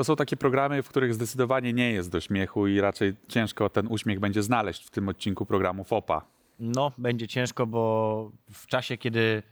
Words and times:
To 0.00 0.04
są 0.04 0.16
takie 0.16 0.36
programy, 0.36 0.82
w 0.82 0.88
których 0.88 1.14
zdecydowanie 1.14 1.72
nie 1.72 1.92
jest 1.92 2.10
do 2.10 2.20
śmiechu 2.20 2.66
i 2.66 2.80
raczej 2.80 3.14
ciężko 3.28 3.70
ten 3.70 3.86
uśmiech 3.86 4.20
będzie 4.20 4.42
znaleźć 4.42 4.86
w 4.86 4.90
tym 4.90 5.08
odcinku 5.08 5.46
programu 5.46 5.84
FOPA. 5.84 6.26
No, 6.58 6.92
będzie 6.98 7.28
ciężko, 7.28 7.66
bo 7.66 8.32
w 8.52 8.66
czasie, 8.66 8.96
kiedy. 8.96 9.42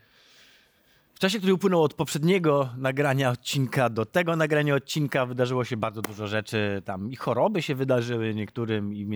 W 1.15 1.19
czasie, 1.19 1.39
który 1.39 1.55
upłynął 1.55 1.83
od 1.83 1.95
poprzedniego 1.95 2.69
nagrania 2.77 3.31
odcinka 3.31 3.91
do 3.91 4.07
tego 4.07 4.37
nagrania 4.37 4.75
odcinka, 4.75 5.27
wydarzyło 5.27 5.65
się 5.65 5.77
bardzo 5.77 6.03
dużo 6.03 6.27
rzeczy. 6.27 6.83
Tam 6.85 7.13
i 7.13 7.17
choroby 7.17 7.63
się 7.63 7.75
wydarzyły 7.75 8.35
niektórym, 8.35 8.95
i 8.95 9.05
w 9.05 9.09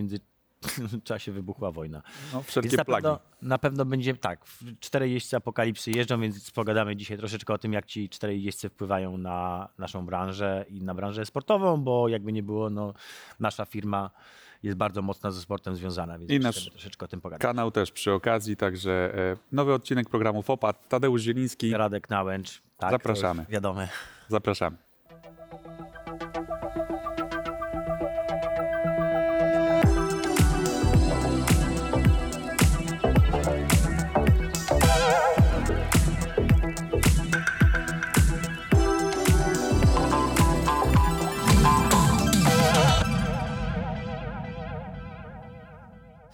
międzyczasie 0.79 1.33
wybuchła 1.33 1.71
wojna. 1.71 2.03
No, 2.33 2.43
wszelkie 2.43 2.77
na 2.77 2.85
plagi. 2.85 3.03
pewno, 3.03 3.19
na 3.43 3.59
pewno 3.59 3.85
będzie 3.85 4.15
tak. 4.15 4.45
Cztery 4.81 5.09
jeźdźcy 5.09 5.37
apokalipsy 5.37 5.91
jeżdżą, 5.91 6.21
więc 6.21 6.51
pogadamy 6.51 6.97
dzisiaj 6.97 7.19
troszeczkę 7.19 7.55
o 7.55 7.59
tym, 7.59 7.73
jak 7.73 7.87
ci 7.87 8.09
cztery 8.09 8.39
jeźdźcy 8.39 8.69
wpływają 8.69 9.19
na 9.19 9.69
naszą 9.79 10.07
branżę 10.07 10.65
i 10.69 10.83
na 10.83 10.95
branżę 10.95 11.27
sportową, 11.27 11.77
bo 11.77 12.09
jakby 12.09 12.33
nie 12.33 12.43
było, 12.43 12.71
no, 12.71 12.95
nasza 13.41 13.65
firma 13.65 14.11
jest 14.63 14.77
bardzo 14.77 15.03
mocno 15.03 15.33
ze 15.33 15.41
sportem 15.41 15.77
związana, 15.77 16.19
więc 16.19 16.31
I 16.31 16.39
nasz 16.39 16.71
troszeczkę 16.71 17.05
o 17.05 17.09
tym 17.09 17.21
pogadać. 17.21 17.43
Kanał 17.43 17.71
też 17.71 17.93
przy 17.93 18.13
okazji, 18.13 18.57
także 18.57 19.15
e, 19.15 19.37
nowy 19.53 19.75
odcinek 19.75 20.09
programu 20.09 20.43
FOPA. 20.43 20.73
Tadeusz 20.73 21.23
Zieliński, 21.23 21.73
Radek 21.77 22.11
Nałęcz. 22.11 22.63
Tak, 22.79 22.91
Zapraszamy. 22.91 23.47
Wiadome. 23.49 23.89
zapraszamy. 24.29 24.77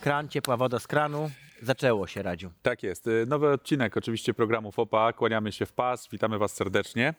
Kran, 0.08 0.28
ciepła 0.28 0.56
woda 0.56 0.78
z 0.78 0.86
kranu. 0.86 1.30
Zaczęło 1.62 2.06
się, 2.06 2.22
Radziu. 2.22 2.50
Tak 2.62 2.82
jest. 2.82 3.06
E, 3.06 3.10
Nowy 3.26 3.48
odcinek 3.50 3.96
oczywiście 3.96 4.34
programu 4.34 4.72
FOPA. 4.72 5.12
Kłaniamy 5.12 5.52
się 5.52 5.66
w 5.66 5.72
pas. 5.72 6.08
Witamy 6.08 6.38
Was 6.38 6.52
serdecznie. 6.52 7.14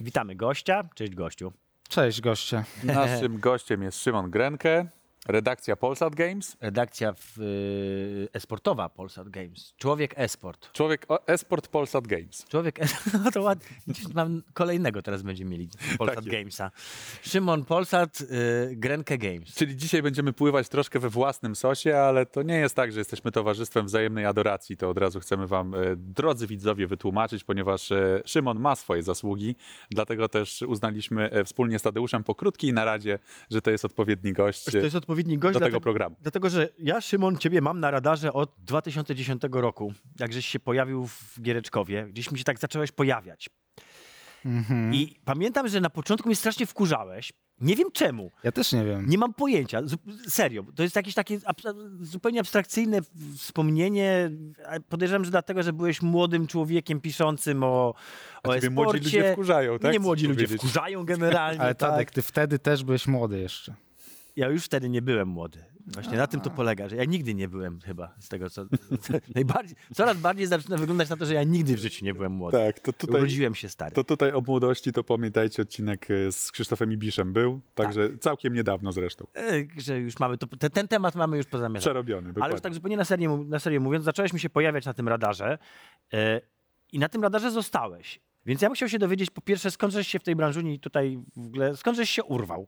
Witamy 0.00 0.34
gościa. 0.36 0.88
Cześć 0.94 1.14
gościu. 1.14 1.52
Cześć 1.88 2.20
goście. 2.20 2.64
Naszym 2.84 3.38
gościem 3.48 3.82
jest 3.82 4.02
Szymon 4.02 4.30
Grenke, 4.30 4.86
redakcja 5.28 5.76
Polsat 5.76 6.14
Games. 6.14 6.56
Redakcja 6.60 7.12
w, 7.12 7.38
y, 7.38 8.28
esportowa 8.32 8.88
Polsat 8.88 9.28
Games. 9.28 9.74
Człowiek 9.76 10.14
esport. 10.16 10.72
Człowiek 10.72 11.06
o- 11.08 11.26
esport 11.26 11.68
Polsat 11.68 12.06
Games. 12.06 12.44
Człowiek, 12.48 12.78
no 13.24 13.30
to 13.30 13.42
ładnie. 13.42 13.66
Mam 14.14 14.42
kolejnego 14.54 15.02
teraz 15.02 15.22
będziemy 15.22 15.50
mieli 15.50 15.68
Polsat 15.98 16.16
Tak. 16.24 16.24
Gamesa. 16.32 16.70
Szymon 17.22 17.64
Polsat, 17.64 18.20
y, 18.20 18.26
Grenke 18.76 19.18
Games. 19.18 19.54
Czyli 19.54 19.76
dzisiaj 19.76 20.02
będziemy 20.02 20.32
pływać 20.32 20.68
troszkę 20.68 20.98
we 20.98 21.08
własnym 21.08 21.56
sosie, 21.56 21.96
ale 21.96 22.26
to 22.26 22.42
nie 22.42 22.54
jest 22.56 22.74
tak, 22.74 22.92
że 22.92 23.00
jesteśmy 23.00 23.32
towarzystwem 23.32 23.86
wzajemnej 23.86 24.26
adoracji. 24.26 24.76
To 24.76 24.90
od 24.90 24.98
razu 24.98 25.20
chcemy 25.20 25.46
Wam, 25.46 25.74
e, 25.74 25.78
drodzy 25.96 26.46
widzowie, 26.46 26.86
wytłumaczyć, 26.86 27.44
ponieważ 27.44 27.92
e, 27.92 28.22
Szymon 28.24 28.60
ma 28.60 28.76
swoje 28.76 29.02
zasługi, 29.02 29.56
dlatego 29.90 30.28
też 30.28 30.62
uznaliśmy 30.62 31.30
e, 31.30 31.44
wspólnie 31.44 31.78
z 31.78 31.82
Tadeuszem 31.82 32.24
po 32.24 32.34
krótkiej 32.34 32.72
naradzie, 32.72 33.18
że 33.50 33.62
to 33.62 33.70
jest 33.70 33.84
odpowiedni 33.84 34.32
gość 34.32 34.64
To 34.64 34.78
jest 34.78 34.94
e, 34.94 34.98
odpowiedni 35.14 35.38
gość 35.38 35.54
do 35.54 35.58
dlatego, 35.58 35.76
tego 35.76 35.82
programu. 35.82 36.16
Dlatego, 36.20 36.50
że 36.50 36.68
ja, 36.78 37.00
Szymon, 37.00 37.36
ciebie 37.36 37.60
mam 37.60 37.80
na 37.80 37.90
radarze 37.90 38.32
od 38.32 38.54
2010 38.58 39.42
roku, 39.52 39.92
jak 40.20 40.32
żeś 40.32 40.46
się 40.46 40.60
pojawił 40.60 41.06
w 41.06 41.40
Giereczkowie. 41.40 42.06
Gdzieś 42.08 42.30
mi 42.30 42.38
się 42.38 42.44
tak 42.44 42.58
zacząłeś 42.58 42.92
pojawiać. 42.92 43.50
Mhm. 44.44 44.94
I 44.94 45.16
pamiętam, 45.24 45.68
że 45.68 45.80
na 45.80 45.90
początku 45.90 46.28
mnie 46.28 46.36
strasznie 46.36 46.66
wkurzałeś. 46.66 47.32
Nie 47.60 47.76
wiem 47.76 47.88
czemu. 47.92 48.30
Ja 48.42 48.52
też 48.52 48.72
nie 48.72 48.84
wiem. 48.84 49.08
Nie 49.08 49.18
mam 49.18 49.34
pojęcia. 49.34 49.80
Serio. 50.28 50.64
To 50.76 50.82
jest 50.82 50.96
jakieś 50.96 51.14
takie 51.14 51.38
zupełnie 52.00 52.40
abstrakcyjne 52.40 53.00
wspomnienie. 53.36 54.30
Podejrzewam, 54.88 55.24
że 55.24 55.30
dlatego, 55.30 55.62
że 55.62 55.72
byłeś 55.72 56.02
młodym 56.02 56.46
człowiekiem 56.46 57.00
piszącym 57.00 57.62
o, 57.62 57.94
o 58.44 58.52
A 58.52 58.70
młodzi 58.70 58.98
ludzie 58.98 59.32
wkurzają, 59.32 59.78
tak? 59.78 59.92
Nie 59.92 60.00
młodzi 60.00 60.26
ludzie 60.26 60.36
powiedzieć? 60.36 60.60
wkurzają 60.60 61.04
generalnie. 61.04 61.60
Ale 61.60 61.74
tak. 61.74 61.90
Tadek, 61.90 62.10
ty 62.10 62.22
wtedy 62.22 62.58
też 62.58 62.84
byłeś 62.84 63.06
młody 63.06 63.38
jeszcze. 63.38 63.74
Ja 64.36 64.48
już 64.48 64.64
wtedy 64.64 64.88
nie 64.88 65.02
byłem 65.02 65.28
młody. 65.28 65.64
Właśnie 65.86 66.16
na 66.16 66.26
tym 66.26 66.40
to 66.40 66.50
polega, 66.50 66.88
że 66.88 66.96
ja 66.96 67.04
nigdy 67.04 67.34
nie 67.34 67.48
byłem 67.48 67.80
chyba 67.80 68.14
z 68.18 68.28
tego, 68.28 68.50
co... 68.50 68.66
najbardziej, 69.34 69.76
coraz 69.94 70.16
bardziej 70.16 70.46
zaczyna 70.46 70.76
wyglądać 70.76 71.08
na 71.08 71.16
to, 71.16 71.26
że 71.26 71.34
ja 71.34 71.42
nigdy 71.42 71.76
w 71.76 71.78
życiu 71.78 72.04
nie 72.04 72.14
byłem 72.14 72.32
młody. 72.32 72.58
Tak, 72.58 72.80
to 72.80 72.92
tutaj, 72.92 73.20
Urodziłem 73.20 73.54
się 73.54 73.68
stary. 73.68 73.94
to 73.94 74.04
tutaj 74.04 74.32
o 74.32 74.40
młodości, 74.40 74.92
to 74.92 75.04
pamiętajcie, 75.04 75.62
odcinek 75.62 76.10
e, 76.10 76.32
z 76.32 76.52
Krzysztofem 76.52 76.92
Ibiszem 76.92 77.32
był, 77.32 77.60
także 77.74 78.18
całkiem 78.18 78.54
niedawno 78.54 78.92
zresztą. 78.92 79.26
E, 79.36 79.52
Że 79.76 79.98
już 79.98 80.18
mamy 80.18 80.38
to, 80.38 80.46
te, 80.46 80.70
ten 80.70 80.88
temat 80.88 81.14
mamy 81.14 81.36
już 81.36 81.46
pozamiatany. 81.46 81.80
Przerobiony, 81.80 82.20
Ale 82.20 82.28
już 82.28 82.34
dokładnie. 82.34 82.60
tak 82.60 82.74
zupełnie 82.74 82.96
na 82.96 83.04
serio, 83.04 83.44
na 83.48 83.58
serio 83.58 83.80
mówiąc, 83.80 84.04
zacząłeś 84.04 84.32
mi 84.32 84.40
się 84.40 84.50
pojawiać 84.50 84.86
na 84.86 84.94
tym 84.94 85.08
radarze 85.08 85.58
e, 86.12 86.40
i 86.92 86.98
na 86.98 87.08
tym 87.08 87.22
radarze 87.22 87.50
zostałeś. 87.50 88.20
Więc 88.46 88.62
ja 88.62 88.68
bym 88.68 88.76
chciał 88.76 88.88
się 88.88 88.98
dowiedzieć, 88.98 89.30
po 89.30 89.40
pierwsze, 89.40 89.70
skąd 89.70 89.92
żeś 89.92 90.08
się 90.08 90.18
w 90.18 90.22
tej 90.22 90.36
branży 90.36 90.62
tutaj 90.80 91.18
w 91.36 91.46
ogóle, 91.46 91.76
skąd 91.76 91.96
żeś 91.96 92.10
się 92.10 92.24
urwał? 92.24 92.66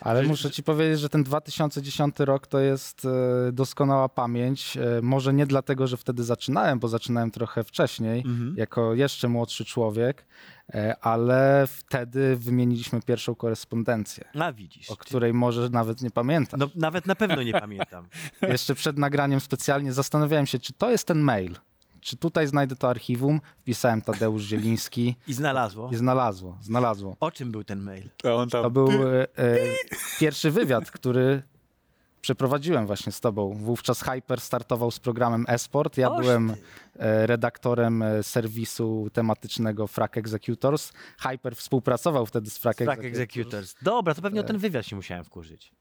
Ale 0.00 0.22
Że- 0.22 0.28
muszę 0.28 0.50
ci 0.50 0.62
powiedzieć, 0.62 1.00
że 1.00 1.08
ten 1.08 1.24
2010 1.24 2.20
rok 2.20 2.46
to 2.46 2.58
jest 2.58 3.04
e, 3.04 3.52
doskonała 3.52 4.08
pamięć. 4.08 4.76
E, 4.76 5.02
może 5.02 5.32
nie 5.32 5.46
dlatego, 5.46 5.86
że 5.86 5.96
wtedy 5.96 6.24
zaczynałem, 6.24 6.78
bo 6.78 6.88
zaczynałem 6.88 7.30
trochę 7.30 7.64
wcześniej, 7.64 8.24
jako 8.56 8.94
jeszcze 8.94 9.28
młodszy 9.28 9.64
człowiek, 9.64 10.26
e, 10.74 10.96
ale 11.00 11.66
wtedy 11.66 12.36
wymieniliśmy 12.36 13.02
pierwszą 13.02 13.34
korespondencję, 13.34 14.24
A 14.40 14.52
widzisz. 14.52 14.90
o 14.90 14.96
której 14.96 15.34
może 15.34 15.68
nawet 15.68 16.02
nie 16.02 16.10
pamiętam. 16.10 16.60
No 16.60 16.70
nawet 16.74 17.06
na 17.06 17.14
pewno 17.14 17.42
nie 17.42 17.52
pamiętam. 17.52 18.08
Jeszcze 18.42 18.74
przed 18.74 18.98
nagraniem 18.98 19.40
specjalnie 19.40 19.92
zastanawiałem 19.92 20.46
się, 20.46 20.58
czy 20.58 20.72
to 20.72 20.90
jest 20.90 21.06
ten 21.06 21.18
mail. 21.18 21.56
Czy 22.00 22.16
tutaj 22.16 22.46
znajdę 22.46 22.76
to 22.76 22.88
archiwum? 22.90 23.40
Wpisałem 23.60 24.02
Tadeusz 24.02 24.42
Zieliński 24.42 25.16
I 25.26 25.34
znalazło. 25.34 25.88
i 25.92 25.96
znalazło, 25.96 26.58
znalazło. 26.62 27.16
O 27.20 27.30
czym 27.30 27.52
był 27.52 27.64
ten 27.64 27.80
mail? 27.80 28.10
On 28.24 28.48
tam... 28.48 28.62
To 28.62 28.70
był 28.70 28.88
e, 28.88 29.22
e, 29.22 29.58
pierwszy 30.20 30.50
wywiad, 30.50 30.90
który 30.90 31.42
przeprowadziłem 32.20 32.86
właśnie 32.86 33.12
z 33.12 33.20
tobą. 33.20 33.54
Wówczas 33.54 34.02
Hyper 34.02 34.40
startował 34.40 34.90
z 34.90 34.98
programem 34.98 35.44
Esport. 35.48 35.96
Ja 35.98 36.10
Oż 36.10 36.20
byłem 36.20 36.54
ty. 36.54 36.60
e, 37.02 37.26
redaktorem 37.26 38.02
e, 38.02 38.22
serwisu 38.22 39.08
tematycznego 39.12 39.86
Frack 39.86 40.16
Executors. 40.16 40.92
Hyper 41.18 41.56
współpracował 41.56 42.26
wtedy 42.26 42.50
z 42.50 42.58
Frack, 42.58 42.78
Track 42.78 43.04
Executors. 43.04 43.22
Executors. 43.22 43.74
Dobra, 43.82 44.14
to 44.14 44.22
pewnie 44.22 44.40
o 44.40 44.44
ten 44.44 44.58
wywiad 44.58 44.86
się 44.86 44.96
musiałem 44.96 45.24
wkurzyć. 45.24 45.72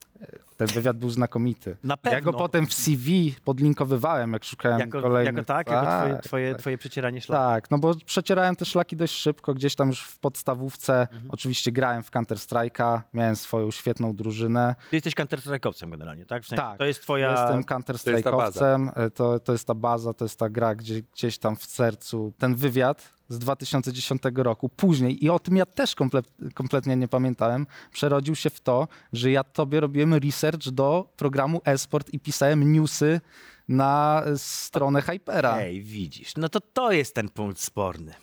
Ten 0.57 0.67
wywiad 0.67 0.97
był 0.97 1.09
znakomity. 1.09 1.77
Na 1.83 1.93
Ja 1.93 1.97
pewno. 1.97 2.31
go 2.31 2.37
potem 2.37 2.67
w 2.67 2.73
CV 2.73 3.35
podlinkowywałem, 3.45 4.33
jak 4.33 4.43
szukałem 4.43 4.79
Jako, 4.79 5.01
kolejnych. 5.01 5.33
jako 5.35 5.45
tak, 5.45 5.67
jako 5.69 5.85
twoje, 5.85 6.13
Tak, 6.13 6.23
twoje, 6.23 6.51
tak. 6.51 6.61
twoje 6.61 6.77
przecieranie 6.77 7.21
szlaku. 7.21 7.43
Tak, 7.43 7.71
no 7.71 7.77
bo 7.77 7.93
przecierałem 8.05 8.55
te 8.55 8.65
szlaki 8.65 8.95
dość 8.95 9.15
szybko, 9.15 9.53
gdzieś 9.53 9.75
tam 9.75 9.87
już 9.87 10.01
w 10.01 10.19
podstawówce. 10.19 11.01
Mhm. 11.01 11.21
Oczywiście 11.29 11.71
grałem 11.71 12.03
w 12.03 12.11
Counter-Strike'a, 12.11 13.01
miałem 13.13 13.35
swoją 13.35 13.71
świetną 13.71 14.15
drużynę. 14.15 14.75
Ty 14.89 14.95
jesteś 14.95 15.13
counter-strike'owcem 15.15 15.89
generalnie, 15.89 16.25
tak? 16.25 16.43
W 16.43 16.47
sensie, 16.47 16.61
Tak, 16.63 16.77
To 16.77 16.85
jest 16.85 17.01
twoja... 17.01 17.31
Jestem 17.31 17.63
To 17.63 17.75
Counter-Strike'owcem, 17.75 18.89
to, 19.11 19.39
to 19.39 19.51
jest 19.51 19.67
ta 19.67 19.73
baza, 19.73 20.13
to 20.13 20.25
jest 20.25 20.39
ta 20.39 20.49
gra 20.49 20.75
gdzie, 20.75 21.01
gdzieś 21.01 21.37
tam 21.37 21.55
w 21.55 21.63
sercu. 21.65 22.33
Ten 22.37 22.55
wywiad 22.55 23.13
z 23.29 23.39
2010 23.39 24.21
roku, 24.35 24.69
później, 24.69 25.25
i 25.25 25.29
o 25.29 25.39
tym 25.39 25.57
ja 25.57 25.65
też 25.65 25.95
komple 25.95 26.21
kompletnie 26.53 26.95
nie 26.95 27.07
pamiętałem, 27.07 27.67
przerodził 27.91 28.35
się 28.35 28.49
w 28.49 28.59
to, 28.61 28.87
że 29.13 29.31
ja 29.31 29.43
tobie 29.43 29.79
robiłem 29.79 30.13
research 30.13 30.69
do 30.69 31.13
programu 31.17 31.61
Esport 31.65 32.09
i 32.13 32.19
pisałem 32.19 32.73
newsy 32.73 33.21
na 33.67 34.23
stronę 34.35 35.01
Hypera. 35.01 35.57
Ej, 35.57 35.83
widzisz, 35.83 36.33
no 36.37 36.49
to 36.49 36.59
to 36.61 36.91
jest 36.91 37.15
ten 37.15 37.29
punkt 37.29 37.59
sporny. 37.59 38.13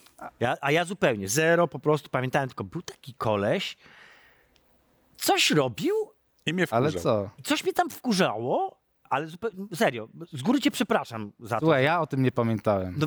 Ja, 0.41 0.57
a 0.61 0.73
ja 0.73 0.85
zupełnie, 0.85 1.29
zero, 1.29 1.69
po 1.69 1.79
prostu 1.79 2.11
pamiętałem 2.11 2.49
tylko, 2.49 2.65
był 2.65 2.83
taki 2.83 3.15
koleś, 3.15 3.77
coś 5.17 5.51
robił, 5.51 5.95
I 6.47 6.55
mnie 6.55 6.67
Ale 6.71 6.91
wkurzał. 6.91 7.03
co? 7.03 7.31
coś 7.45 7.65
mnie 7.65 7.73
tam 7.73 7.91
wkurzało, 7.91 8.81
ale 9.11 9.27
zupełnie, 9.27 9.57
serio, 9.75 10.09
z 10.33 10.43
góry 10.43 10.61
cię 10.61 10.71
przepraszam 10.71 11.33
za 11.41 11.57
to. 11.57 11.67
Słuchaj, 11.67 11.85
ja 11.85 12.01
o 12.01 12.07
tym 12.07 12.23
nie 12.23 12.33
pamiętałem. 12.33 12.95
No, 12.99 13.07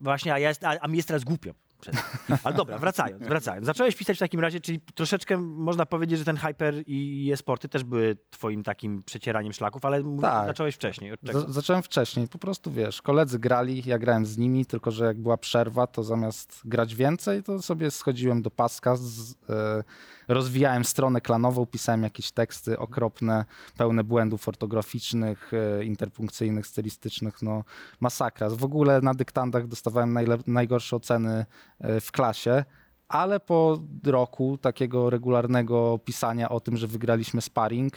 właśnie, 0.00 0.34
a, 0.34 0.38
ja 0.38 0.48
jest, 0.48 0.64
a, 0.64 0.80
a 0.80 0.88
mi 0.88 0.96
jest 0.96 1.08
teraz 1.08 1.24
głupio. 1.24 1.54
Przez 1.80 1.94
to. 1.94 2.36
Ale 2.44 2.56
dobra, 2.56 2.78
wracając, 2.78 3.22
wracając. 3.26 3.66
Zacząłeś 3.66 3.96
pisać 3.96 4.16
w 4.16 4.20
takim 4.20 4.40
razie, 4.40 4.60
czyli 4.60 4.80
troszeczkę 4.94 5.36
można 5.38 5.86
powiedzieć, 5.86 6.18
że 6.18 6.24
ten 6.24 6.36
hyper 6.36 6.74
i 6.86 7.30
e-sporty 7.32 7.68
też 7.68 7.84
były 7.84 8.16
twoim 8.30 8.62
takim 8.62 9.02
przecieraniem 9.02 9.52
szlaków, 9.52 9.84
ale 9.84 10.02
Tak. 10.20 10.46
zacząłeś 10.46 10.74
wcześniej. 10.74 11.12
Zacząłem 11.48 11.82
wcześniej, 11.82 12.28
po 12.28 12.38
prostu 12.38 12.70
wiesz, 12.72 13.02
koledzy 13.02 13.38
grali, 13.38 13.82
ja 13.86 13.98
grałem 13.98 14.26
z 14.26 14.38
nimi, 14.38 14.66
tylko 14.66 14.90
że 14.90 15.04
jak 15.04 15.18
była 15.18 15.36
przerwa, 15.36 15.86
to 15.86 16.02
zamiast 16.04 16.60
grać 16.64 16.94
więcej, 16.94 17.42
to 17.42 17.62
sobie 17.62 17.90
schodziłem 17.90 18.42
do 18.42 18.50
paska, 18.50 18.96
z, 18.96 19.34
e, 19.50 19.84
rozwijałem 20.28 20.84
stronę 20.84 21.20
klanową, 21.20 21.66
pisałem 21.66 22.02
jakieś 22.02 22.30
teksty 22.32 22.78
okropne, 22.78 23.44
pełne 23.76 24.04
błędów 24.04 24.48
ortograficznych, 24.48 25.50
e, 25.80 25.84
interpunkcyjnych, 25.84 26.66
stylistycznych, 26.66 27.42
no 27.42 27.64
masakra. 28.00 28.50
W 28.50 28.64
ogóle 28.64 29.00
na 29.00 29.14
dyktandach 29.14 29.66
dostawałem 29.66 30.14
najle- 30.14 30.42
najgorsze 30.46 30.96
oceny 30.96 31.46
w 31.80 32.12
klasie, 32.12 32.64
ale 33.08 33.40
po 33.40 33.78
roku 34.06 34.58
takiego 34.58 35.10
regularnego 35.10 35.98
pisania 36.04 36.48
o 36.48 36.60
tym, 36.60 36.76
że 36.76 36.86
wygraliśmy 36.86 37.40
sparring, 37.40 37.92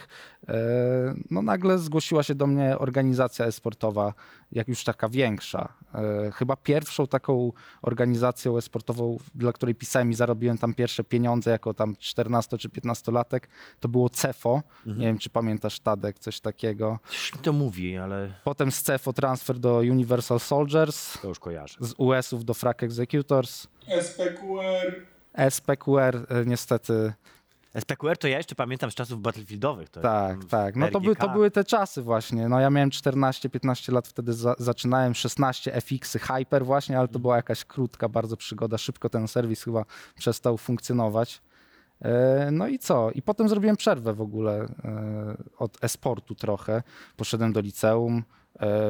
e, 0.48 0.54
no 1.30 1.42
nagle 1.42 1.78
zgłosiła 1.78 2.22
się 2.22 2.34
do 2.34 2.46
mnie 2.46 2.78
organizacja 2.78 3.46
e-sportowa, 3.46 4.14
jak 4.52 4.68
już 4.68 4.84
taka 4.84 5.08
większa. 5.08 5.72
E, 5.94 6.30
Chyba 6.32 6.56
pierwszą 6.56 7.06
taką 7.06 7.52
organizacją 7.82 8.56
e-sportową, 8.56 9.18
dla 9.34 9.52
której 9.52 9.74
pisałem 9.74 10.10
i 10.10 10.14
zarobiłem 10.14 10.58
tam 10.58 10.74
pierwsze 10.74 11.04
pieniądze 11.04 11.50
jako 11.50 11.74
tam 11.74 11.96
14 11.98 12.58
czy 12.58 12.68
15-latek, 12.68 13.40
to 13.80 13.88
było 13.88 14.08
CEFO. 14.10 14.62
Nie 14.86 15.06
wiem, 15.06 15.18
czy 15.18 15.30
pamiętasz 15.30 15.80
Tadek, 15.80 16.18
coś 16.18 16.40
takiego. 16.40 16.98
Coś 17.08 17.34
mi 17.34 17.40
to 17.40 17.52
mówi, 17.52 17.96
ale 17.96 18.32
Potem 18.44 18.72
z 18.72 18.82
CEFO 18.82 19.12
transfer 19.12 19.58
do 19.58 19.76
Universal 19.78 20.40
Soldiers, 20.40 21.18
to 21.22 21.28
już 21.28 21.38
kojarzę. 21.38 21.76
z 21.80 21.94
US-ów 21.98 22.44
do 22.44 22.54
Frag 22.54 22.82
Executors. 22.82 23.66
SPQR. 23.88 25.06
SPQR 25.50 26.26
e, 26.28 26.44
niestety 26.46 27.12
SPQR 27.80 28.18
to 28.18 28.28
ja 28.28 28.36
jeszcze 28.36 28.54
pamiętam 28.54 28.90
z 28.90 28.94
czasów 28.94 29.20
battlefieldowych. 29.20 29.88
To 29.88 30.00
Tak, 30.00 30.38
w 30.38 30.48
tak. 30.48 30.76
No 30.76 30.88
to, 30.88 31.00
by, 31.00 31.16
to 31.16 31.28
były 31.28 31.50
te 31.50 31.64
czasy 31.64 32.02
właśnie. 32.02 32.48
No 32.48 32.60
ja 32.60 32.70
miałem 32.70 32.90
14-15 32.90 33.92
lat 33.92 34.08
wtedy 34.08 34.32
za, 34.32 34.54
zaczynałem, 34.58 35.14
16 35.14 35.72
FX-y 35.72 36.18
Hyper 36.18 36.64
właśnie, 36.64 36.98
ale 36.98 37.08
to 37.08 37.18
była 37.18 37.36
jakaś 37.36 37.64
krótka 37.64 38.08
bardzo 38.08 38.36
przygoda. 38.36 38.78
Szybko 38.78 39.08
ten 39.08 39.28
serwis 39.28 39.64
chyba 39.64 39.84
przestał 40.18 40.58
funkcjonować. 40.58 41.42
E, 42.02 42.48
No 42.52 42.68
i 42.68 42.78
co? 42.78 43.10
I 43.10 43.22
potem 43.22 43.48
zrobiłem 43.48 43.76
przerwę 43.76 44.14
w 44.14 44.20
ogóle 44.20 44.66
e, 44.84 45.36
od 45.58 45.84
e-sportu 45.84 46.34
trochę. 46.34 46.82
Poszedłem 47.16 47.52
do 47.52 47.60
liceum, 47.60 48.22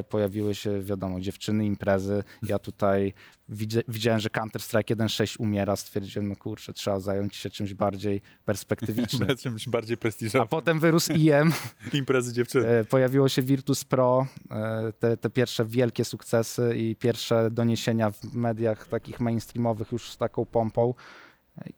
pojawiły 0.08 0.54
się, 0.54 0.82
wiadomo, 0.82 1.20
dziewczyny, 1.20 1.66
imprezy. 1.66 2.24
Ja 2.42 2.58
tutaj 2.58 3.12
widzia- 3.48 3.82
widziałem, 3.88 4.20
że 4.20 4.28
Counter-Strike 4.28 4.94
1.6 4.96 5.36
umiera. 5.40 5.76
Stwierdziłem, 5.76 6.28
no 6.28 6.36
kurczę, 6.36 6.72
trzeba 6.72 7.00
zająć 7.00 7.36
się 7.36 7.50
czymś 7.50 7.74
bardziej 7.74 8.20
perspektywicznym. 8.44 9.28
Czymś 9.42 9.68
bardziej 9.68 9.94
A 9.94 9.98
prestiżowym. 9.98 10.48
potem 10.48 10.80
wyrósł 10.80 11.12
IM, 11.12 11.52
Imprezy 11.92 12.32
dziewczyny. 12.32 12.66
e, 12.68 12.84
pojawiło 12.84 13.28
się 13.28 13.42
Virtus 13.42 13.84
Pro, 13.84 14.26
e, 14.50 14.92
te, 14.98 15.16
te 15.16 15.30
pierwsze 15.30 15.64
wielkie 15.64 16.04
sukcesy 16.04 16.74
i 16.76 16.96
pierwsze 16.96 17.50
doniesienia 17.50 18.10
w 18.10 18.34
mediach 18.34 18.88
takich 18.88 19.20
mainstreamowych 19.20 19.92
już 19.92 20.10
z 20.10 20.16
taką 20.16 20.46
pompą. 20.46 20.94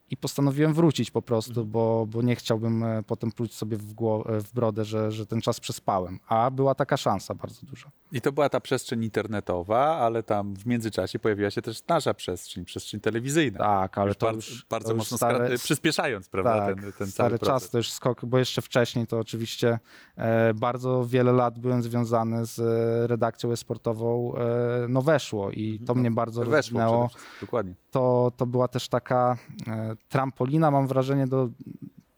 I 0.09 0.17
postanowiłem 0.17 0.73
wrócić 0.73 1.11
po 1.11 1.21
prostu, 1.21 1.65
bo, 1.65 2.05
bo 2.09 2.21
nie 2.21 2.35
chciałbym 2.35 2.83
e, 2.83 3.03
potem 3.03 3.31
pluć 3.31 3.53
sobie 3.53 3.77
w, 3.77 3.93
gło- 3.93 4.29
e, 4.35 4.41
w 4.41 4.53
brodę, 4.53 4.85
że, 4.85 5.11
że 5.11 5.25
ten 5.25 5.41
czas 5.41 5.59
przespałem. 5.59 6.19
A 6.27 6.51
była 6.51 6.75
taka 6.75 6.97
szansa 6.97 7.33
bardzo 7.35 7.65
duża. 7.65 7.91
I 8.11 8.21
to 8.21 8.31
była 8.31 8.49
ta 8.49 8.59
przestrzeń 8.59 9.03
internetowa, 9.03 9.97
ale 9.97 10.23
tam 10.23 10.55
w 10.55 10.65
międzyczasie 10.65 11.19
pojawiła 11.19 11.51
się 11.51 11.61
też 11.61 11.87
nasza 11.87 12.13
przestrzeń, 12.13 12.65
przestrzeń 12.65 12.99
telewizyjna. 12.99 13.57
Tak, 13.59 13.97
ale 13.97 14.07
Już 14.07 14.17
to 14.17 14.25
bardzo, 14.25 14.37
już, 14.51 14.65
bardzo 14.69 14.89
to 14.89 14.95
mocno 14.95 15.17
stare, 15.17 15.49
skra- 15.49 15.63
przyspieszając, 15.63 16.29
prawda, 16.29 16.65
tak, 16.65 16.81
ten, 16.81 16.91
ten 16.93 17.07
stary 17.07 17.39
cały 17.39 17.51
czas 17.51 17.69
to 17.69 17.77
już 17.77 17.91
skok, 17.91 18.25
bo 18.25 18.37
jeszcze 18.39 18.61
wcześniej 18.61 19.07
to 19.07 19.19
oczywiście 19.19 19.79
e, 20.17 20.53
bardzo 20.53 21.05
wiele 21.05 21.31
lat 21.31 21.59
byłem 21.59 21.83
związany 21.83 22.45
z 22.45 22.59
e, 22.59 23.07
redakcją 23.07 23.51
e-sportową 23.51 24.35
e, 24.35 24.87
No 24.89 25.01
Weszło 25.01 25.51
i 25.51 25.79
to 25.85 25.95
mnie 25.95 26.11
bardzo 26.11 26.41
Weszło 26.41 26.55
rozwinęło. 26.57 27.09
dokładnie. 27.41 27.73
to, 27.91 28.31
to 28.37 28.45
była 28.45 28.67
też 28.67 28.87
taka 28.89 29.37
trampolina, 30.09 30.71
mam 30.71 30.87
wrażenie, 30.87 31.27
do 31.27 31.49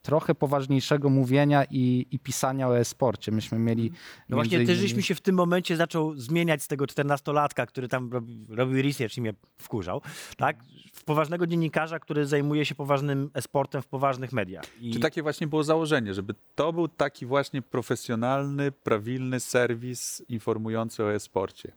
trochę 0.01 0.35
poważniejszego 0.35 1.09
mówienia 1.09 1.65
i, 1.71 2.05
i 2.11 2.19
pisania 2.19 2.67
o 2.67 2.77
e-sporcie. 2.79 3.31
Myśmy 3.31 3.59
mieli. 3.59 3.91
No 4.29 4.37
właśnie, 4.37 4.57
między 4.57 4.73
też 4.73 4.79
innymi- 4.79 4.87
żeśmy 4.87 5.03
się 5.03 5.15
w 5.15 5.21
tym 5.21 5.35
momencie 5.35 5.77
zaczął 5.77 6.15
zmieniać 6.15 6.63
z 6.63 6.67
tego 6.67 6.85
14-latka, 6.85 7.65
który 7.65 7.87
tam 7.87 8.11
robi, 8.13 8.45
robił 8.49 8.81
research 8.81 9.17
i 9.17 9.21
mnie 9.21 9.33
wkurzał, 9.57 10.01
tak? 10.37 10.57
W 10.93 11.03
poważnego 11.03 11.47
dziennikarza, 11.47 11.99
który 11.99 12.25
zajmuje 12.25 12.65
się 12.65 12.75
poważnym 12.75 13.29
e-sportem 13.33 13.81
w 13.81 13.87
poważnych 13.87 14.33
mediach. 14.33 14.63
I 14.81 14.91
Czy 14.93 14.99
takie 14.99 15.23
właśnie 15.23 15.47
było 15.47 15.63
założenie, 15.63 16.13
żeby 16.13 16.33
to 16.55 16.73
był 16.73 16.87
taki 16.87 17.25
właśnie 17.25 17.61
profesjonalny, 17.61 18.71
prawilny 18.71 19.39
serwis 19.39 20.21
informujący 20.29 21.03
o 21.03 21.13
e-sporcie? 21.13 21.71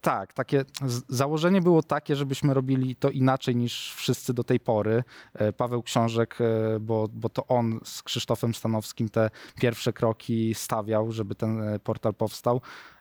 Tak, 0.00 0.32
takie 0.32 0.64
założenie 1.08 1.60
było 1.60 1.82
takie, 1.82 2.16
żebyśmy 2.16 2.54
robili 2.54 2.96
to 2.96 3.10
inaczej 3.10 3.56
niż 3.56 3.94
wszyscy 3.94 4.34
do 4.34 4.44
tej 4.44 4.60
pory. 4.60 5.04
E, 5.34 5.52
Paweł 5.52 5.82
Książek, 5.82 6.38
e, 6.40 6.80
bo, 6.80 7.08
bo 7.12 7.28
to 7.28 7.46
on 7.46 7.80
z 7.84 8.02
Krzysztofem 8.02 8.54
Stanowskim 8.54 9.08
te 9.08 9.30
pierwsze 9.60 9.92
kroki 9.92 10.54
stawiał, 10.54 11.12
żeby 11.12 11.34
ten 11.34 11.60
e, 11.60 11.78
portal 11.78 12.14
powstał. 12.14 12.60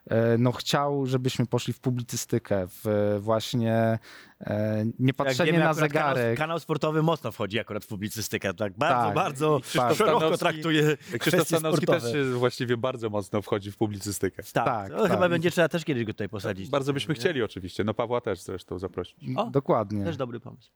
E, 0.09 0.37
No 0.37 0.51
chciał, 0.51 1.05
żebyśmy 1.05 1.45
poszli 1.45 1.73
w 1.73 1.79
publicystykę, 1.79 2.67
w 2.67 3.17
właśnie 3.21 3.99
e, 4.41 4.85
nie 4.99 5.13
patrzenie 5.13 5.51
wiemy, 5.51 5.63
na 5.63 5.69
akurat 5.69 5.91
Kanał, 5.91 6.15
zegarek. 6.15 6.37
kanał 6.37 6.59
sportowy 6.59 7.03
mocno 7.03 7.31
wchodzi 7.31 7.59
akurat 7.59 7.85
w 7.85 7.87
publicystykę. 7.87 8.53
Tak 8.53 8.73
bardzo, 8.77 9.05
Tak. 9.05 9.15
bardzo 9.15 9.59
Krzysztof 9.59 9.97
szeroko 9.97 10.19
Stanowski- 10.19 10.39
traktuje 10.39 10.97
Krzysztof 11.19 11.47
Stanowski 11.47 11.85
sportowe. 11.85 12.11
też 12.13 12.27
właściwie 12.27 12.77
bardzo 12.77 13.09
mocno 13.09 13.41
wchodzi 13.41 13.71
w 13.71 13.77
publicystykę. 13.77 14.43
Tak, 14.53 14.65
Tak, 14.65 14.91
no, 14.91 15.01
tak. 15.03 15.11
chyba 15.11 15.29
będzie 15.29 15.51
trzeba 15.51 15.69
też 15.69 15.85
kiedyś 15.85 16.03
go 16.05 16.13
tutaj 16.13 16.29
posadzić. 16.29 16.69
Bardzo 16.69 16.93
byśmy 16.93 17.13
Nie? 17.13 17.19
chcieli 17.19 17.43
oczywiście. 17.43 17.83
No 17.83 17.93
Pawła 17.93 18.21
też 18.21 18.41
zresztą 18.41 18.79
zaprosić. 18.79 19.15
O, 19.37 19.45
Dokładnie. 19.49 20.03
Też 20.05 20.17
dobry 20.17 20.39
pomysł. 20.39 20.71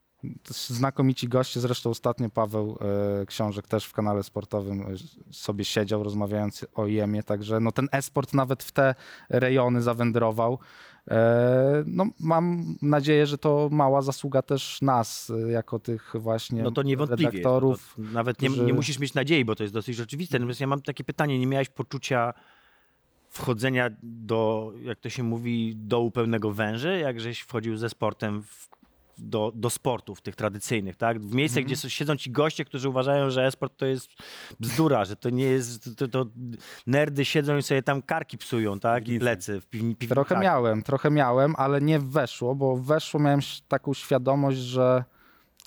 Znakomici 0.67 1.27
goście, 1.27 1.59
zresztą 1.59 1.89
ostatnio 1.89 2.29
Paweł 2.29 2.77
e, 3.21 3.25
Książek 3.25 3.67
też 3.67 3.85
w 3.85 3.93
kanale 3.93 4.23
sportowym 4.23 4.81
e, 4.81 4.85
sobie 5.33 5.65
siedział 5.65 6.03
rozmawiając 6.03 6.65
o 6.75 6.87
IEM-ie, 6.87 7.23
także 7.23 7.59
no 7.59 7.71
ten 7.71 7.87
e-sport 7.91 8.33
nawet 8.33 8.63
w 8.63 8.71
te 8.71 8.95
rejony 9.29 9.81
zawędrował. 9.81 10.59
E, 11.11 11.83
no, 11.85 12.05
mam 12.19 12.75
nadzieję, 12.81 13.25
że 13.25 13.37
to 13.37 13.69
mała 13.71 14.01
zasługa 14.01 14.41
też 14.41 14.81
nas, 14.81 15.31
e, 15.47 15.51
jako 15.51 15.79
tych 15.79 16.13
właśnie 16.19 16.63
No 16.63 16.71
to 16.71 16.83
niewątpliwie. 16.83 17.31
redaktorów. 17.31 17.93
To 17.95 18.01
nawet 18.01 18.41
nie, 18.41 18.49
którzy- 18.49 18.65
nie 18.65 18.73
musisz 18.73 18.99
mieć 18.99 19.13
nadziei, 19.13 19.45
bo 19.45 19.55
to 19.55 19.63
jest 19.63 19.73
dosyć 19.73 19.95
rzeczywiste. 19.95 20.39
Natomiast 20.39 20.61
ja 20.61 20.67
mam 20.67 20.81
takie 20.81 21.03
pytanie, 21.03 21.39
nie 21.39 21.47
miałeś 21.47 21.69
poczucia 21.69 22.33
wchodzenia 23.29 23.89
do, 24.03 24.71
jak 24.83 24.99
to 24.99 25.09
się 25.09 25.23
mówi, 25.23 25.75
dołu 25.75 26.11
pełnego 26.11 26.51
węży, 26.51 26.99
jak 26.99 27.19
żeś 27.19 27.39
wchodził 27.39 27.77
ze 27.77 27.89
sportem 27.89 28.43
w, 28.43 28.68
do, 29.21 29.51
do 29.55 29.69
sportów 29.69 30.21
tych 30.21 30.35
tradycyjnych, 30.35 30.95
tak? 30.95 31.19
W 31.19 31.33
miejsce, 31.33 31.61
gdzie 31.63 31.73
s- 31.73 31.85
siedzą 31.87 32.15
ci 32.15 32.31
goście, 32.31 32.65
którzy 32.65 32.89
uważają, 32.89 33.29
że 33.29 33.45
esport 33.45 33.77
to 33.77 33.85
jest 33.85 34.09
bzdura, 34.59 35.05
że 35.05 35.15
to 35.15 35.29
nie 35.29 35.43
jest, 35.43 35.97
to, 35.97 36.07
to 36.07 36.25
nerdy 36.87 37.25
siedzą 37.25 37.57
i 37.57 37.61
sobie 37.63 37.83
tam 37.83 38.01
karki 38.01 38.37
psują, 38.37 38.79
tak? 38.79 39.07
I 39.07 39.19
plecy 39.19 39.61
w 39.61 39.67
piwni, 39.67 39.95
piwni 39.95 40.13
Trochę 40.15 40.35
tak. 40.35 40.43
miałem, 40.43 40.83
trochę 40.83 41.11
miałem, 41.11 41.55
ale 41.57 41.81
nie 41.81 41.99
weszło, 41.99 42.55
bo 42.55 42.77
weszło 42.77 43.19
miałem 43.19 43.39
taką 43.67 43.93
świadomość, 43.93 44.57
że 44.57 45.03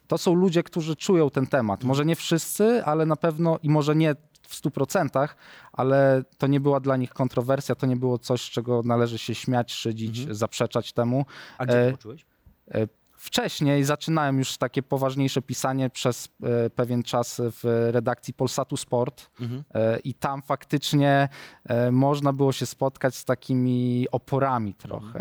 to 0.07 0.19
są 0.19 0.35
ludzie, 0.35 0.63
którzy 0.63 0.97
czują 0.97 1.31
ten 1.31 1.47
temat. 1.47 1.85
Może 1.85 2.05
nie 2.05 2.17
wszyscy, 2.17 2.85
ale 2.85 3.07
na 3.07 3.17
pewno 3.17 3.59
i 3.63 3.71
może 3.71 3.97
nie 3.97 4.15
w 4.49 4.55
100%, 4.63 5.29
ale 5.73 6.23
to 6.39 6.47
nie 6.47 6.61
była 6.61 6.81
dla 6.81 6.97
nich 6.97 7.11
kontrowersja, 7.11 7.75
to 7.75 7.87
nie 7.87 7.97
było 7.97 8.19
coś, 8.19 8.51
czego 8.51 8.83
należy 8.85 9.19
się 9.19 9.35
śmiać, 9.35 9.73
szydzić, 9.73 10.37
zaprzeczać 10.37 10.93
temu. 10.93 11.25
A 11.59 11.67
gdzie 11.67 11.81
E, 11.83 11.87
to 11.91 11.97
poczułeś? 11.97 12.27
Wcześniej 13.27 13.85
zaczynałem 13.85 14.39
już 14.39 14.57
takie 14.57 14.83
poważniejsze 14.83 15.43
pisanie 15.43 15.91
przez 15.91 16.29
e, 16.43 16.71
pewien 16.71 17.03
czas 17.03 17.41
w 17.45 17.89
redakcji 17.93 18.35
Polsatu 18.35 18.77
Sport 18.77 19.31
Mhm. 19.41 19.63
e, 19.75 19.99
i 19.99 20.15
tam 20.15 20.43
faktycznie 20.43 21.29
e, 21.65 21.91
można 21.91 22.33
było 22.33 22.53
się 22.53 22.67
spotkać 22.67 23.15
z 23.15 23.25
takimi 23.25 24.07
oporami 24.13 24.75
trochę. 24.75 25.21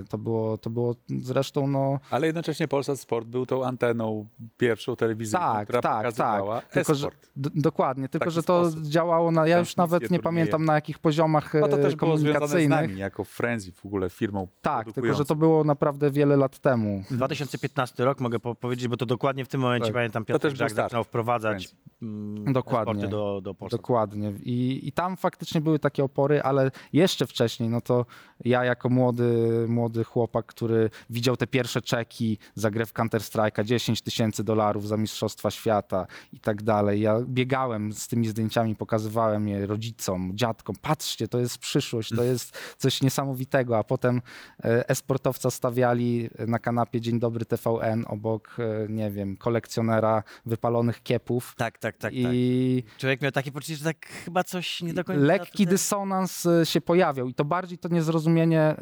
E, 0.00 0.04
To 0.08 0.18
było, 0.18 0.58
to 0.58 0.70
było 0.70 0.94
zresztą 1.08 1.66
no 1.66 1.98
Ale 2.10 2.26
jednocześnie 2.26 2.68
Polsat 2.68 3.00
Sport 3.00 3.26
był 3.28 3.46
tą 3.46 3.64
anteną 3.64 4.26
pierwszą 4.56 4.96
telewizyjną, 4.96 5.46
tak, 5.46 5.64
która 5.68 5.80
tak, 5.82 5.92
tak. 5.92 6.02
pokazywała 6.14 6.60
Tylko, 6.60 6.94
że, 6.94 7.08
dokładnie, 7.36 8.08
tylko 8.08 8.30
że 8.30 8.42
to 8.42 8.70
sposób. 8.70 8.86
działało 8.86 9.30
na, 9.30 9.46
ja 9.46 9.58
już 9.58 9.76
nawet 9.76 10.10
nie 10.10 10.20
pamiętam 10.20 10.64
na 10.64 10.74
jakich 10.74 10.98
poziomach 10.98 11.54
No 11.54 11.68
to 11.68 11.76
też 11.76 11.96
było 11.96 12.16
związane 12.18 12.46
z 12.46 12.50
komunikacyjnych. 12.50 12.88
nami, 12.90 13.00
jako 13.00 13.24
Frenzy 13.24 13.72
w 13.72 13.86
ogóle 13.86 14.10
firmą 14.10 14.48
Tak, 14.62 14.92
tylko 14.92 15.14
że 15.14 15.24
to 15.24 15.34
było 15.36 15.64
naprawdę 15.64 16.10
wiele 16.10 16.36
lat 16.36 16.58
temu. 16.58 17.02
2015 17.26 18.04
rok 18.04 18.20
mogę 18.20 18.38
po 18.40 18.54
powiedzieć, 18.54 18.88
bo 18.88 18.96
to 18.96 19.06
dokładnie 19.06 19.44
w 19.44 19.48
tym 19.48 19.60
momencie 19.60 19.86
Tak. 19.86 19.94
pamiętam 19.94 20.24
To 20.24 20.32
Piotr 20.32 20.48
też 20.48 20.54
start. 20.56 20.74
zaczynał 20.74 21.04
wprowadzać 21.04 21.68
mm, 22.02 22.52
Dokładnie. 22.52 22.94
sporty 22.94 23.08
do, 23.08 23.40
do 23.40 23.54
Polski. 23.54 23.76
Dokładnie. 23.76 24.32
I, 24.42 24.80
I 24.88 24.92
tam 24.92 25.16
faktycznie 25.16 25.60
były 25.60 25.78
takie 25.78 26.04
opory, 26.04 26.42
ale 26.42 26.70
jeszcze 26.92 27.26
wcześniej, 27.26 27.68
no 27.68 27.80
to 27.80 28.06
ja 28.44 28.64
jako 28.64 28.88
młody, 28.88 29.64
młody 29.68 30.04
chłopak, 30.04 30.46
który 30.46 30.90
widział 31.10 31.36
te 31.36 31.46
pierwsze 31.46 31.82
czeki 31.82 32.38
za 32.54 32.70
grę 32.70 32.86
w 32.86 32.92
Counter-Strike'a, 32.92 33.64
10 33.64 34.02
tysięcy 34.02 34.44
dolarów 34.44 34.88
za 34.88 34.96
Mistrzostwa 34.96 35.50
Świata 35.50 36.06
i 36.32 36.40
tak 36.40 36.62
dalej. 36.62 37.00
Ja 37.00 37.20
biegałem 37.26 37.92
z 37.92 38.08
tymi 38.08 38.28
zdjęciami, 38.28 38.76
pokazywałem 38.76 39.48
je 39.48 39.66
rodzicom, 39.66 40.30
dziadkom. 40.34 40.76
Patrzcie, 40.82 41.28
to 41.28 41.38
jest 41.38 41.58
przyszłość, 41.58 42.14
to 42.16 42.22
jest 42.22 42.58
coś 42.78 43.02
niesamowitego. 43.02 43.78
A 43.78 43.84
potem 43.84 44.22
e, 44.64 44.88
e-sportowca 44.90 45.50
stawiali 45.50 46.30
na 46.46 46.58
kanapie 46.58 47.00
Dzień 47.12 47.20
Dobry 47.20 47.44
TVN 47.44 48.04
obok, 48.06 48.56
e, 48.58 48.88
nie 48.88 49.10
wiem, 49.10 49.36
kolekcjonera 49.36 50.22
wypalonych 50.46 51.02
kiepów. 51.02 51.54
Tak, 51.56 51.78
tak, 51.78 51.96
tak, 51.96 52.00
tak. 52.00 52.12
I 52.14 52.84
Człowiek 52.98 53.22
miał 53.22 53.32
takie 53.32 53.52
poczucie, 53.52 53.76
że 53.76 53.84
tak 53.84 54.06
chyba 54.06 54.44
coś 54.44 54.82
nie 54.82 54.94
do 54.94 55.04
końca... 55.04 55.22
lekki 55.22 55.66
dysonans 55.66 56.46
y, 56.46 56.66
się 56.66 56.80
pojawiał 56.80 57.28
i 57.28 57.34
to 57.34 57.44
bardziej 57.44 57.78
to 57.78 57.88
niezrozumienie 57.88 58.76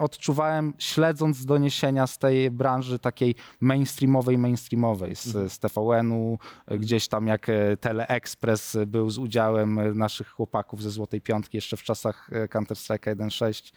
y, 0.00 0.02
odczuwałem 0.02 0.74
śledząc 0.78 1.44
doniesienia 1.44 2.06
z 2.06 2.18
tej 2.18 2.50
branży 2.50 2.98
takiej 2.98 3.34
mainstreamowej, 3.60 4.38
mainstreamowej, 4.38 5.16
z, 5.16 5.26
Mhm. 5.26 5.48
z 5.48 5.58
TVN-u, 5.58 6.38
gdzieś 6.70 7.08
tam 7.08 7.26
jak 7.26 7.46
Teleexpress 7.80 8.76
był 8.86 9.10
z 9.10 9.18
udziałem 9.18 9.98
naszych 9.98 10.28
chłopaków 10.28 10.82
ze 10.82 10.90
Złotej 10.90 11.20
Piątki 11.20 11.56
jeszcze 11.56 11.76
w 11.76 11.82
czasach 11.82 12.30
Counter-Strike'a 12.50 13.16
1.6. 13.16 13.72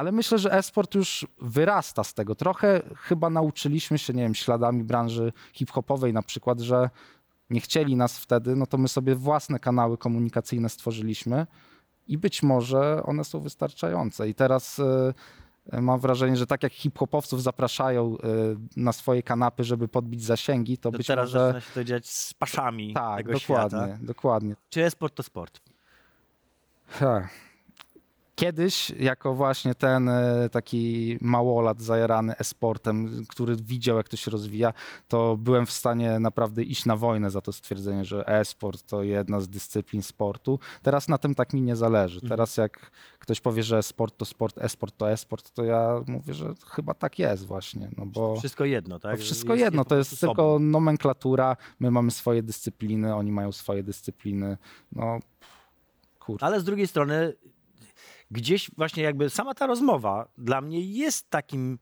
Ale 0.00 0.12
myślę, 0.12 0.38
że 0.38 0.52
esport 0.52 0.94
już 0.94 1.26
wyrasta 1.40 2.04
z 2.04 2.14
tego. 2.14 2.34
Trochę 2.34 2.82
chyba 2.96 3.30
nauczyliśmy 3.30 3.98
się, 3.98 4.12
nie 4.12 4.22
wiem, 4.22 4.34
śladami 4.34 4.84
branży 4.84 5.32
hip-hopowej 5.52 6.12
na 6.12 6.22
przykład, 6.22 6.60
że 6.60 6.90
nie 7.50 7.60
chcieli 7.60 7.96
nas 7.96 8.18
wtedy, 8.18 8.56
no 8.56 8.66
to 8.66 8.78
my 8.78 8.88
sobie 8.88 9.14
własne 9.14 9.58
kanały 9.58 9.98
komunikacyjne 9.98 10.68
stworzyliśmy 10.68 11.46
i 12.08 12.18
być 12.18 12.42
może 12.42 13.02
one 13.02 13.24
są 13.24 13.40
wystarczające. 13.40 14.28
I 14.28 14.34
teraz 14.34 14.78
y, 14.78 14.82
mam 15.80 16.00
wrażenie, 16.00 16.36
że 16.36 16.46
tak 16.46 16.62
jak 16.62 16.72
hip-hopowców 16.72 17.42
zapraszają 17.42 18.16
y, 18.16 18.18
na 18.76 18.92
swoje 18.92 19.22
kanapy, 19.22 19.64
żeby 19.64 19.88
podbić 19.88 20.24
zasięgi, 20.24 20.78
to, 20.78 20.90
To 20.90 20.98
być 20.98 21.06
teraz 21.06 21.24
może... 21.24 21.38
zaczyna 21.46 21.60
się 21.60 21.74
to 21.74 21.84
dziać 21.84 22.08
z 22.08 22.34
paszami 22.34 22.94
Tak, 22.94 23.18
dokładnie, 23.26 23.40
świata. 23.40 23.88
dokładnie. 24.00 24.56
Czy 24.68 24.84
e-sport 24.84 25.14
to 25.14 25.22
sport? 25.22 25.60
Ha. 26.86 27.28
Kiedyś, 28.40 28.90
jako 28.90 29.34
właśnie 29.34 29.74
ten 29.74 30.08
e, 30.08 30.48
taki 30.52 31.18
małolat 31.20 31.80
zajarany 31.80 32.36
e-sportem, 32.38 33.24
który 33.28 33.56
widział, 33.56 33.96
jak 33.96 34.08
to 34.08 34.16
się 34.16 34.30
rozwija, 34.30 34.72
to 35.08 35.36
byłem 35.36 35.66
w 35.66 35.70
stanie 35.70 36.18
naprawdę 36.18 36.62
iść 36.62 36.86
na 36.86 36.96
wojnę 36.96 37.30
za 37.30 37.40
to 37.40 37.52
stwierdzenie, 37.52 38.04
że 38.04 38.28
e-sport 38.28 38.82
to 38.82 39.02
jedna 39.02 39.40
z 39.40 39.48
dyscyplin 39.48 40.02
sportu. 40.02 40.58
Teraz 40.82 41.08
na 41.08 41.18
tym 41.18 41.34
tak 41.34 41.52
mi 41.52 41.62
nie 41.62 41.76
zależy. 41.76 42.16
Mhm. 42.16 42.28
Teraz 42.28 42.56
jak 42.56 42.90
ktoś 43.18 43.40
powie, 43.40 43.62
że 43.62 43.82
sport 43.82 44.16
to 44.16 44.24
sport, 44.24 44.58
e-sport 44.58 44.96
to 44.96 45.10
e-sport, 45.10 45.50
to 45.50 45.64
ja 45.64 46.00
mówię, 46.06 46.34
że 46.34 46.54
chyba 46.66 46.94
tak 46.94 47.18
jest 47.18 47.46
właśnie, 47.46 47.90
no 47.96 48.06
bo... 48.06 48.36
Wszystko 48.36 48.64
jedno, 48.64 48.98
tak? 48.98 49.18
Wszystko 49.18 49.52
Jest- 49.52 49.64
jedno, 49.64 49.84
to 49.84 49.96
jest 49.96 50.20
tylko 50.20 50.34
sobą. 50.34 50.58
nomenklatura. 50.58 51.56
My 51.80 51.90
mamy 51.90 52.10
swoje 52.10 52.42
dyscypliny, 52.42 53.14
oni 53.14 53.32
mają 53.32 53.52
swoje 53.52 53.82
dyscypliny. 53.82 54.56
No, 54.92 55.18
kurczę. 56.18 56.46
Ale 56.46 56.60
z 56.60 56.64
drugiej 56.64 56.86
strony, 56.86 57.32
gdzieś 58.30 58.70
właśnie 58.76 59.02
jakby 59.02 59.30
sama 59.30 59.54
ta 59.54 59.66
rozmowa 59.66 60.28
dla 60.38 60.60
mnie 60.60 60.80
jest 60.80 61.30
takim 61.30 61.78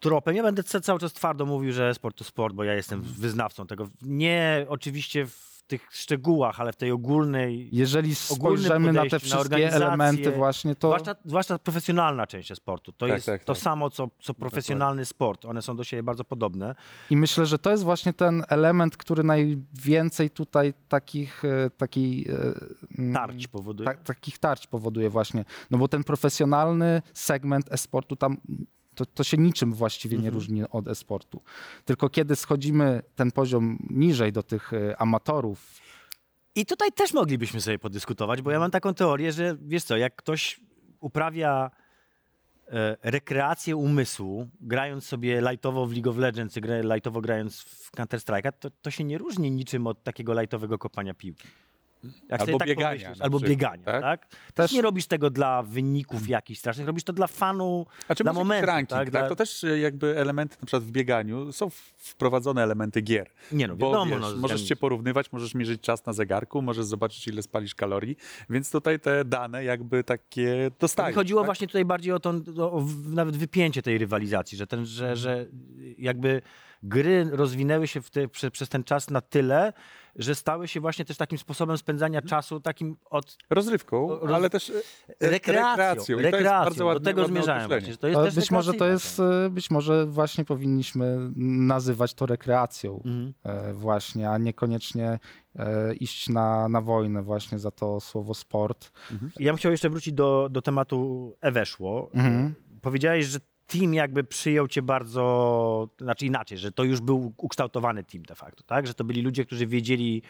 tropem. 0.00 0.36
Ja 0.36 0.42
będę 0.42 0.62
ca- 0.62 0.80
cały 0.80 0.98
czas 1.00 1.12
twardo 1.12 1.46
mówił, 1.46 1.72
że 1.72 1.94
sport 1.94 2.16
to 2.18 2.24
sport, 2.24 2.54
bo 2.54 2.64
ja 2.64 2.74
jestem 2.74 2.98
Mhm. 2.98 3.16
wyznawcą 3.20 3.66
tego. 3.66 3.88
Nie 4.02 4.66
oczywiście 4.68 5.26
w 5.26 5.53
tych 5.66 5.88
szczegółach, 5.90 6.60
ale 6.60 6.72
w 6.72 6.76
tej 6.76 6.90
ogólnej. 6.90 7.68
Jeżeli 7.72 8.14
spojrzymy 8.14 8.92
na 8.92 9.02
te 9.02 9.08
na 9.08 9.18
wszystkie 9.18 9.38
organizację, 9.40 9.86
elementy 9.86 10.30
właśnie, 10.32 10.74
to 10.74 10.88
Zwłaszcza, 10.88 11.14
zwłaszcza 11.24 11.58
profesjonalna 11.58 12.26
część 12.26 12.54
sportu. 12.56 12.92
To 12.92 13.06
Tak, 13.06 13.14
jest 13.14 13.26
tak, 13.26 13.44
to 13.44 13.54
tak. 13.54 13.62
samo, 13.62 13.90
co, 13.90 14.08
co 14.22 14.34
profesjonalny 14.34 15.04
sport. 15.04 15.44
One 15.44 15.62
są 15.62 15.76
do 15.76 15.84
siebie 15.84 16.02
bardzo 16.02 16.24
podobne. 16.24 16.74
i 17.10 17.16
myślę, 17.16 17.46
że 17.46 17.58
to 17.58 17.70
jest 17.70 17.82
właśnie 17.82 18.12
ten 18.12 18.44
element, 18.48 18.96
który 18.96 19.22
najwięcej 19.24 20.30
tutaj 20.30 20.74
takich, 20.88 21.44
e, 21.44 21.70
takiej, 21.70 22.26
e, 22.98 23.12
Tarć 23.12 23.46
powoduje. 23.48 23.86
ta, 23.90 23.94
takich 23.94 24.38
tarć 24.38 24.66
powoduje 24.66 25.10
właśnie. 25.10 25.44
No 25.70 25.78
bo 25.78 25.88
ten 25.88 26.04
profesjonalny 26.04 27.02
segment 27.14 27.72
e-sportu 27.72 28.16
tam 28.16 28.36
to, 28.94 29.06
to 29.06 29.24
się 29.24 29.36
niczym 29.36 29.72
właściwie 29.74 30.16
nie 30.16 30.24
Mhm. 30.24 30.34
różni 30.34 30.62
od 30.70 30.88
e-sportu. 30.88 31.42
Tylko 31.84 32.08
kiedy 32.08 32.36
schodzimy 32.36 33.02
ten 33.16 33.32
poziom 33.32 33.78
niżej 33.90 34.32
do 34.32 34.42
tych 34.42 34.72
e, 34.72 34.96
amatorów, 35.00 35.80
I 36.56 36.66
tutaj 36.66 36.92
też 36.92 37.12
moglibyśmy 37.14 37.60
sobie 37.60 37.78
podyskutować, 37.78 38.42
bo 38.42 38.50
ja 38.50 38.58
mam 38.58 38.70
taką 38.70 38.94
teorię, 38.94 39.32
że 39.32 39.56
wiesz 39.62 39.84
co, 39.84 39.96
jak 39.96 40.16
ktoś 40.16 40.60
uprawia 41.00 41.70
e, 42.68 42.96
rekreację 43.02 43.76
umysłu, 43.76 44.48
grając 44.60 45.06
sobie 45.06 45.40
lightowo 45.50 45.86
w 45.86 45.92
League 45.92 46.10
of 46.10 46.16
Legends, 46.16 46.58
lightowo 46.94 47.20
grając 47.20 47.60
w 47.60 47.92
Counter-Strike'a, 47.92 48.52
to, 48.52 48.70
to 48.70 48.90
się 48.90 49.04
nie 49.04 49.18
różni 49.18 49.50
niczym 49.50 49.86
od 49.86 50.02
takiego 50.02 50.40
lightowego 50.40 50.78
kopania 50.78 51.14
piłki. 51.14 51.48
Jak 52.28 52.40
Albo 52.40 52.58
tak 52.58 52.68
biegania 52.68 52.88
pomyślisz, 52.88 53.20
Albo 53.20 53.38
przykład, 53.38 53.50
biegania, 53.50 53.84
tak? 53.84 54.02
tak? 54.02 54.26
Też- 54.54 54.72
nie 54.72 54.82
robisz 54.82 55.06
tego 55.06 55.30
dla 55.30 55.62
wyników 55.62 56.28
jakichś 56.28 56.60
strasznych, 56.60 56.86
robisz 56.86 57.04
to 57.04 57.12
dla 57.12 57.26
fanu, 57.26 57.86
A 58.08 58.14
czy 58.14 58.22
dla 58.24 58.32
momentu. 58.32 58.66
ranking, 58.66 58.88
tak? 58.90 58.98
tak? 58.98 59.10
Dla... 59.10 59.28
To 59.28 59.36
też 59.36 59.64
e, 59.64 59.78
jakby 59.78 60.18
elementy 60.18 60.56
na 60.60 60.66
przykład 60.66 60.82
w 60.82 60.90
bieganiu, 60.90 61.52
są 61.52 61.70
wprowadzone 61.96 62.62
elementy 62.62 63.00
gier. 63.00 63.30
Nie 63.52 63.68
no, 63.68 63.76
Bo 63.76 63.86
wiadomo. 63.90 64.10
wiesz, 64.10 64.20
no, 64.20 64.36
możesz 64.36 64.68
się 64.68 64.76
porównywać, 64.76 65.32
możesz 65.32 65.54
mierzyć 65.54 65.80
czas 65.80 66.06
na 66.06 66.12
zegarku, 66.12 66.62
możesz 66.62 66.84
zobaczyć 66.84 67.28
ile 67.28 67.42
spalisz 67.42 67.74
kalorii, 67.74 68.16
więc 68.50 68.70
tutaj 68.70 69.00
te 69.00 69.24
dane 69.24 69.64
jakby 69.64 70.04
takie 70.04 70.70
dostajesz. 70.80 71.14
chodziło 71.14 71.40
tak? 71.40 71.46
właśnie 71.46 71.66
tutaj 71.66 71.84
bardziej 71.84 72.12
o, 72.12 72.20
to, 72.20 72.30
o 72.58 72.84
nawet 73.04 73.36
wypięcie 73.36 73.82
tej 73.82 73.98
rywalizacji, 73.98 74.58
że, 74.58 74.66
ten, 74.66 74.86
że, 74.86 75.16
że 75.16 75.46
jakby 75.98 76.42
gry 76.82 77.26
rozwinęły 77.32 77.86
się 77.86 78.00
te, 78.02 78.28
prze, 78.28 78.50
przez 78.50 78.68
ten 78.68 78.84
czas 78.84 79.10
na 79.10 79.20
tyle, 79.20 79.72
że 80.16 80.34
stały 80.34 80.68
się 80.68 80.80
właśnie 80.80 81.04
też 81.04 81.16
takim 81.16 81.38
sposobem 81.38 81.78
spędzania 81.78 82.22
czasu, 82.22 82.60
takim 82.60 82.96
od 83.10 83.36
Rozrywką, 83.50 84.08
Roz- 84.08 84.34
ale 84.34 84.50
też 84.50 84.70
e, 84.70 84.72
rekreacją. 85.20 85.70
rekreacją. 85.70 86.16
Rekreacją. 86.18 86.50
bardzo 86.50 86.78
Do 86.78 86.86
ładne, 86.86 87.04
tego 87.04 87.20
ładne 87.22 87.36
zmierzałem 87.36 87.68
właśnie, 87.68 87.92
że 87.92 87.98
to 87.98 88.08
jest 88.08 88.20
też 88.24 88.34
być 88.34 88.50
może 88.50 88.74
to 88.74 88.86
jest, 88.86 89.20
e, 89.20 89.50
być 89.50 89.70
może 89.70 90.06
właśnie 90.06 90.44
powinniśmy 90.44 91.18
nazywać 91.36 92.14
to 92.14 92.26
rekreacją 92.26 92.96
Mhm. 93.04 93.34
e, 93.44 93.74
właśnie, 93.74 94.30
a 94.30 94.38
niekoniecznie 94.38 95.18
iść 96.00 96.28
na, 96.28 96.68
na 96.68 96.80
wojnę 96.80 97.22
właśnie 97.22 97.58
za 97.58 97.70
to 97.70 98.00
słowo 98.00 98.34
sport. 98.34 98.90
Ja 99.38 99.52
bym 99.52 99.56
chciał 99.58 99.72
jeszcze 99.72 99.90
wrócić 99.90 100.14
do, 100.14 100.48
do 100.50 100.62
tematu 100.62 101.32
e-weszło. 101.40 102.10
Mhm. 102.14 102.54
Powiedziałeś, 102.82 103.26
że 103.26 103.38
team 103.66 103.94
jakby 103.94 104.24
przyjął 104.24 104.68
cię 104.68 104.82
bardzo, 104.82 105.88
znaczy 106.00 106.26
inaczej, 106.26 106.58
że 106.58 106.72
to 106.72 106.84
już 106.84 107.00
był 107.00 107.32
ukształtowany 107.36 108.04
team 108.04 108.24
de 108.24 108.34
facto, 108.34 108.62
tak? 108.66 108.86
Że 108.86 108.94
to 108.94 109.04
byli 109.04 109.22
ludzie, 109.22 109.44
którzy 109.44 109.66
wiedzieli 109.66 110.22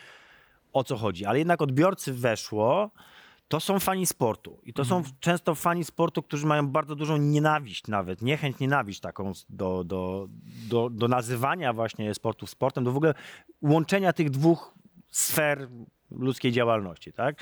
o 0.72 0.84
co 0.84 0.96
chodzi, 0.96 1.24
ale 1.24 1.38
jednak 1.38 1.62
odbiorcy 1.62 2.12
weszło, 2.12 2.90
to 3.48 3.60
są 3.60 3.80
fani 3.80 4.06
sportu 4.06 4.60
i 4.64 4.72
to 4.72 4.84
są 4.84 5.02
często 5.20 5.54
fani 5.54 5.84
sportu, 5.84 6.22
którzy 6.22 6.46
mają 6.46 6.68
bardzo 6.68 6.96
dużą 6.96 7.16
nienawiść 7.16 7.86
nawet, 7.86 8.22
niechęć, 8.22 8.58
nienawiść 8.58 9.00
taką 9.00 9.32
do, 9.48 9.84
do, 9.84 10.28
do, 10.68 10.90
do 10.90 11.08
nazywania 11.08 11.72
właśnie 11.72 12.14
sportu 12.14 12.46
sportem, 12.46 12.84
do 12.84 12.92
w 12.92 12.96
ogóle 12.96 13.14
łączenia 13.62 14.12
tych 14.12 14.30
dwóch 14.30 14.74
sfer 15.10 15.68
ludzkiej 16.10 16.52
działalności, 16.52 17.12
tak? 17.12 17.36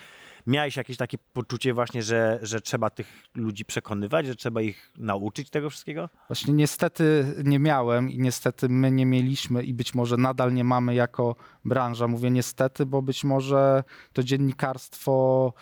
Miałeś 0.47 0.77
jakieś 0.77 0.97
takie 0.97 1.19
poczucie 1.33 1.75
właśnie, 1.75 2.03
że, 2.03 2.39
że 2.43 2.61
trzeba 2.61 2.91
tych 2.91 3.07
ludzi 3.35 3.65
przekonywać, 3.65 4.27
że 4.27 4.37
trzeba 4.37 4.61
ich 4.61 4.93
nauczyć 4.97 5.51
tego 5.51 5.71
wszystkiego? 5.71 6.09
Właśnie 6.29 6.53
niestety 6.53 7.35
nie 7.45 7.59
miałem 7.59 8.11
i 8.11 8.19
niestety 8.19 8.69
my 8.69 8.91
nie 8.91 9.07
mieliśmy 9.07 9.63
i 9.63 9.75
być 9.75 9.95
może 9.95 10.17
nadal 10.17 10.55
nie 10.55 10.65
mamy 10.65 10.95
jako 10.95 11.37
branża. 11.65 12.09
Mówię 12.09 12.31
niestety, 12.31 12.87
bo 12.87 13.03
być 13.03 13.25
może 13.25 13.85
to 14.13 14.23
dziennikarstwo 14.23 15.53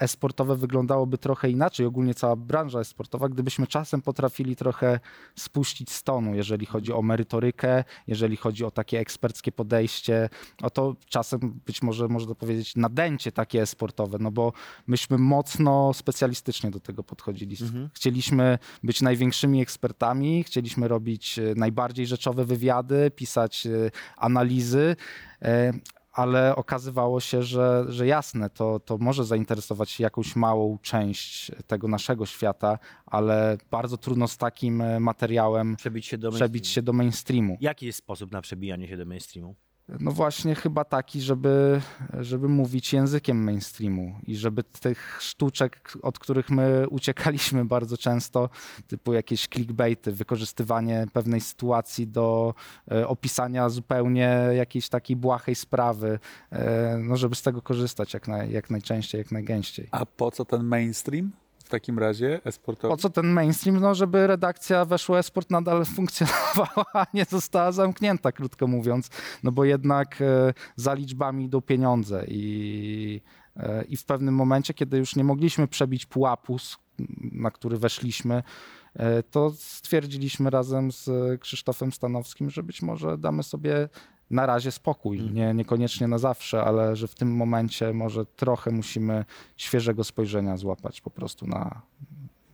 e-sportowe 0.00 0.56
wyglądałoby 0.56 1.18
trochę 1.18 1.50
inaczej, 1.50 1.86
ogólnie 1.86 2.14
cała 2.14 2.36
branża 2.36 2.80
e-sportowa, 2.80 3.28
gdybyśmy 3.28 3.66
czasem 3.66 4.02
potrafili 4.02 4.56
trochę 4.56 5.00
spuścić 5.36 5.90
z 5.90 6.02
tonu, 6.02 6.34
jeżeli 6.34 6.66
chodzi 6.66 6.92
o 6.92 7.02
merytorykę, 7.02 7.84
jeżeli 8.06 8.36
chodzi 8.36 8.64
o 8.64 8.70
takie 8.70 8.98
eksperckie 8.98 9.52
podejście, 9.52 10.28
o 10.62 10.70
to 10.70 10.96
czasem 11.06 11.60
być 11.66 11.82
może 11.82 12.08
można 12.08 12.34
powiedzieć 12.34 12.76
nadęcie 12.76 13.32
takie 13.32 13.62
e-sportowe, 13.62 14.18
no 14.20 14.30
bo 14.30 14.52
myśmy 14.86 15.18
mocno 15.18 15.92
specjalistycznie 15.94 16.70
do 16.70 16.80
tego 16.80 17.02
podchodzili. 17.02 17.56
Chcieliśmy 17.94 18.58
być 18.82 19.02
największymi 19.02 19.62
ekspertami, 19.62 20.44
chcieliśmy 20.44 20.88
robić 20.88 21.38
e, 21.38 21.54
najbardziej 21.56 22.06
rzeczowe 22.06 22.44
wywiady, 22.44 23.10
pisać 23.10 23.66
e, 23.66 23.70
analizy, 24.16 24.96
e, 25.42 25.72
ale 26.12 26.56
okazywało 26.56 27.20
się, 27.20 27.42
że, 27.42 27.84
że 27.88 28.06
jasne, 28.06 28.50
to, 28.50 28.80
to 28.80 28.98
może 28.98 29.24
zainteresować 29.24 30.00
jakąś 30.00 30.36
małą 30.36 30.78
część 30.82 31.52
tego 31.66 31.88
naszego 31.88 32.26
świata, 32.26 32.78
ale 33.06 33.58
bardzo 33.70 33.96
trudno 33.96 34.28
z 34.28 34.36
takim 34.36 34.80
e, 34.80 35.00
materiałem 35.00 35.76
Przebić 35.76 36.06
się 36.06 36.18
do 36.18 36.30
przebić 36.30 36.62
mainstreamu. 36.62 36.74
się 36.74 36.82
do 36.82 36.92
mainstreamu. 36.92 37.56
Jaki 37.60 37.86
jest 37.86 37.98
sposób 37.98 38.32
na 38.32 38.42
przebijanie 38.42 38.88
się 38.88 38.96
do 38.96 39.06
mainstreamu? 39.06 39.54
No 39.88 40.10
właśnie 40.10 40.54
chyba 40.54 40.84
taki, 40.84 41.20
żeby, 41.20 41.80
żeby 42.20 42.48
mówić 42.48 42.92
językiem 42.92 43.44
mainstreamu 43.44 44.14
i 44.26 44.36
żeby 44.36 44.64
tych 44.64 45.18
sztuczek, 45.20 45.92
od 46.02 46.18
których 46.18 46.50
my 46.50 46.86
uciekaliśmy 46.90 47.64
bardzo 47.74 47.98
często, 47.98 48.48
typu 48.86 49.12
jakieś 49.12 49.48
clickbaity, 49.48 50.12
wykorzystywanie 50.12 51.06
pewnej 51.12 51.40
sytuacji 51.40 52.06
do 52.06 52.54
e, 52.90 53.08
opisania 53.08 53.68
zupełnie 53.68 54.38
jakiejś 54.56 54.88
takiej 54.88 55.16
błahej 55.16 55.54
sprawy, 55.54 56.18
e, 56.50 56.98
no 56.98 57.16
żeby 57.16 57.34
z 57.34 57.42
tego 57.42 57.62
korzystać 57.62 58.14
jak, 58.14 58.28
naj, 58.28 58.52
jak 58.52 58.70
najczęściej, 58.70 59.18
jak 59.18 59.32
najgęściej. 59.32 59.88
A 59.90 60.06
po 60.06 60.30
co 60.30 60.44
ten 60.44 60.64
mainstream 60.64 61.32
takim 61.72 61.98
razie 61.98 62.40
Po 62.42 62.48
esportowy? 62.48 62.96
co 62.96 63.10
ten 63.10 63.26
mainstream? 63.26 63.80
No, 63.80 63.94
żeby 63.94 64.26
redakcja 64.26 64.84
Weszło 64.84 65.18
Esport 65.18 65.50
nadal 65.50 65.84
funkcjonowała, 65.96 66.84
a 66.92 67.06
nie 67.14 67.24
została 67.24 67.72
zamknięta, 67.72 68.32
krótko 68.32 68.66
mówiąc. 68.66 69.10
No 69.42 69.52
bo 69.52 69.64
jednak 69.64 70.22
e, 70.22 70.54
za 70.76 70.94
liczbami 70.94 71.44
idą 71.44 71.60
pieniądze 71.60 72.24
i, 72.28 73.20
e, 73.56 73.84
i 73.84 73.96
w 73.96 74.04
pewnym 74.04 74.34
momencie, 74.34 74.74
kiedy 74.74 74.98
już 74.98 75.16
nie 75.16 75.24
mogliśmy 75.24 75.68
przebić 75.68 76.06
pułapu, 76.06 76.56
na 77.32 77.50
który 77.50 77.76
weszliśmy, 77.76 78.42
e, 78.94 79.22
to 79.22 79.50
stwierdziliśmy 79.50 80.50
razem 80.50 80.92
z 80.92 81.10
Krzysztofem 81.40 81.92
Stanowskim, 81.92 82.50
że 82.50 82.62
być 82.62 82.82
może 82.82 83.18
damy 83.18 83.42
sobie 83.42 83.88
na 84.32 84.46
razie 84.46 84.72
spokój. 84.72 85.18
Mhm. 85.18 85.34
Nie, 85.34 85.54
niekoniecznie 85.54 86.08
na 86.08 86.18
zawsze, 86.18 86.64
ale 86.64 86.96
że 86.96 87.08
w 87.08 87.14
tym 87.14 87.36
momencie 87.36 87.92
może 87.92 88.26
trochę 88.26 88.70
musimy 88.70 89.24
świeżego 89.56 90.04
spojrzenia 90.04 90.56
złapać 90.56 91.00
po 91.00 91.10
prostu 91.10 91.46
na, 91.46 91.82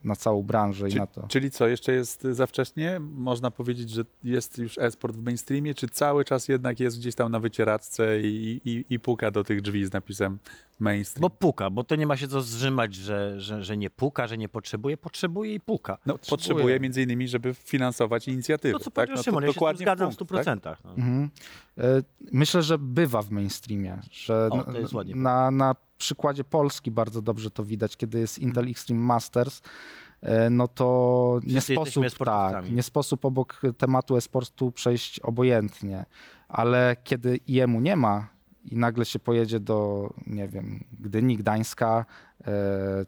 na 0.04 0.16
całą 0.16 0.42
branżę 0.42 0.88
i 0.88 0.94
na 0.94 1.06
to. 1.06 1.26
czyli 1.28 1.50
co, 1.50 1.68
jeszcze 1.68 1.92
jest 1.92 2.22
za 2.22 2.46
wcześnie? 2.46 3.00
Można 3.00 3.50
powiedzieć, 3.50 3.90
że 3.90 4.02
jest 4.24 4.58
już 4.58 4.78
esport 4.78 5.16
w 5.16 5.22
mainstreamie, 5.22 5.74
czy 5.74 5.88
cały 5.88 6.24
czas 6.24 6.48
jednak 6.48 6.80
jest 6.80 6.98
gdzieś 6.98 7.14
tam 7.14 7.32
na 7.32 7.40
wycieraczce 7.40 8.20
i, 8.20 8.60
i, 8.64 8.84
i 8.90 9.00
puka 9.00 9.30
do 9.30 9.44
tych 9.44 9.62
drzwi 9.62 9.86
z 9.86 9.92
napisem 9.92 10.38
mainstream? 10.80 11.20
Bo 11.20 11.30
puka, 11.30 11.70
bo 11.70 11.84
to 11.84 11.96
nie 11.96 12.06
ma 12.06 12.16
się 12.16 12.28
co 12.28 12.40
zrzymać, 12.42 12.94
że, 12.94 13.40
że, 13.40 13.64
że 13.64 13.76
nie 13.76 13.90
puka, 13.90 14.26
że 14.26 14.38
nie 14.38 14.48
potrzebuje. 14.48 14.96
Potrzebuje 14.96 15.54
i 15.54 15.60
puka. 15.60 15.98
no, 16.06 16.18
potrzebuje 16.30 16.80
między 16.80 17.02
innymi, 17.02 17.28
żeby 17.28 17.54
finansować 17.54 18.28
inicjatywy. 18.28 18.72
To, 18.72 18.78
co 18.78 18.84
tak? 18.90 18.94
powiedział 18.94 19.16
no, 19.16 19.22
Szymon, 19.22 19.42
ja 19.42 19.46
się 19.48 19.52
z 19.52 19.54
tym 19.54 19.58
dokładnie 19.60 19.84
zgadzam 19.84 20.12
w 20.12 20.16
punkt, 20.16 20.32
100%. 20.34 20.60
tak? 20.60 20.78
No. 20.84 20.90
Mhm. 20.90 21.30
E, 21.78 21.82
Myślę, 22.32 22.62
że 22.62 22.78
bywa 22.78 23.22
w 23.22 23.30
mainstreamie, 23.30 23.98
że 24.10 24.48
O, 24.52 24.56
na- 24.56 24.64
to 24.64 24.78
jest 24.78 24.92
ładnie 24.92 25.14
na, 25.14 25.50
na 25.50 25.74
przykładzie 25.98 26.44
Polski 26.44 26.90
bardzo 26.90 27.22
dobrze 27.22 27.50
to 27.50 27.64
widać, 27.64 27.96
kiedy 27.96 28.18
jest 28.18 28.38
Intel 28.38 28.68
Extreme 28.68 29.00
Masters, 29.00 29.62
e, 30.20 30.50
no 30.50 30.68
to 30.68 31.40
nie 31.42 31.60
Wszyscy 31.60 31.74
sposób, 31.74 32.04
tak, 32.24 32.70
nie 32.70 32.82
sposób 32.82 33.24
obok 33.24 33.60
tematu 33.78 34.16
e-sportu 34.16 34.72
przejść 34.72 35.20
obojętnie, 35.20 36.04
ale 36.48 36.96
kiedy 37.04 37.40
jemu 37.48 37.80
nie 37.80 37.96
ma 37.96 38.28
i 38.64 38.76
nagle 38.76 39.04
się 39.04 39.18
pojedzie 39.18 39.60
do, 39.60 40.10
nie 40.26 40.48
wiem, 40.48 40.84
Gdyni, 41.00 41.36
Gdańska, 41.36 42.04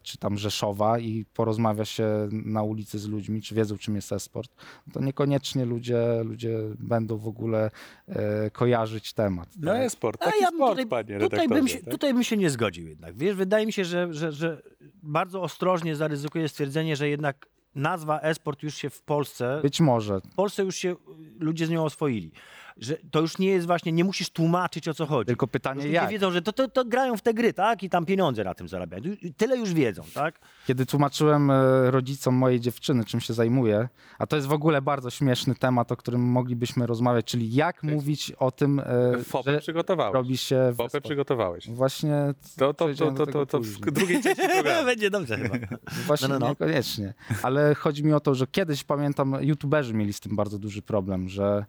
czy 0.03 0.19
tam 0.19 0.39
Rzeszowa 0.39 0.99
i 0.99 1.25
porozmawia 1.35 1.85
się 1.85 2.29
na 2.33 2.63
ulicy 2.63 2.99
z 2.99 3.09
ludźmi, 3.09 3.43
czy 3.43 3.55
wiedzą, 3.55 3.79
czym 3.79 3.95
jest 3.95 4.13
e-sport, 4.13 4.51
to 4.93 5.01
niekoniecznie 5.01 5.65
ludzie, 5.65 6.23
ludzie 6.25 6.59
będą 6.79 7.17
w 7.17 7.29
ogóle 7.29 7.71
e, 8.09 8.51
kojarzyć 8.51 9.13
temat. 9.13 9.49
No 9.59 9.73
tak? 9.73 9.81
esport, 9.81 10.23
A 10.23 10.25
taki 10.25 10.41
ja 10.43 10.49
sport, 10.49 10.71
tutaj, 10.71 10.87
panie 10.87 11.19
tutaj, 11.19 11.49
bym 11.49 11.69
się, 11.69 11.79
tak? 11.79 11.91
tutaj 11.91 12.15
bym 12.15 12.25
się 12.25 12.37
nie 12.37 12.51
zgodził 12.51 12.89
jednak. 12.89 13.17
Wiesz, 13.17 13.37
wydaje 13.37 13.67
mi 13.67 13.73
się, 13.73 13.85
że, 13.85 14.15
że, 14.15 14.33
że 14.33 14.63
bardzo 15.03 15.43
ostrożnie 15.43 15.97
zaryzykuję 15.97 16.49
stwierdzenie, 16.49 16.97
że 16.97 17.09
jednak 17.09 17.47
nazwa 17.75 18.21
e-sport 18.21 18.63
już 18.63 18.75
się 18.75 18.91
w 18.91 19.03
Polsce, 19.03 19.61
Być 19.63 19.81
może. 19.81 20.21
w 20.21 20.35
Polsce 20.35 20.63
już 20.63 20.77
się 20.77 20.97
ludzie 21.39 21.67
z 21.67 21.71
nią 21.71 21.85
oswoili. 21.85 22.33
Że 22.77 22.97
to 23.11 23.21
już 23.21 23.39
nie 23.39 23.49
jest 23.49 23.67
właśnie, 23.67 23.93
nie 23.93 24.05
musisz 24.05 24.31
tłumaczyć 24.31 24.89
o 24.89 24.95
co 24.95 25.07
chodzi. 25.07 25.27
Tylko 25.27 25.47
pytanie 25.47 25.89
jak? 25.89 26.11
wiedzą, 26.11 26.31
że 26.31 26.43
to, 26.43 26.53
to, 26.53 26.69
to 26.69 26.85
grają 26.85 27.17
w 27.17 27.23
te 27.23 27.35
gry, 27.35 27.53
tak? 27.53 27.83
I 27.83 27.91
tam 27.91 28.07
pieniądze 28.07 28.45
na 28.45 28.55
tym 28.55 28.69
zarabiają. 28.69 29.03
Tyle 29.37 29.57
już 29.59 29.73
wiedzą, 29.73 30.03
tak? 30.15 30.41
Kiedy 30.67 30.87
tłumaczyłem 30.87 31.51
e, 31.51 31.91
rodzicom 31.91 32.35
mojej 32.35 32.61
dziewczyny, 32.61 33.05
czym 33.05 33.21
się 33.21 33.35
zajmuję, 33.35 33.89
a 34.19 34.27
to 34.27 34.37
jest 34.37 34.49
w 34.49 34.53
ogóle 34.53 34.83
bardzo 34.83 35.11
śmieszny 35.11 35.55
temat, 35.55 35.93
o 35.93 35.97
którym 35.97 36.21
moglibyśmy 36.21 36.87
rozmawiać, 36.87 37.27
czyli 37.27 37.55
jak 37.55 37.83
mówić 37.83 38.33
o 38.39 38.51
tym, 38.51 38.79
e, 38.81 39.25
Fopę 39.25 39.53
że 39.53 39.61
przygotowałeś. 39.61 40.15
robi 40.15 40.37
się... 40.37 40.57
e-sport. 40.57 41.05
przygotowałeś. 41.05 41.69
Właśnie 41.71 42.35
To, 42.59 42.75
to, 42.75 42.95
to, 42.95 43.13
to, 43.13 43.27
to, 43.27 43.47
to 43.47 43.61
w 43.61 43.81
drugiej 43.81 44.23
części 44.23 44.43
programu. 44.55 44.85
Będzie 44.87 45.11
dobrze 45.11 45.37
chyba. 45.39 45.57
Właśnie 46.07 46.29
No, 46.29 46.35
no, 46.35 46.39
no. 46.39 46.49
niekoniecznie. 46.49 47.15
Ale 47.43 47.75
chodzi 47.75 48.05
mi 48.05 48.13
o 48.13 48.21
to, 48.21 48.35
że 48.35 48.47
kiedyś 48.47 48.85
pamiętam, 48.85 49.37
youtuberzy 49.41 49.95
mieli 49.95 50.13
z 50.13 50.21
tym 50.21 50.37
bardzo 50.37 50.59
duży 50.59 50.83
problem, 50.83 51.29
że 51.29 51.65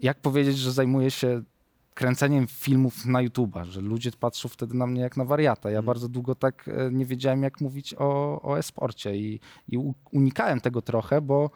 jak 0.00 0.20
powiedzieć, 0.20 0.58
że 0.58 0.72
zajmuję 0.72 1.10
się 1.10 1.42
kręceniem 1.94 2.46
filmów 2.46 3.06
na 3.06 3.24
YouTube'a, 3.24 3.64
że 3.64 3.80
ludzie 3.80 4.10
patrzą 4.20 4.48
wtedy 4.48 4.74
na 4.74 4.86
mnie 4.86 5.00
jak 5.00 5.16
na 5.16 5.24
wariata. 5.24 5.70
Ja 5.70 5.82
bardzo 5.82 6.08
długo 6.08 6.34
tak 6.34 6.68
e, 6.68 6.90
nie 6.92 7.06
wiedziałem, 7.06 7.42
jak 7.42 7.60
mówić 7.60 7.94
o, 7.98 8.42
o 8.42 8.58
e-sporcie 8.58 9.16
i, 9.16 9.40
i 9.68 9.78
unikałem 10.12 10.60
tego 10.60 10.82
trochę, 10.82 11.20
bo 11.20 11.50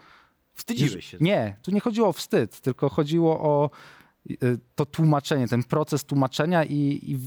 Wstydziłeś 0.55 1.07
się. 1.07 1.19
nie, 1.21 1.57
tu 1.63 1.71
nie 1.71 1.81
chodziło 1.81 2.09
o 2.09 2.13
wstyd, 2.13 2.61
tylko 2.61 2.89
chodziło 2.89 3.41
o 3.41 3.71
y, 4.31 4.59
to 4.75 4.87
tłumaczenie, 4.87 5.49
ten 5.49 5.63
proces 5.63 6.05
tłumaczenia 6.05 6.65
i, 6.65 7.01
i 7.03 7.19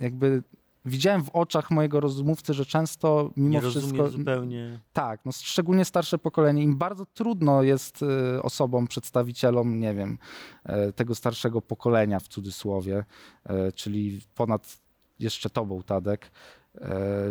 jakby 0.00 0.42
widziałem 0.88 1.24
w 1.24 1.30
oczach 1.30 1.70
mojego 1.70 2.00
rozmówcy, 2.00 2.54
że 2.54 2.66
często 2.66 3.30
mimo 3.36 3.50
Nie 3.50 3.60
wszystko... 3.60 4.08
zupełnie. 4.08 4.80
Tak, 4.92 5.20
no 5.24 5.32
szczególnie 5.32 5.84
starsze 5.84 6.18
pokolenie, 6.18 6.62
im 6.62 6.76
bardzo 6.76 7.06
trudno 7.06 7.62
jest 7.62 8.02
y, 8.02 8.42
osobom, 8.42 8.86
przedstawicielom, 8.86 9.80
nie 9.80 9.94
wiem, 9.94 10.18
e, 10.64 10.92
tego 10.92 11.14
starszego 11.14 11.62
pokolenia 11.62 12.20
w 12.20 12.28
cudzysłowie, 12.28 13.04
e, 13.44 13.72
czyli 13.72 14.20
ponad 14.34 14.78
jeszcze 15.18 15.50
tobą, 15.50 15.82
Tadek, 15.82 16.30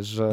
że, 0.00 0.30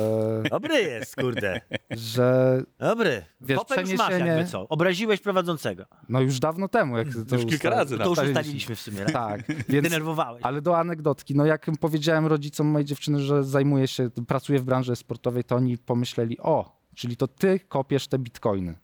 Dobry 0.52 0.82
jest, 0.82 1.16
kurde. 1.16 1.62
że 1.92 2.62
Dobry. 2.80 3.26
Wiesz, 3.42 3.58
Popę 3.58 3.82
już 3.82 3.94
masz 3.94 4.08
przeniesienie- 4.10 4.32
jakby 4.32 4.52
co. 4.52 4.68
Obraziłeś 4.70 5.20
prowadzącego. 5.20 5.86
no 6.10 6.22
już 6.22 6.40
dawno 6.40 6.68
temu, 6.68 6.98
jak 6.98 7.08
to 7.30 7.36
Już 7.36 7.46
kilka 7.46 7.70
razy 7.70 7.98
To 7.98 8.04
już 8.04 8.12
ustaliliśmy. 8.12 8.40
ustaliliśmy 8.42 8.76
w 8.76 8.82
sumie. 8.82 8.98
Tak. 9.06 9.14
Tak, 9.14 9.58
więc 9.70 9.84
Denerwowałeś. 9.84 10.44
Ale 10.44 10.62
do 10.62 10.78
anegdotki, 10.78 11.36
no 11.36 11.46
jak 11.46 11.66
powiedziałem 11.80 12.26
rodzicom 12.28 12.68
mojej 12.68 12.86
dziewczyny, 12.86 13.20
że 13.20 13.44
zajmuję 13.44 13.88
się, 13.88 14.10
pracuję 14.28 14.60
w 14.60 14.64
branży 14.64 14.96
sportowej, 14.96 15.44
to 15.44 15.56
oni 15.56 15.78
pomyśleli, 15.78 16.40
o, 16.40 16.80
czyli 16.96 17.18
to 17.18 17.28
ty 17.28 17.60
kopiesz 17.60 18.08
te 18.08 18.20
bitcoiny. 18.20 18.76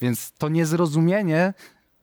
Więc 0.00 0.32
to 0.32 0.48
niezrozumienie, 0.48 1.54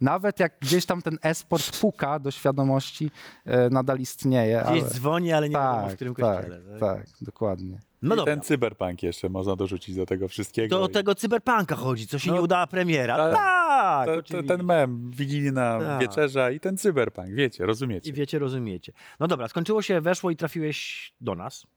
nawet 0.02 0.40
jak 0.40 0.54
gdzieś 0.60 0.86
tam 0.86 1.02
ten 1.02 1.18
e-sport 1.24 1.80
puka 1.80 2.20
do 2.20 2.32
świadomości, 2.32 3.12
e, 3.46 3.70
nadal 3.70 4.00
istnieje. 4.00 4.64
Gdzieś 4.70 4.82
Ale... 4.84 4.92
dzwoni, 4.92 5.34
ale 5.34 5.50
nie 5.50 5.56
wiadomo 5.56 5.82
w 5.82 5.86
Tak, 5.88 5.96
którym 5.96 6.16
tak, 6.16 6.36
kościele. 6.36 6.62
Tak, 6.80 6.80
tak, 6.80 7.06
dokładnie. 7.22 7.80
No 8.02 8.16
I 8.16 8.18
dobra. 8.18 8.34
ten 8.34 8.42
cyberpunk 8.44 9.04
jeszcze 9.04 9.30
można 9.30 9.56
dorzucić 9.56 9.96
do 9.96 10.06
tego 10.06 10.28
wszystkiego. 10.28 10.80
Do 10.80 10.88
I- 10.88 10.92
tego 10.92 11.16
cyberpunka 11.16 11.76
chodzi, 11.76 12.08
co 12.08 12.20
się 12.20 12.30
No, 12.30 12.36
nie 12.36 12.42
udała 12.42 12.68
premiera. 12.68 13.18
tak. 13.18 13.36
Tak, 13.36 14.08
to, 14.08 14.14
oczywiście. 14.14 14.48
ten 14.58 14.64
mem, 14.66 15.12
wigilijna 15.12 15.80
Tak. 15.80 16.02
wieczerza 16.02 16.52
i 16.52 16.60
ten 16.60 16.78
cyberpunk, 16.78 17.30
wiecie, 17.30 17.66
rozumiecie. 17.66 18.10
I 18.10 18.14
wiecie, 18.14 18.40
rozumiecie. 18.40 18.94
No 19.20 19.28
dobra, 19.28 19.48
skończyło 19.48 19.82
się, 19.82 20.02
weszło 20.02 20.32
i 20.32 20.36
trafiłeś 20.36 21.14
do 21.22 21.36
nas. 21.36 21.68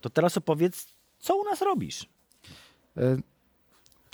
To 0.00 0.10
teraz 0.10 0.36
opowiedz, 0.36 0.86
co 1.18 1.36
u 1.36 1.44
nas 1.44 1.62
robisz? 1.62 2.08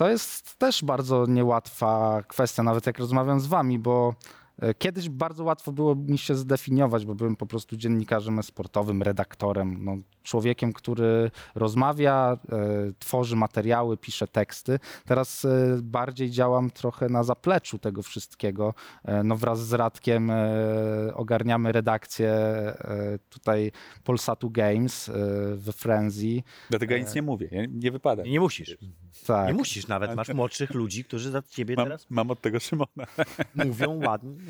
To 0.01 0.09
jest 0.09 0.59
też 0.59 0.85
bardzo 0.85 1.27
niełatwa 1.27 2.23
kwestia, 2.29 2.63
nawet 2.63 2.87
jak 2.87 2.99
rozmawiam 2.99 3.41
z 3.41 3.47
wami, 3.47 3.79
bo 3.79 4.15
e, 4.59 4.75
kiedyś 4.75 5.09
bardzo 5.09 5.45
łatwo 5.45 5.73
było 5.73 5.95
mi 5.95 6.19
się 6.19 6.35
zdefiniować, 6.35 7.07
bo 7.07 7.15
byłem 7.15 7.37
po 7.37 7.47
prostu 7.47 7.77
dziennikarzem 7.77 8.43
sportowym, 8.43 9.03
redaktorem, 9.03 9.85
no, 9.85 9.97
człowiekiem, 10.23 10.73
który 10.73 11.31
rozmawia, 11.55 12.39
e, 12.53 12.59
tworzy 12.99 13.37
materiały, 13.37 13.97
pisze 13.97 14.27
teksty. 14.27 14.79
Teraz 15.07 15.45
e, 15.45 15.79
bardziej 15.83 16.31
działam 16.31 16.71
trochę 16.71 17.09
na 17.09 17.23
zapleczu 17.23 17.79
tego 17.79 18.03
wszystkiego. 18.03 18.75
E, 19.05 19.23
no, 19.23 19.37
wraz 19.37 19.67
z 19.67 19.73
Radkiem 19.73 20.33
ogarniamy 21.15 21.73
redakcję 21.73 22.33
tutaj 23.29 23.73
Polsatu 24.05 24.51
Games 24.51 25.11
we 25.55 25.73
Frenzy. 25.73 26.43
Dlatego 26.71 26.95
ja 26.95 27.01
nic 27.01 27.15
nie 27.15 27.23
mówię, 27.23 27.49
nie, 27.53 27.69
nie 27.73 27.91
wypada. 27.91 28.23
Nie 28.23 28.41
musisz. 28.41 28.77
Tak. 29.27 29.49
Nie 29.49 29.55
musisz 29.55 29.87
nawet, 29.89 30.17
masz 30.17 30.29
młodszych 30.35 30.75
ludzi, 30.75 31.05
którzy 31.05 31.31
za 31.31 31.43
ciebie 31.43 31.75
Mam, 31.77 31.85
teraz 31.85 32.07
mam 32.11 32.31
od 32.31 32.41
tego 32.41 32.61
Szymona. 32.61 33.07
mówią 33.55 34.01
ładnie. 34.07 34.37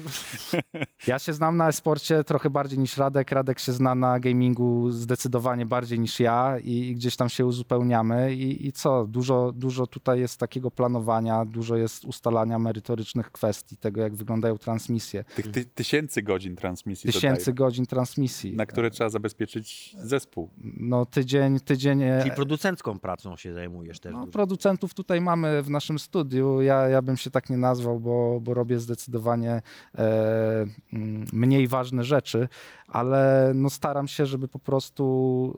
Ja 1.07 1.19
się 1.19 1.33
znam 1.33 1.57
na 1.57 1.69
e-sporcie 1.69 2.25
trochę 2.25 2.51
bardziej 2.51 2.79
niż 2.79 2.97
Radek. 2.97 3.33
Radek 3.33 3.59
się 3.59 3.73
zna 3.73 3.95
na 3.95 4.21
gamingu 4.21 4.91
zdecydowanie 4.91 5.60
bardziej 5.67 6.01
niż 6.01 6.21
ja 6.21 6.59
i, 6.59 6.73
i 6.73 6.95
gdzieś 6.95 7.17
tam 7.17 7.29
się 7.29 7.47
uzupełniamy. 7.47 8.35
I, 8.35 8.67
I 8.67 8.73
co? 8.73 9.07
Dużo, 9.07 9.53
dużo 9.53 9.87
tutaj 9.87 10.21
jest 10.21 10.41
takiego 10.41 10.71
planowania, 10.71 11.45
dużo 11.45 11.77
jest 11.77 12.05
ustalania 12.05 12.59
merytorycznych 12.59 13.31
kwestii, 13.33 13.77
tego 13.77 14.01
jak 14.01 14.15
wyglądają 14.15 14.59
transmisje. 14.59 15.25
Tych 15.37 15.51
ty, 15.51 15.65
tysięcy 15.65 16.23
godzin 16.23 16.57
transmisji 16.57 17.13
Tysięcy 17.13 17.41
dodaję, 17.41 17.55
godzin 17.55 17.87
transmisji. 17.87 18.57
na 18.57 18.67
które 18.67 18.91
trzeba 18.91 19.11
zabezpieczyć 19.11 19.97
zespół. 20.03 20.51
No 20.77 21.07
tydzień, 21.07 21.61
tydzień. 21.61 22.03
e, 22.03 22.19
Czyli 22.23 22.35
producencką 22.35 22.99
pracą 22.99 23.37
się 23.37 23.55
zajmujesz 23.55 24.01
też 24.01 24.13
No, 24.13 24.19
dużo. 24.21 24.33
producentów 24.33 24.95
tutaj 24.95 25.21
mamy 25.21 25.63
w 25.63 25.71
naszym 25.71 25.99
studiu. 25.99 26.61
Ja, 26.63 26.89
ja 26.89 27.03
bym 27.03 27.17
się 27.17 27.31
tak 27.31 27.51
nie 27.51 27.57
nazwał, 27.57 28.01
bo, 28.01 28.41
bo 28.41 28.55
robię 28.55 28.79
zdecydowanie 28.79 29.63
e, 29.99 30.67
mm, 30.93 31.25
mniej 31.33 31.69
ważne 31.69 32.05
rzeczy, 32.05 32.49
ale 32.89 33.53
no 33.55 33.71
staram 33.71 34.09
się, 34.09 34.27
żeby 34.27 34.49
po 34.49 34.59
prostu 34.59 35.50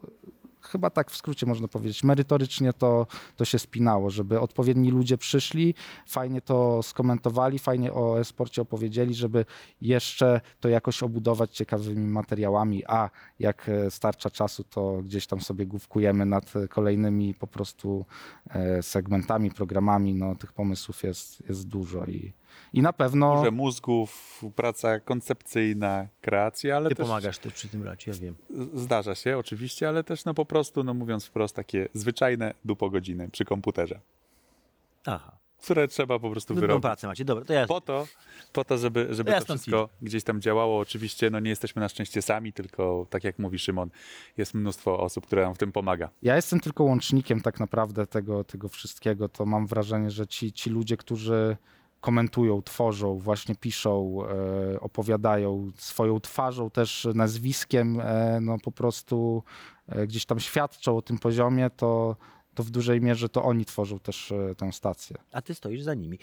chyba 0.63 0.91
tak 0.91 1.11
w 1.11 1.17
skrócie 1.17 1.47
można 1.47 1.69
powiedzieć. 1.69 2.05
Merytorycznie 2.05 2.73
to, 2.73 3.07
to 3.37 3.45
się 3.45 3.59
spinało, 3.59 4.11
żeby 4.11 4.41
odpowiedni 4.41 4.91
ludzie 4.91 5.19
przyszli, 5.19 5.75
fajnie 6.07 6.41
to 6.41 6.83
skomentowali, 6.83 7.59
fajnie 7.59 7.93
o 7.93 8.21
e-sporcie 8.21 8.63
opowiedzieli, 8.63 9.15
żeby 9.15 9.45
jeszcze 9.81 10.41
to 10.61 10.69
jakoś 10.69 11.03
obudować 11.03 11.51
ciekawymi 11.51 12.07
materiałami, 12.07 12.85
a 12.87 13.11
jak 13.39 13.69
e, 13.69 13.91
starcza 13.91 14.31
czasu, 14.31 14.65
to 14.65 15.03
gdzieś 15.03 15.27
tam 15.27 15.41
sobie 15.41 15.67
główkujemy 15.67 16.27
nad 16.27 16.53
kolejnymi 16.71 17.35
po 17.35 17.47
prostu 17.47 18.07
e, 18.51 18.83
segmentami, 18.83 19.51
programami, 19.51 20.15
no 20.15 20.35
tych 20.35 20.53
pomysłów 20.53 21.03
jest, 21.03 21.49
jest 21.49 21.69
dużo 21.69 22.05
i, 22.05 22.33
i 22.73 22.83
na 22.83 22.93
pewno... 22.93 23.37
Dużo 23.37 23.51
mózgów, 23.51 24.43
praca 24.57 25.01
koncepcyjna, 25.01 26.09
kreacja, 26.21 26.77
ale 26.77 26.89
Ty 26.89 26.95
też 26.95 27.07
pomagasz 27.07 27.39
też 27.39 27.53
przy 27.53 27.69
tym 27.69 27.83
racie, 27.83 28.11
ja 28.11 28.17
wiem. 28.19 28.35
zdarza 28.75 29.15
się 29.15 29.39
oczywiście, 29.39 29.89
ale 29.89 30.05
też 30.05 30.25
no 30.25 30.35
po 30.35 30.45
prostu, 30.45 30.85
no 30.85 30.95
mówiąc 30.95 31.27
wprost, 31.27 31.57
takie 31.57 31.89
zwyczajne 31.95 32.55
dupogodziny 32.65 33.29
przy 33.29 33.45
komputerze, 33.45 34.01
Aha. 35.07 35.33
które 35.63 35.89
trzeba 35.89 36.19
po 36.19 36.31
prostu 36.31 36.55
wyrobić. 36.55 36.83
pracę 36.83 37.07
macie, 37.07 37.25
dobra, 37.25 37.45
to 37.45 37.53
ja... 37.53 37.67
Po 37.67 37.81
to, 37.81 38.07
po 38.53 38.65
to 38.65 38.79
żeby, 38.79 39.07
żeby 39.11 39.31
Ja 39.31 39.41
to 39.41 39.45
wszystko 39.45 39.89
gdzieś 40.03 40.25
tam 40.25 40.41
działało. 40.41 40.79
Oczywiście 40.79 41.31
no 41.31 41.41
nie 41.41 41.51
jesteśmy 41.51 41.81
na 41.81 41.89
szczęście 41.89 42.23
sami, 42.23 42.53
tylko 42.53 43.07
tak 43.11 43.25
jak 43.25 43.39
mówi 43.39 43.59
Szymon, 43.59 43.91
jest 44.37 44.55
mnóstwo 44.55 45.01
osób, 45.01 45.27
które 45.27 45.43
nam 45.43 45.55
w 45.55 45.59
tym 45.59 45.73
pomaga. 45.73 46.11
Ja 46.23 46.37
jestem 46.37 46.61
tylko 46.61 46.85
łącznikiem 46.85 47.41
tak 47.41 47.61
naprawdę 47.61 48.07
tego, 48.07 48.45
tego 48.45 48.69
wszystkiego. 48.69 49.29
To 49.29 49.47
mam 49.47 49.67
wrażenie, 49.67 50.11
że 50.11 50.27
ci, 50.27 50.53
ci 50.53 50.71
ludzie, 50.71 50.97
którzy 50.97 51.57
komentują, 52.03 52.63
tworzą, 52.63 53.19
właśnie 53.19 53.55
piszą, 53.55 54.19
e, 54.75 54.81
opowiadają 54.81 55.71
swoją 55.77 56.21
twarzą, 56.21 56.71
też 56.71 57.09
nazwiskiem, 57.15 58.01
e, 58.01 58.39
no 58.41 58.57
po 58.59 58.73
prostu 58.73 59.43
e, 59.89 60.07
gdzieś 60.07 60.27
tam 60.27 60.41
świadczą 60.41 60.97
o 60.97 61.03
tym 61.03 61.19
poziomie, 61.19 61.71
to, 61.71 62.17
to 62.55 62.63
w 62.63 62.71
dużej 62.71 63.01
mierze 63.01 63.29
to 63.29 63.43
oni 63.43 63.65
tworzą 63.65 63.99
też 63.99 64.33
e, 64.33 64.55
tę 64.55 64.73
stację. 64.73 65.17
A 65.33 65.43
ty 65.43 65.55
stoisz 65.55 65.83
za 65.83 65.95
nimi. 65.95 66.19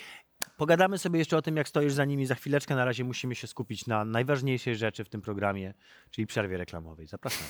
Pogadamy 0.57 0.97
sobie 0.97 1.19
jeszcze 1.19 1.37
o 1.37 1.41
tym, 1.41 1.57
jak 1.57 1.67
stoisz 1.67 1.93
za 1.93 2.05
nimi 2.05 2.25
za 2.25 2.35
chwileczkę. 2.35 2.75
Na 2.75 2.85
razie 2.85 3.03
musimy 3.03 3.35
się 3.35 3.47
skupić 3.47 3.87
na 3.87 4.05
najważniejszej 4.05 4.75
rzeczy 4.75 5.03
w 5.03 5.09
tym 5.09 5.21
programie, 5.21 5.73
czyli 6.11 6.27
przerwie 6.27 6.57
reklamowej. 6.57 7.07
Zapraszamy. 7.07 7.49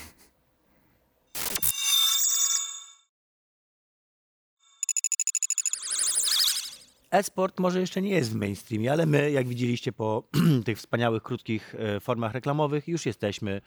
E-sport 7.11 7.59
może 7.59 7.79
jeszcze 7.79 8.01
nie 8.01 8.09
jest 8.09 8.31
w 8.31 8.35
mainstreamie, 8.35 8.91
ale 8.91 9.05
my, 9.05 9.31
jak 9.31 9.47
widzieliście 9.47 9.91
po 9.91 10.23
tych 10.65 10.77
wspaniałych, 10.77 11.23
krótkich 11.23 11.75
e, 11.75 11.99
formach 11.99 12.33
reklamowych, 12.33 12.87
już 12.87 13.05
jesteśmy. 13.05 13.61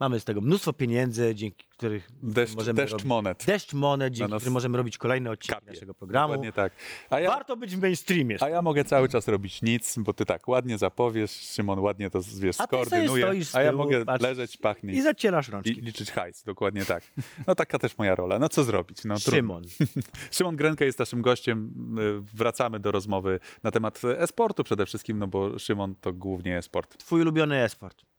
Mamy 0.00 0.20
z 0.20 0.24
tego 0.24 0.40
mnóstwo 0.40 0.72
pieniędzy, 0.72 1.34
dzięki 1.34 1.64
których 1.70 2.08
Deszcz, 2.22 2.54
możemy 2.56 2.76
deszcz 2.76 2.92
robić... 2.92 3.06
monet. 3.06 3.44
Deszcz 3.46 3.72
monet, 3.72 4.14
dzięki 4.14 4.30
nas 4.30 4.40
którym 4.40 4.52
możemy 4.52 4.78
robić 4.78 4.98
kolejne 4.98 5.30
odcinki 5.30 5.54
kapie. 5.60 5.72
naszego 5.72 5.94
programu. 5.94 6.28
Dokładnie 6.34 6.52
tak. 6.52 6.72
A 7.10 7.20
ja, 7.20 7.30
Warto 7.30 7.56
być 7.56 7.76
w 7.76 7.80
mainstreamie. 7.82 8.36
a 8.40 8.48
ja 8.48 8.62
mogę 8.62 8.84
cały 8.84 9.08
czas 9.08 9.28
robić 9.28 9.62
nic, 9.62 9.94
bo 9.98 10.12
ty 10.14 10.24
tak 10.26 10.48
ładnie 10.48 10.78
zapowiesz, 10.78 11.30
Szymon 11.30 11.78
ładnie 11.78 12.10
to 12.10 12.20
wiesz, 12.40 12.60
A 12.60 12.66
ty 12.66 12.76
sobie 12.76 12.84
skoordynuje, 12.86 13.24
stoisz 13.24 13.48
z 13.48 13.54
a 13.54 13.62
ja 13.62 13.70
tyłu, 13.70 13.82
mogę 13.82 14.04
patrz. 14.04 14.22
leżeć, 14.24 14.56
pachnieć 14.56 14.96
I 14.96 15.02
zacierasz 15.02 15.48
i 15.48 15.50
rączki. 15.52 15.80
liczyć 15.80 16.10
hajs, 16.10 16.42
dokładnie 16.44 16.84
tak. 16.84 17.04
No 17.46 17.54
taka 17.54 17.78
też 17.78 17.98
moja 17.98 18.14
rola. 18.14 18.38
No 18.38 18.48
co 18.48 18.64
zrobić? 18.64 19.04
No, 19.04 19.14
trudno. 19.14 19.36
Szymon. 19.36 19.62
Szymon 20.30 20.56
Grenka 20.56 20.84
jest 20.84 20.98
naszym 20.98 21.22
gościem. 21.22 21.72
Y, 21.98 22.36
Wracamy 22.36 22.80
do 22.80 22.90
rozmowy 22.92 23.40
na 23.62 23.70
temat 23.70 24.00
e-sportu 24.18 24.64
przede 24.64 24.86
wszystkim, 24.86 25.18
no 25.18 25.26
bo 25.28 25.58
Szymon 25.58 25.94
to 26.00 26.12
głównie 26.12 26.58
e-sport. 26.58 26.96
Twój 26.98 27.20
ulubiony 27.20 27.56
e-sport. 27.64 28.09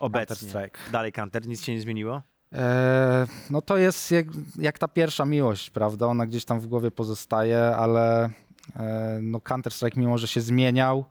Obecnie. 0.00 0.36
Counter-Strike. 0.36 0.78
Dalej 0.92 1.12
Counter, 1.12 1.46
nic 1.46 1.64
się 1.64 1.74
nie 1.74 1.80
zmieniło? 1.80 2.22
E, 2.54 3.26
no 3.50 3.62
to 3.62 3.76
jest 3.76 4.10
jak, 4.10 4.26
jak 4.58 4.78
ta 4.78 4.88
pierwsza 4.88 5.24
miłość, 5.24 5.70
prawda? 5.70 6.06
Ona 6.06 6.26
gdzieś 6.26 6.44
tam 6.44 6.60
w 6.60 6.66
głowie 6.66 6.90
pozostaje, 6.90 7.76
ale 7.76 8.30
e, 8.76 9.18
no 9.22 9.38
Counter-Strike 9.38 9.96
mimo, 9.96 10.18
że 10.18 10.28
się 10.28 10.40
zmieniał 10.40 11.04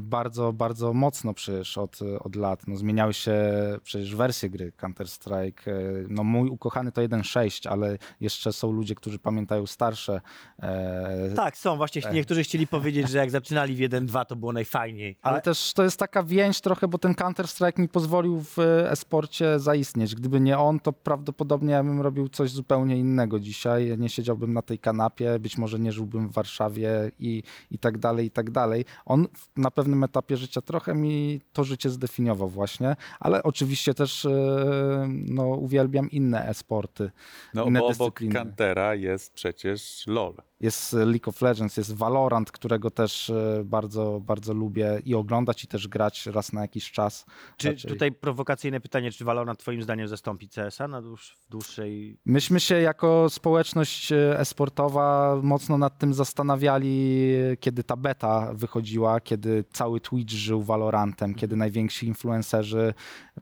bardzo, 0.00 0.52
bardzo 0.52 0.92
mocno 0.92 1.34
przecież 1.34 1.78
od, 1.78 1.98
od 2.20 2.36
lat. 2.36 2.66
No 2.66 2.76
zmieniały 2.76 3.14
się 3.14 3.34
przecież 3.82 4.14
wersje 4.14 4.50
gry 4.50 4.72
Counter-Strike. 4.82 5.70
E, 5.70 5.72
no 6.08 6.24
mój 6.24 6.48
ukochany 6.48 6.92
to 6.92 7.00
1.6, 7.00 7.68
ale 7.68 7.98
jeszcze 8.20 8.52
są 8.52 8.72
ludzie, 8.72 8.94
którzy 8.94 9.18
pamiętają 9.18 9.66
starsze. 9.66 10.20
E, 10.62 11.34
Tak, 11.36 11.56
są. 11.58 11.76
Właśnie 11.76 12.02
niektórzy 12.12 12.42
chcieli 12.42 12.66
powiedzieć, 12.66 13.08
że 13.08 13.18
jak 13.18 13.30
zaczynali 13.30 13.76
w 13.76 13.78
1-2 13.78 14.24
to 14.24 14.36
było 14.36 14.52
najfajniej. 14.52 15.16
Ale 15.22 15.32
Ale 15.32 15.42
też 15.42 15.72
to 15.72 15.82
jest 15.82 15.98
taka 15.98 16.22
więź 16.22 16.60
trochę, 16.60 16.88
bo 16.88 16.98
ten 16.98 17.12
Counter-Strike 17.12 17.78
mi 17.80 17.88
pozwolił 17.88 18.40
w 18.40 18.58
e, 18.58 18.90
e-sporcie 18.90 19.58
zaistnieć. 19.58 20.14
Gdyby 20.14 20.40
nie 20.40 20.58
on, 20.58 20.80
to 20.80 20.92
prawdopodobnie 20.92 21.72
ja 21.72 21.84
bym 21.84 22.00
robił 22.00 22.28
coś 22.28 22.50
zupełnie 22.50 22.98
innego 22.98 23.40
dzisiaj. 23.40 23.98
Nie 23.98 24.08
siedziałbym 24.08 24.52
na 24.52 24.62
tej 24.62 24.78
kanapie, 24.78 25.38
być 25.38 25.58
może 25.58 25.78
nie 25.78 25.92
żyłbym 25.92 26.28
w 26.28 26.32
Warszawie 26.32 27.10
i, 27.18 27.42
i 27.70 27.78
tak 27.78 27.98
dalej, 27.98 28.26
i 28.26 28.30
tak 28.30 28.50
dalej. 28.50 28.84
On 29.04 29.26
na 29.56 29.70
pewnym 29.70 30.04
etapie 30.04 30.36
życia 30.36 30.60
trochę 30.60 30.94
mi 30.94 31.40
to 31.52 31.64
życie 31.64 31.90
zdefiniował 31.90 32.48
właśnie, 32.48 32.96
ale 33.20 33.42
oczywiście 33.42 33.94
też 33.94 34.24
e, 34.24 35.08
no, 35.08 35.46
uwielbiam 35.46 36.10
inne 36.10 36.48
e-sporty, 36.48 37.10
No 37.54 37.64
inne 37.64 37.80
bo 37.80 37.86
obok 37.86 37.98
dyscypliny. 37.98 38.34
Cantera 38.34 38.94
jest 38.94 39.32
przecież 39.32 40.04
LOL. 40.06 40.34
Jest 40.62 40.92
League 40.92 41.26
of 41.28 41.42
Legends, 41.42 41.76
jest 41.76 41.94
Valorant, 41.94 42.52
którego 42.52 42.90
też 42.90 43.30
e, 43.30 43.62
bardzo, 43.64 44.20
bardzo 44.24 44.54
lubię 44.54 45.02
i 45.04 45.14
oglądać, 45.14 45.64
i 45.64 45.66
też 45.66 45.88
grać 45.88 46.26
raz 46.26 46.52
na 46.52 46.60
jakiś 46.62 46.90
czas. 46.90 47.26
czy 47.56 47.68
Raczej- 47.68 47.90
tutaj 47.90 48.12
prowokacyjne 48.12 48.80
pytanie, 48.80 49.12
czy 49.12 49.24
Valorant 49.24 49.58
twoim 49.58 49.82
zdaniem 49.82 50.08
zastąpi 50.08 50.48
CS-a 50.48 50.88
na 50.88 51.02
dłuż, 51.02 51.36
w 51.46 51.50
dłuższej... 51.50 52.18
Myśmy 52.26 52.60
się 52.60 52.74
jako 52.80 53.30
społeczność 53.30 54.12
e, 54.12 54.40
e-sportowa 54.40 55.36
mocno 55.42 55.78
nad 55.78 55.98
tym 55.98 56.14
zastanawiali, 56.14 57.22
kiedy 57.60 57.84
ta 57.84 57.96
beta 57.96 58.52
wychodziła, 58.54 59.20
kiedy 59.20 59.64
cały 59.72 60.00
Twitch 60.00 60.32
żył 60.32 60.62
Valorantem, 60.62 61.34
kiedy 61.34 61.56
najwięksi 61.56 62.06
influencerzy 62.06 62.94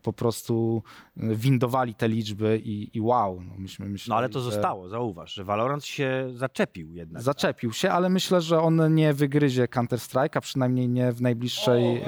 po 0.03 0.13
prostu 0.13 0.83
e, 1.17 1.35
windowali 1.35 1.95
te 1.95 2.09
liczby 2.09 2.61
i, 2.65 2.97
i 2.97 3.01
wow. 3.01 3.41
No, 3.43 3.55
myśmy 3.59 3.87
myśleli, 3.89 4.11
No 4.11 4.17
ale 4.17 4.29
to 4.29 4.41
że 4.41 4.45
zostało, 4.45 4.89
zauważ, 4.89 5.35
że 5.35 5.45
Valorant 5.45 5.85
się 5.85 6.31
zaczepił 6.35 6.93
jednak. 6.93 7.23
Zaczepił 7.23 7.73
się, 7.73 7.91
ale 7.91 8.09
myślę, 8.09 8.41
że 8.41 8.61
on 8.61 8.95
nie 8.95 9.15
wygryzie 9.15 9.65
Counter-Strike'a, 9.65 10.41
przynajmniej 10.41 10.89
nie 10.89 11.13
w 11.13 11.23
najbliższej 11.23 11.97
e, 11.97 12.03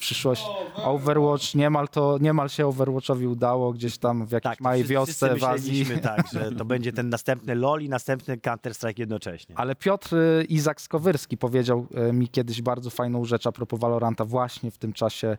przyszłości. 0.00 0.46
Overwatch, 0.76 1.54
niemal, 1.54 1.88
to, 1.88 2.18
niemal 2.20 2.48
się 2.48 2.66
Overwatchowi 2.66 3.26
udało 3.26 3.72
gdzieś 3.72 3.98
tam 3.98 4.26
w 4.26 4.32
jakiejś 4.32 4.56
Tak, 4.56 4.60
małej 4.60 4.78
wszyscy- 4.78 4.94
wiosce 4.94 5.26
wszyscy 5.28 5.40
w 5.40 5.44
Azji. 5.44 5.86
tak, 6.02 6.28
że 6.32 6.52
to 6.52 6.64
będzie 6.64 6.92
ten 6.92 7.08
następny 7.08 7.54
LoL 7.54 7.82
i 7.82 7.88
następny 7.88 8.36
Counter-Strike 8.36 8.98
jednocześnie. 9.00 9.58
Ale 9.58 9.74
Piotr 9.74 10.16
y, 10.16 10.44
Izak 10.48 10.80
Skowyrski 10.80 11.36
powiedział 11.36 11.86
y, 12.08 12.12
mi 12.12 12.28
kiedyś 12.28 12.62
bardzo 12.62 12.90
fajną 12.90 13.24
rzecz 13.24 13.46
a 13.46 13.52
propos 13.52 13.80
Valoranta 13.80 14.24
właśnie 14.24 14.70
w 14.70 14.78
tym 14.78 14.92
czasie 14.92 15.36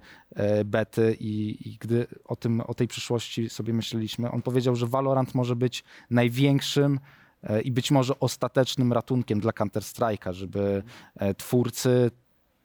bety 0.65 1.17
i, 1.19 1.42
i 1.49 1.77
gdy 1.79 2.07
o, 2.25 2.35
tym, 2.35 2.61
o 2.61 2.73
tej 2.73 2.87
przyszłości 2.87 3.49
sobie 3.49 3.73
myśleliśmy, 3.73 4.31
on 4.31 4.41
powiedział, 4.41 4.75
że 4.75 4.87
Valorant 4.87 5.35
może 5.35 5.55
być 5.55 5.83
największym 6.09 6.99
e, 7.43 7.61
i 7.61 7.71
być 7.71 7.91
może 7.91 8.19
ostatecznym 8.19 8.93
ratunkiem 8.93 9.39
dla 9.39 9.51
Counter-Strike'a, 9.51 10.33
żeby 10.33 10.83
e, 11.15 11.33
twórcy, 11.33 12.11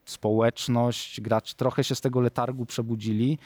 społeczność, 0.05 1.21
gracz 1.21 1.55
trochę 1.55 1.85
się 1.85 1.95
z 1.95 2.01
tego 2.01 2.21
letargu 2.21 2.67
przebudzili. 2.67 3.39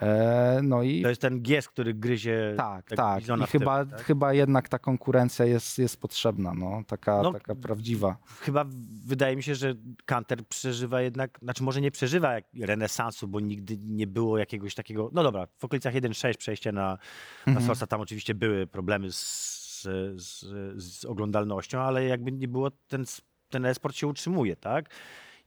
E, 0.00 0.60
No 0.62 0.82
i 0.82 1.02
To 1.02 1.08
jest 1.08 1.20
ten 1.20 1.42
gies, 1.42 1.68
który 1.68 1.94
gryzie 1.94 2.54
tak, 2.56 2.88
tak. 2.88 3.20
I 3.22 3.24
w 3.24 3.26
tył, 3.26 3.46
chyba, 3.46 3.84
tak? 3.84 4.02
chyba 4.02 4.32
jednak 4.32 4.68
ta 4.68 4.78
konkurencja 4.78 5.44
jest, 5.44 5.78
jest 5.78 6.00
potrzebna, 6.00 6.54
no, 6.54 6.82
taka, 6.86 7.22
No, 7.22 7.32
taka 7.32 7.54
prawdziwa. 7.54 8.16
Chyba 8.40 8.64
wydaje 9.06 9.36
mi 9.36 9.42
się, 9.42 9.54
że 9.54 9.74
Counter 10.06 10.46
przeżywa 10.46 11.02
jednak, 11.02 11.38
znaczy 11.42 11.62
może 11.62 11.80
nie 11.80 11.90
przeżywa 11.90 12.32
jak 12.34 12.44
renesansu, 12.60 13.28
bo 13.28 13.40
nigdy 13.40 13.76
nie 13.78 14.06
było 14.06 14.38
jakiegoś 14.38 14.74
takiego, 14.74 15.10
no 15.12 15.22
dobra, 15.22 15.46
w 15.58 15.64
okolicach 15.64 15.94
1.6 15.94 16.36
przejście 16.36 16.72
na, 16.72 16.98
na 17.46 17.52
Mhm. 17.52 17.66
Source'a, 17.66 17.86
tam 17.86 18.00
oczywiście 18.00 18.34
były 18.34 18.66
problemy 18.66 19.12
z, 19.12 19.82
z, 20.16 20.44
z 20.82 21.04
oglądalnością, 21.04 21.80
ale 21.80 22.04
jakby 22.04 22.32
nie 22.32 22.48
było, 22.48 22.70
ten, 22.70 23.04
ten 23.48 23.66
e-sport 23.66 23.96
się 23.96 24.06
utrzymuje, 24.06 24.56
tak? 24.56 24.90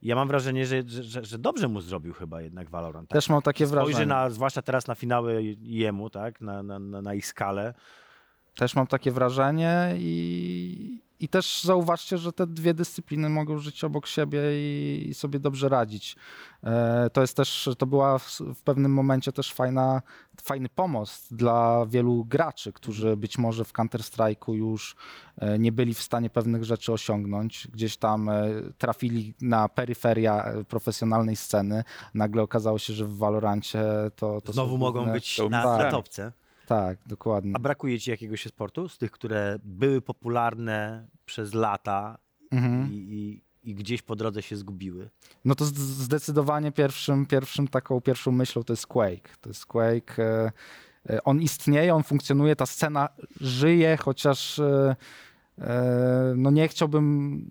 I 0.02 0.08
ja 0.08 0.16
mam 0.16 0.28
wrażenie, 0.28 0.66
że, 0.66 0.82
że, 0.86 1.24
że 1.24 1.38
dobrze 1.38 1.68
mu 1.68 1.80
zrobił 1.80 2.12
chyba 2.12 2.42
jednak 2.42 2.70
Valorant. 2.70 3.08
Tak? 3.08 3.16
Też 3.16 3.28
mam 3.28 3.42
takie 3.42 3.66
Spojrzy 3.66 3.84
wrażenie. 3.84 4.06
na, 4.06 4.30
zwłaszcza 4.30 4.62
teraz 4.62 4.86
na 4.86 4.94
finały 4.94 5.42
jemu, 5.60 6.10
tak? 6.10 6.40
Na, 6.40 6.62
na, 6.62 6.78
na, 6.78 7.02
na 7.02 7.14
ich 7.14 7.26
skalę. 7.26 7.74
Też 8.56 8.74
mam 8.74 8.86
takie 8.86 9.12
wrażenie 9.12 9.94
i, 9.96 11.02
i 11.22 11.28
też 11.28 11.62
zauważcie, 11.62 12.18
że 12.18 12.32
te 12.32 12.46
dwie 12.46 12.74
dyscypliny 12.74 13.28
mogą 13.28 13.58
żyć 13.58 13.84
obok 13.84 14.06
siebie 14.06 14.40
i, 14.52 15.04
i 15.08 15.14
sobie 15.14 15.38
dobrze 15.38 15.68
radzić. 15.68 16.16
E, 16.64 17.10
to 17.12 17.20
jest 17.20 17.36
też, 17.36 17.68
to 17.78 17.86
była 17.86 18.18
w, 18.18 18.40
w 18.54 18.62
pewnym 18.62 18.92
momencie 18.92 19.32
też 19.32 19.52
fajna, 19.52 20.02
fajny 20.42 20.68
pomost 20.68 21.34
dla 21.34 21.86
wielu 21.86 22.24
graczy, 22.24 22.72
którzy 22.72 23.16
być 23.16 23.38
może 23.38 23.64
w 23.64 23.72
Counter-Strike'u 23.72 24.52
już 24.52 24.96
e, 25.38 25.58
nie 25.58 25.72
byli 25.72 25.94
w 25.94 26.02
stanie 26.02 26.30
pewnych 26.30 26.64
rzeczy 26.64 26.92
osiągnąć. 26.92 27.68
Gdzieś 27.72 27.96
tam 27.96 28.28
e, 28.28 28.44
trafili 28.78 29.34
na 29.40 29.68
peryferia 29.68 30.54
profesjonalnej 30.68 31.36
sceny. 31.36 31.84
Nagle 32.14 32.42
okazało 32.42 32.78
się, 32.78 32.92
że 32.92 33.04
w 33.04 33.16
Valorancie 33.16 33.84
to, 34.16 34.40
to 34.40 34.52
Znowu 34.52 34.72
są 34.72 34.78
mogą 34.78 35.00
główne- 35.00 35.12
być 35.12 35.40
na, 35.50 35.62
tak. 35.62 35.84
na 35.84 35.90
topce. 35.90 36.32
Tak, 36.66 36.98
dokładnie. 37.06 37.52
A 37.54 37.58
brakuje 37.58 38.00
ci 38.00 38.10
jakiegoś 38.10 38.44
sportu 38.46 38.88
z 38.88 38.98
tych, 38.98 39.10
które 39.10 39.58
były 39.64 40.00
popularne 40.02 41.06
przez 41.26 41.54
lata 41.54 42.18
Mhm. 42.50 42.92
i, 42.92 42.94
i, 42.94 43.42
i 43.70 43.74
gdzieś 43.74 44.02
po 44.02 44.16
drodze 44.16 44.42
się 44.42 44.56
zgubiły? 44.56 45.10
No 45.44 45.54
to 45.54 45.64
zdecydowanie 45.74 46.72
pierwszym, 46.72 47.26
pierwszym 47.26 47.68
taką 47.68 48.00
pierwszą 48.00 48.32
myślą 48.32 48.62
to 48.64 48.72
jest 48.72 48.86
Quake. 48.86 49.28
To 49.40 49.50
jest 49.50 49.66
Quake. 49.66 50.18
e, 50.18 50.52
e, 51.10 51.24
On 51.24 51.40
istnieje, 51.40 51.94
on 51.94 52.02
funkcjonuje, 52.02 52.56
ta 52.56 52.66
scena 52.66 53.08
żyje, 53.40 53.96
chociaż 53.96 54.58
e, 54.58 54.96
no 56.36 56.50
nie 56.50 56.68
chciałbym 56.68 57.50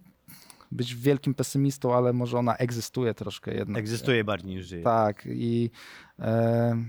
być 0.72 0.96
wielkim 0.96 1.34
pesymistą, 1.34 1.96
ale 1.96 2.14
może 2.14 2.38
ona 2.38 2.56
egzystuje 2.58 3.14
troszkę 3.14 3.54
jednak. 3.56 3.78
Egzystuje 3.80 4.24
bardziej 4.24 4.56
niż 4.56 4.66
żyje. 4.68 4.84
Tak 4.84 5.24
i 5.32 5.70
e, 6.20 6.84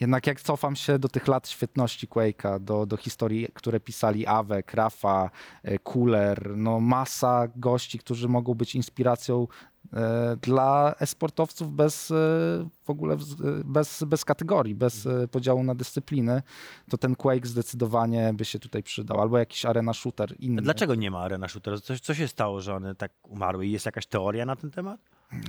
jednak 0.00 0.26
jak 0.26 0.40
cofam 0.40 0.76
się 0.76 0.98
do 0.98 1.08
tych 1.08 1.28
lat 1.28 1.48
świetności 1.48 2.08
Quake'a, 2.08 2.60
do, 2.60 2.86
do 2.86 2.96
historii, 2.96 3.48
które 3.54 3.80
pisali 3.80 4.26
Awek, 4.26 4.74
Rafa, 4.74 5.30
e, 5.62 5.78
Cooler, 5.78 6.56
no 6.56 6.80
masa 6.80 7.48
gości, 7.56 7.98
którzy 7.98 8.28
mogą 8.28 8.54
być 8.54 8.74
inspiracją 8.74 9.46
e, 9.92 10.36
dla 10.42 10.94
esportowców 11.00 11.72
bez 11.72 12.10
e, 12.10 12.14
w 12.84 12.90
ogóle 12.90 13.14
e, 13.14 13.18
bez, 13.64 14.04
bez 14.04 14.24
kategorii, 14.24 14.74
bez 14.74 15.06
e, 15.06 15.28
podziału 15.28 15.62
na 15.62 15.74
dyscypliny, 15.74 16.42
to 16.90 16.98
ten 16.98 17.16
Quake 17.16 17.46
zdecydowanie 17.46 18.32
by 18.34 18.44
się 18.44 18.58
tutaj 18.58 18.82
przydał. 18.82 19.20
Albo 19.20 19.38
jakiś 19.38 19.64
arena 19.64 19.92
shooter 19.92 20.34
inny. 20.38 20.62
Dlaczego 20.62 20.94
nie 20.94 21.10
ma 21.10 21.18
Arena 21.18 21.48
Shooter? 21.48 21.82
Co, 21.82 21.98
co 21.98 22.14
się 22.14 22.28
stało, 22.28 22.60
że 22.60 22.74
one 22.74 22.94
tak 22.94 23.12
umarły? 23.22 23.66
Jest 23.66 23.86
jakaś 23.86 24.06
teoria 24.06 24.46
na 24.46 24.56
ten 24.56 24.70
temat? 24.70 25.00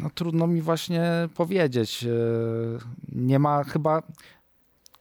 No 0.01 0.09
trudno 0.09 0.47
mi 0.47 0.61
właśnie 0.61 1.01
powiedzieć. 1.35 2.03
E, 2.03 2.09
Nie 3.11 3.39
ma 3.39 3.63
chyba. 3.63 4.03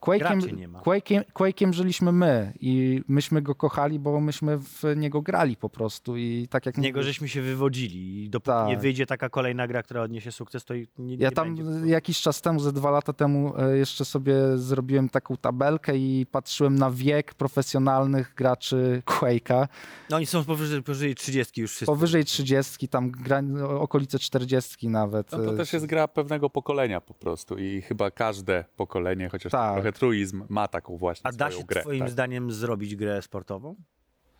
Quake'iem, 0.07 0.57
nie. 0.57 0.69
Quake'iem, 0.69 1.23
Quake'iem 1.35 1.73
żyliśmy 1.73 2.13
my 2.13 2.53
i 2.61 3.03
myśmy 3.09 3.43
go 3.43 3.55
kochali, 3.55 3.99
bo 3.99 4.21
myśmy 4.21 4.59
w 4.59 4.83
niego 4.97 5.23
grali 5.23 5.57
po 5.57 5.69
prostu 5.71 6.17
i 6.17 6.49
tak 6.51 6.67
jak 6.67 6.75
Z 6.75 6.79
niego 6.79 6.99
mówię, 6.99 7.07
żeśmy 7.07 7.29
się 7.29 7.43
wywodzili 7.43 8.25
i 8.25 8.31
dopóki 8.31 8.47
Tak. 8.47 8.69
nie 8.69 8.77
wyjdzie 8.77 9.07
taka 9.07 9.29
kolejna 9.29 9.67
gra, 9.67 9.83
która 9.83 10.03
odniesie 10.03 10.33
sukces, 10.33 10.65
to 10.65 10.75
i 10.75 10.89
nie, 10.99 11.15
Ja 11.17 11.29
nie 11.29 11.35
tam 11.35 11.55
będzie. 11.57 11.91
jakiś 11.91 12.21
czas 12.21 12.41
temu, 12.41 12.61
ze 12.61 12.73
dwa 12.73 12.91
lata 12.91 13.13
temu 13.13 13.53
e, 13.59 13.77
jeszcze 13.77 14.05
sobie 14.05 14.35
zrobiłem 14.55 15.09
taką 15.09 15.37
tabelkę 15.37 15.97
i 15.97 16.27
patrzyłem 16.31 16.75
na 16.79 16.91
wiek 16.91 17.35
profesjonalnych 17.35 18.35
graczy 18.37 19.03
Quake'a. 19.07 19.69
No 20.11 20.17
oni 20.17 20.27
są 20.27 20.45
powyżej, 20.45 20.83
powyżej 20.83 21.15
30 21.15 21.61
już 21.61 21.71
wszyscy. 21.71 21.87
Powyżej 21.87 22.25
30, 22.25 22.89
tam 22.89 23.11
gra, 23.11 23.43
okolice 23.79 24.19
40 24.19 24.89
nawet. 24.89 25.33
No 25.33 25.39
to 25.39 25.53
też 25.57 25.73
jest 25.73 25.87
gra 25.87 26.09
pewnego 26.09 26.51
pokolenia 26.51 27.01
po 27.01 27.15
prostu 27.15 27.59
i 27.59 27.83
chyba 27.83 28.11
każde 28.11 28.65
pokolenie, 28.77 29.29
chociaż 29.29 29.53
Tak. 29.53 29.75
trochę 29.75 29.93
truizm, 29.99 30.45
ma 30.49 30.69
taką 30.69 30.97
właśnie 30.97 31.27
A 31.29 31.33
da 31.33 31.51
się 31.51 31.65
grę. 31.65 31.81
twoim 31.81 32.01
tak. 32.01 32.11
zdaniem 32.11 32.53
zrobić 32.53 32.97
grę 32.97 33.23
sportową? 33.23 33.77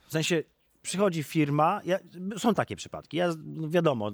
W 0.07 0.13
sensie 0.13 0.43
przychodzi 0.83 1.23
firma, 1.23 1.81
ja, 1.85 1.99
są 2.39 2.55
takie 2.55 2.77
przypadki, 2.77 3.17
ja, 3.17 3.29
no 3.45 3.69
wiadomo, 3.69 4.13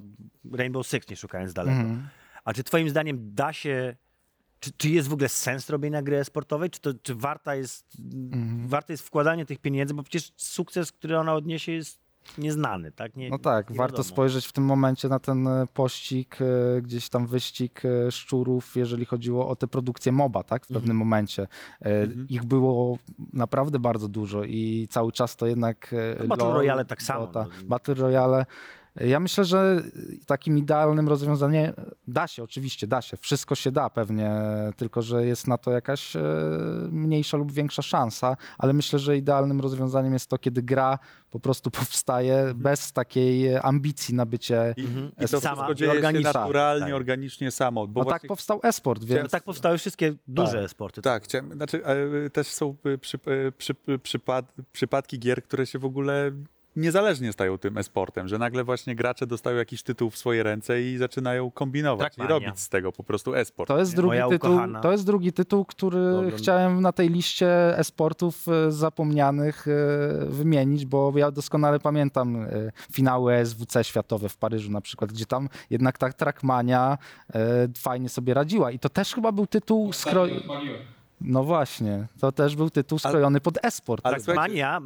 Rainbow 0.52 0.86
Six 0.86 1.08
nie 1.10 1.16
szukając 1.16 1.52
daleko, 1.52 1.80
Mhm. 1.80 2.08
a 2.44 2.52
czy 2.52 2.64
twoim 2.64 2.90
zdaniem 2.90 3.34
da 3.34 3.52
się, 3.52 3.96
czy, 4.60 4.72
czy 4.72 4.88
jest 4.90 5.08
w 5.08 5.12
ogóle 5.12 5.28
sens 5.28 5.70
robienia 5.70 6.02
gry 6.02 6.24
sportowej, 6.24 6.70
czy, 6.70 6.80
to, 6.80 6.90
czy 7.02 7.14
warta 7.14 7.54
jest, 7.54 7.86
warte 8.66 8.92
jest 8.92 9.06
wkładanie 9.06 9.46
tych 9.46 9.58
pieniędzy, 9.58 9.94
bo 9.94 10.02
przecież 10.02 10.32
sukces, 10.36 10.92
który 10.92 11.18
ona 11.18 11.34
odniesie 11.34 11.72
jest 11.72 12.01
nieznany, 12.38 12.92
tak? 12.92 13.16
Nie, 13.16 13.30
No 13.30 13.38
tak, 13.38 13.70
nie 13.70 13.76
warto 13.76 14.04
spojrzeć 14.04 14.46
w 14.46 14.52
tym 14.52 14.64
momencie 14.64 15.08
na 15.08 15.18
ten 15.18 15.46
e, 15.48 15.66
pościg, 15.74 16.38
e, 16.78 16.82
gdzieś 16.82 17.08
tam 17.08 17.26
wyścig 17.26 17.82
e, 17.84 18.10
szczurów, 18.12 18.76
jeżeli 18.76 19.04
chodziło 19.04 19.48
o 19.48 19.56
te 19.56 19.66
produkcje 19.66 20.12
MOBA, 20.12 20.42
tak, 20.42 20.66
w 20.66 20.70
Mhm. 20.70 20.80
pewnym 20.80 20.96
momencie. 20.96 21.46
E, 21.84 22.06
Ich 22.28 22.44
było 22.44 22.98
naprawdę 23.32 23.78
bardzo 23.78 24.08
dużo 24.08 24.44
i 24.44 24.88
cały 24.90 25.12
czas 25.12 25.36
to 25.36 25.46
jednak... 25.46 25.92
e, 25.92 26.22
No, 26.22 26.26
Battle 26.28 26.52
Royale 26.52 26.84
tak 26.84 27.02
samo, 27.02 27.28
no. 27.34 27.46
Battle 27.64 27.94
Royale. 27.94 28.46
Ja 29.00 29.20
myślę, 29.20 29.44
że 29.44 29.82
takim 30.26 30.58
idealnym 30.58 31.08
rozwiązaniem 31.08 31.72
da 32.08 32.26
się, 32.26 32.42
oczywiście 32.42 32.86
da 32.86 33.02
się, 33.02 33.16
wszystko 33.16 33.54
się 33.54 33.72
da 33.72 33.90
pewnie, 33.90 34.30
tylko 34.76 35.02
że 35.02 35.26
jest 35.26 35.46
na 35.48 35.58
to 35.58 35.70
jakaś 35.70 36.16
e, 36.16 36.20
mniejsza 36.90 37.36
lub 37.36 37.52
większa 37.52 37.82
szansa, 37.82 38.36
ale 38.58 38.72
myślę, 38.72 38.98
że 38.98 39.16
idealnym 39.16 39.60
rozwiązaniem 39.60 40.12
jest 40.12 40.30
to, 40.30 40.38
kiedy 40.38 40.62
gra 40.62 40.98
po 41.30 41.40
prostu 41.40 41.70
powstaje 41.70 42.34
Mhm. 42.38 42.58
bez 42.58 42.92
takiej 42.92 43.56
ambicji 43.56 44.14
na 44.14 44.26
bycie. 44.26 44.74
I, 44.76 44.80
Mhm. 44.80 45.10
i 45.20 45.28
to 45.28 45.40
Sama- 45.40 45.74
dzieje 45.74 45.90
się 45.90 45.96
organicznie. 45.96 46.24
naturalnie, 46.24 46.86
Tak. 46.86 46.94
organicznie 46.94 47.50
samo. 47.50 47.86
Bo 47.86 48.00
No 48.00 48.04
właśnie 48.04 48.20
tak 48.20 48.28
powstał 48.28 48.60
e-sport, 48.62 49.04
więc 49.04 49.22
No 49.22 49.28
tak 49.28 49.44
powstały 49.44 49.78
wszystkie 49.78 50.14
duże 50.28 50.68
sporty. 50.68 51.02
Tak, 51.02 51.24
chciałem, 51.24 51.52
znaczy 51.52 51.84
e, 51.86 52.30
też 52.30 52.46
są 52.46 52.76
przy, 53.00 53.18
e, 53.48 53.52
przy, 53.52 53.74
przypad, 54.02 54.52
przypadki 54.72 55.18
gier, 55.18 55.42
które 55.44 55.66
się 55.66 55.78
w 55.78 55.84
ogóle 55.84 56.30
niezależnie 56.76 57.32
stają 57.32 57.58
tym 57.58 57.78
e-sportem, 57.78 58.28
że 58.28 58.38
nagle 58.38 58.64
właśnie 58.64 58.94
gracze 58.94 59.26
dostają 59.26 59.56
jakiś 59.56 59.82
tytuł 59.82 60.10
w 60.10 60.16
swoje 60.16 60.42
ręce 60.42 60.82
i 60.82 60.98
zaczynają 60.98 61.50
kombinować 61.50 62.12
i 62.12 62.16
Trackmania. 62.16 62.30
robić 62.30 62.60
z 62.60 62.68
tego 62.68 62.92
po 62.92 63.04
prostu 63.04 63.34
e-sport. 63.34 63.68
to 63.68 63.78
jest 63.78 63.92
nie? 63.92 63.96
drugi 63.96 64.08
Moja 64.08 64.28
tytuł, 64.28 64.50
ukochana. 64.50 64.80
to 64.80 64.92
jest 64.92 65.06
drugi 65.06 65.32
tytuł, 65.32 65.64
który 65.64 66.32
chciałem 66.36 66.80
na 66.80 66.92
tej 66.92 67.08
liście 67.08 67.78
e-sportów 67.78 68.48
e, 68.48 68.72
zapomnianych 68.72 69.68
e, 69.68 70.26
wymienić, 70.26 70.86
bo 70.86 71.12
ja 71.16 71.30
doskonale 71.30 71.80
pamiętam 71.80 72.36
e, 72.36 72.48
finały 72.92 73.46
SWC 73.46 73.84
światowe 73.84 74.28
w 74.28 74.36
Paryżu 74.36 74.70
na 74.70 74.80
przykład, 74.80 75.12
gdzie 75.12 75.26
tam 75.26 75.48
jednak 75.70 75.98
ta 75.98 76.12
Trackmania 76.12 76.98
fajnie 77.78 78.08
sobie 78.08 78.34
radziła 78.34 78.70
i 78.70 78.78
to 78.78 78.88
też 78.88 79.14
chyba 79.14 79.32
był 79.32 79.46
tytuł 79.46 79.92
skrojony. 79.92 80.40
No 81.24 81.44
właśnie, 81.44 82.06
to 82.20 82.32
też 82.32 82.56
był 82.56 82.70
tytuł 82.70 82.98
skrojony 82.98 83.40
pod 83.40 83.64
e-sport. 83.64 84.06
Ale 84.06 84.20
Trackmania, 84.20 84.80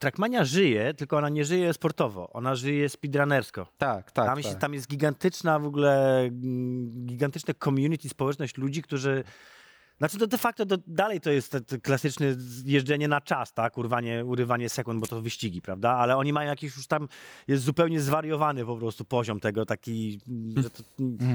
Trackmania 0.00 0.44
żyje, 0.44 0.94
tylko 0.94 1.16
ona 1.16 1.28
nie 1.28 1.44
żyje 1.44 1.72
sportowo, 1.72 2.30
ona 2.32 2.54
żyje 2.54 2.88
speedrunnersko. 2.88 3.66
tak, 3.78 4.12
tak, 4.12 4.26
tam, 4.26 4.42
tak. 4.42 4.52
Się, 4.52 4.58
tam 4.58 4.74
jest 4.74 4.88
gigantyczna 4.88 5.58
w 5.58 5.66
ogóle, 5.66 6.20
mm, 6.20 7.06
gigantyczne 7.06 7.54
community, 7.54 8.08
społeczność 8.08 8.56
ludzi, 8.56 8.82
którzy... 8.82 9.24
Znaczy 9.98 10.18
to 10.18 10.26
de 10.26 10.38
facto 10.38 10.66
to 10.66 10.76
dalej 10.86 11.20
to 11.20 11.30
jest 11.30 11.56
klasyczne 11.82 12.26
jeżdżenie 12.64 13.08
na 13.08 13.20
czas, 13.20 13.52
tak? 13.52 13.78
Urwanie, 13.78 14.24
urywanie 14.24 14.68
sekund, 14.68 15.00
bo 15.00 15.06
to 15.06 15.22
wyścigi, 15.22 15.62
prawda? 15.62 15.90
Ale 15.90 16.16
oni 16.16 16.32
mają 16.32 16.48
jakiś 16.48 16.76
już 16.76 16.86
tam, 16.86 17.08
jest 17.48 17.64
zupełnie 17.64 18.00
zwariowany 18.00 18.66
po 18.66 18.76
prostu 18.76 19.04
poziom 19.04 19.40
tego, 19.40 19.66
taki, 19.66 20.20
że 20.56 20.70
to, 20.70 20.82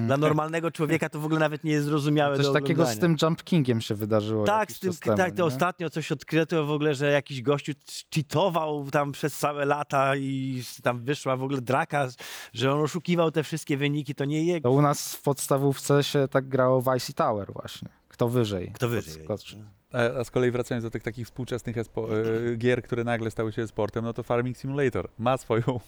dla 0.08 0.17
normalnego 0.17 0.71
człowieka 0.71 1.10
to 1.10 1.19
w 1.19 1.26
ogóle 1.26 1.39
nawet 1.39 1.63
nie 1.63 1.71
jest 1.71 1.86
zrozumiałe 1.86 2.38
Coś 2.38 2.54
takiego 2.54 2.86
z 2.86 2.99
tym 2.99 3.15
Jump 3.21 3.43
Kingiem 3.43 3.82
się 3.82 3.95
wydarzyło. 3.95 4.45
Tak, 4.45 4.71
z 4.71 4.80
tym, 4.80 4.93
temu, 4.93 5.17
tak, 5.17 5.36
to 5.36 5.45
ostatnio 5.45 5.89
coś 5.89 6.12
odkryto 6.12 6.65
w 6.65 6.71
ogóle, 6.71 6.95
że 6.95 7.12
jakiś 7.12 7.41
gościu 7.41 7.73
cheatował 8.15 8.91
tam 8.91 9.12
przez 9.12 9.38
całe 9.38 9.65
lata 9.65 10.15
i 10.15 10.63
tam 10.84 11.04
wyszła 11.04 11.38
w 11.38 11.43
ogóle 11.43 11.62
draka, 11.62 12.08
że 12.54 12.73
on 12.73 12.82
oszukiwał 12.82 13.32
te 13.32 13.43
wszystkie 13.43 13.78
wyniki, 13.78 14.15
to 14.15 14.26
nie 14.26 14.43
jego. 14.43 14.69
To 14.69 14.76
u 14.76 14.82
nas 14.82 15.15
w 15.15 15.21
podstawówce 15.21 16.04
się 16.04 16.28
tak 16.28 16.47
grało 16.47 16.82
w 16.82 16.95
Icy 16.95 17.13
Tower 17.13 17.54
właśnie. 17.54 18.02
Kto 18.13 18.30
wyżej? 18.30 18.71
Kto 18.73 18.89
wyżej? 18.89 19.23
podskoczy. 19.23 19.63
A, 20.19 20.23
z 20.23 20.32
kolei 20.32 20.52
wracając 20.52 20.84
do 20.84 20.91
tych 20.91 21.04
takich 21.04 21.26
współczesnych 21.26 21.76
espo- 21.76 22.08
e, 22.52 22.56
gier, 22.58 22.84
które 22.84 23.04
nagle 23.04 23.32
stały 23.32 23.52
się 23.52 23.67
sportem, 23.67 24.04
no 24.06 24.13
to 24.13 24.23
Farming 24.23 24.58
Simulator 24.58 25.10
ma 25.17 25.38
swoją 25.38 25.63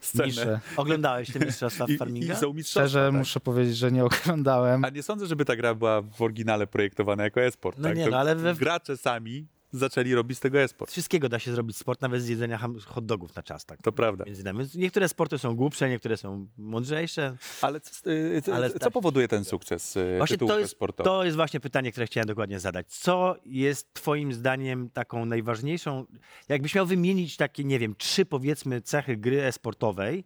scenę. 0.00 0.26
Niszę. 0.26 0.60
Oglądałeś 0.76 1.32
te 1.32 1.38
mistrzostwa 1.46 1.84
I, 1.88 1.92
i, 1.92 1.98
farminga? 1.98 2.34
I 2.34 2.36
są 2.36 2.52
mistrzostwa. 2.52 2.80
Szczerze 2.88 3.06
tak. 3.06 3.18
muszę 3.18 3.40
powiedzieć, 3.40 3.76
że 3.76 3.92
nie 3.92 4.04
oglądałem. 4.04 4.84
A 4.84 4.88
nie 4.88 5.02
sądzę, 5.02 5.26
żeby 5.26 5.44
ta 5.44 5.56
gra 5.56 5.74
była 5.74 6.02
w 6.02 6.22
oryginale 6.22 6.66
projektowana 6.66 7.24
jako 7.24 7.40
e-sport. 7.40 7.78
No 7.78 7.88
tak? 7.88 7.96
nie, 7.96 8.08
no 8.10 8.18
ale 8.18 8.36
we- 8.36 8.54
Gracze 8.54 8.96
sami 8.96 9.46
zaczęli 9.78 10.14
robić 10.14 10.38
z 10.38 10.40
tego 10.40 10.60
e-sport. 10.60 10.90
Z 10.90 10.92
wszystkiego 10.92 11.28
da 11.28 11.38
się 11.38 11.52
zrobić 11.54 11.76
sport, 11.76 12.00
nawet 12.00 12.22
z 12.22 12.28
jedzenia 12.28 12.58
hot 12.86 13.06
dogów 13.06 13.36
na 13.36 13.42
czas. 13.42 13.64
Tak. 13.66 13.82
To 13.82 13.92
prawda. 13.92 14.24
Między 14.24 14.44
nami. 14.44 14.66
Niektóre 14.74 15.08
sporty 15.08 15.38
są 15.38 15.56
głupsze, 15.56 15.88
niektóre 15.88 16.16
są 16.16 16.46
mądrzejsze. 16.58 17.36
Ale, 17.62 17.80
co- 17.80 18.10
y, 18.10 18.42
co, 18.42 18.54
Ale 18.54 18.70
co 18.70 18.90
powoduje 18.90 19.28
ten 19.28 19.44
sukces 19.44 19.96
y, 19.96 20.14
Właśnie 20.18 20.34
tytułów 20.34 20.52
to 20.54 20.58
jest, 20.58 20.72
e-sportowych? 20.72 21.12
to 21.12 21.24
jest 21.24 21.36
właśnie 21.36 21.60
pytanie, 21.60 21.92
które 21.92 22.06
chciałem 22.06 22.26
dokładnie 22.26 22.60
zadać. 22.60 22.86
Co 22.88 23.36
jest 23.44 23.94
twoim 23.94 24.32
zdaniem 24.32 24.90
taką 24.90 25.26
najważniejszą, 25.26 26.06
jakbyś 26.48 26.74
miał 26.74 26.86
wymienić 26.86 27.36
takie, 27.36 27.64
nie 27.64 27.78
wiem, 27.78 27.94
trzy 27.94 28.24
powiedzmy 28.26 28.80
cechy 28.82 29.16
gry 29.16 29.42
e-sportowej, 29.42 30.24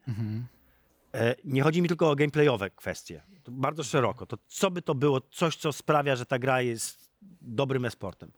e, 1.14 1.34
nie 1.44 1.62
chodzi 1.62 1.82
mi 1.82 1.88
tylko 1.88 2.11
o 2.11 2.16
gameplayowe 2.16 2.70
kwestie, 2.70 3.22
to 3.44 3.52
bardzo 3.52 3.84
szeroko, 3.84 4.26
to 4.26 4.37
co 4.48 4.70
by 4.70 4.82
to 4.82 4.94
było, 4.94 5.20
coś 5.20 5.56
co 5.56 5.72
sprawia, 5.72 6.16
że 6.16 6.26
ta 6.26 6.38
gra 6.38 6.62
jest 6.62 7.11
dobrym 7.42 7.84
e-sportem? 7.84 8.30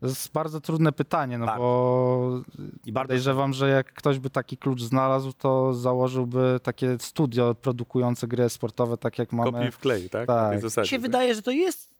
To 0.00 0.06
jest 0.06 0.32
bardzo 0.32 0.60
trudne 0.60 0.92
pytanie, 0.92 1.38
no 1.38 1.46
Bardzo. 1.46 1.62
bo 1.62 2.40
I 2.86 2.92
bardzo 2.92 3.08
podejrzewam, 3.08 3.52
że 3.52 3.68
jak 3.68 3.92
ktoś 3.92 4.18
by 4.18 4.30
taki 4.30 4.56
klucz 4.56 4.82
znalazł, 4.82 5.32
to 5.32 5.74
założyłby 5.74 6.60
takie 6.62 6.96
studio 6.98 7.54
produkujące 7.54 8.28
gry 8.28 8.48
sportowe, 8.48 8.96
tak 8.96 9.18
jak 9.18 9.32
mamy. 9.32 9.52
Kopiuj 9.52 9.70
w 9.70 9.78
klej, 9.78 10.10
tak? 10.10 10.26
Tak. 10.26 10.60
Się 10.62 10.96
tak? 10.96 11.00
wydaje, 11.00 11.34
że 11.34 11.42
to 11.42 11.50
jest 11.50 11.94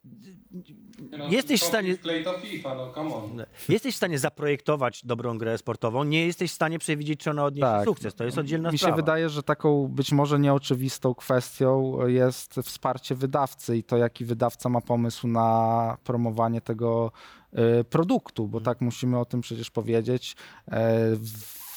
No, 1.17 1.27
Jesteś 1.29 1.61
w 1.61 1.65
stanie- 1.65 1.97
FIFA, 2.41 2.75
no 2.75 2.93
come 2.93 3.15
on. 3.15 3.43
Jesteś 3.69 3.93
w 3.93 3.97
stanie 3.97 4.19
zaprojektować 4.19 5.05
dobrą 5.05 5.37
grę 5.37 5.57
sportową, 5.57 6.03
nie 6.03 6.25
jesteś 6.25 6.51
w 6.51 6.53
stanie 6.53 6.79
przewidzieć, 6.79 7.19
czy 7.19 7.29
ona 7.29 7.45
odniesie 7.45 7.65
Tak. 7.67 7.85
sukces. 7.85 8.15
To 8.15 8.23
jest 8.23 8.37
oddzielna 8.37 8.71
Mi 8.71 8.77
się 8.77 8.81
sprawa. 8.83 8.95
wydaje, 8.95 9.29
że 9.29 9.43
taką 9.43 9.87
być 9.87 10.11
może 10.11 10.39
nieoczywistą 10.39 11.15
kwestią 11.15 11.97
jest 12.07 12.55
wsparcie 12.63 13.15
wydawcy 13.15 13.77
i 13.77 13.83
to, 13.83 13.97
jaki 13.97 14.25
wydawca 14.25 14.69
ma 14.69 14.81
pomysł 14.81 15.27
na 15.27 15.97
promowanie 16.03 16.61
tego 16.61 17.11
e, 17.53 17.83
produktu, 17.83 18.47
bo 18.47 18.61
tak 18.61 18.81
musimy 18.81 19.19
o 19.19 19.25
tym 19.25 19.41
przecież 19.41 19.71
powiedzieć. 19.71 20.35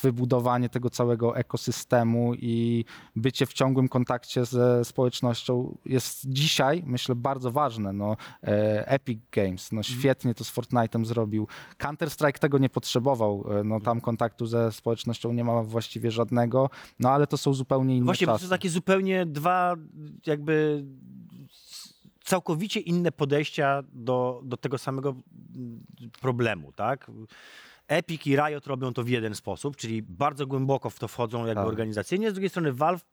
Wybudowanie 0.02 0.68
tego 0.68 0.90
całego 0.90 1.36
ekosystemu 1.36 2.34
i 2.34 2.84
bycie 3.16 3.46
w 3.46 3.52
ciągłym 3.52 3.88
kontakcie 3.88 4.44
ze 4.44 4.84
społecznością 4.84 5.78
jest 5.84 6.28
dzisiaj, 6.28 6.82
myślę, 6.86 7.14
bardzo 7.14 7.50
ważne. 7.50 7.92
No, 7.92 8.16
e, 8.42 8.88
Epic 8.88 9.20
Games 9.32 9.72
no, 9.72 9.82
świetnie 9.82 10.34
to 10.34 10.44
z 10.44 10.52
Fortnite'em 10.54 11.04
zrobił. 11.04 11.46
Counter-Strike 11.78 12.38
tego 12.38 12.58
nie 12.58 12.68
potrzebował. 12.68 13.44
e, 13.60 13.64
No, 13.64 13.80
tam 13.80 14.00
kontaktu 14.00 14.46
ze 14.46 14.72
społecznością 14.72 15.32
nie 15.32 15.44
ma 15.44 15.62
właściwie 15.62 16.10
żadnego, 16.10 16.70
no 17.00 17.10
ale 17.10 17.26
to 17.26 17.36
są 17.36 17.54
zupełnie 17.54 17.96
inne 17.96 18.04
Właśnie, 18.06 18.26
bo 18.26 18.32
to 18.32 18.38
czasy. 18.38 18.46
są 18.46 18.50
takie 18.50 18.70
zupełnie 18.70 19.26
dwa 19.26 19.74
jakby 20.26 20.84
całkowicie 22.24 22.80
inne 22.80 23.12
podejścia 23.12 23.82
do, 23.92 24.40
do 24.44 24.56
tego 24.56 24.78
samego 24.78 25.14
problemu, 26.20 26.72
tak? 26.72 27.10
Epic 27.88 28.26
i 28.26 28.36
Riot 28.36 28.66
robią 28.66 28.92
to 28.92 29.02
w 29.04 29.08
jeden 29.08 29.34
sposób, 29.34 29.76
czyli 29.76 30.02
bardzo 30.02 30.46
głęboko 30.46 30.90
w 30.90 30.98
to 30.98 31.08
wchodzą 31.08 31.38
jakby 31.38 31.54
Tak. 31.54 31.66
organizacyjnie, 31.68 32.30
z 32.30 32.34
drugiej 32.34 32.50
strony 32.50 32.72
Valve 32.72 33.04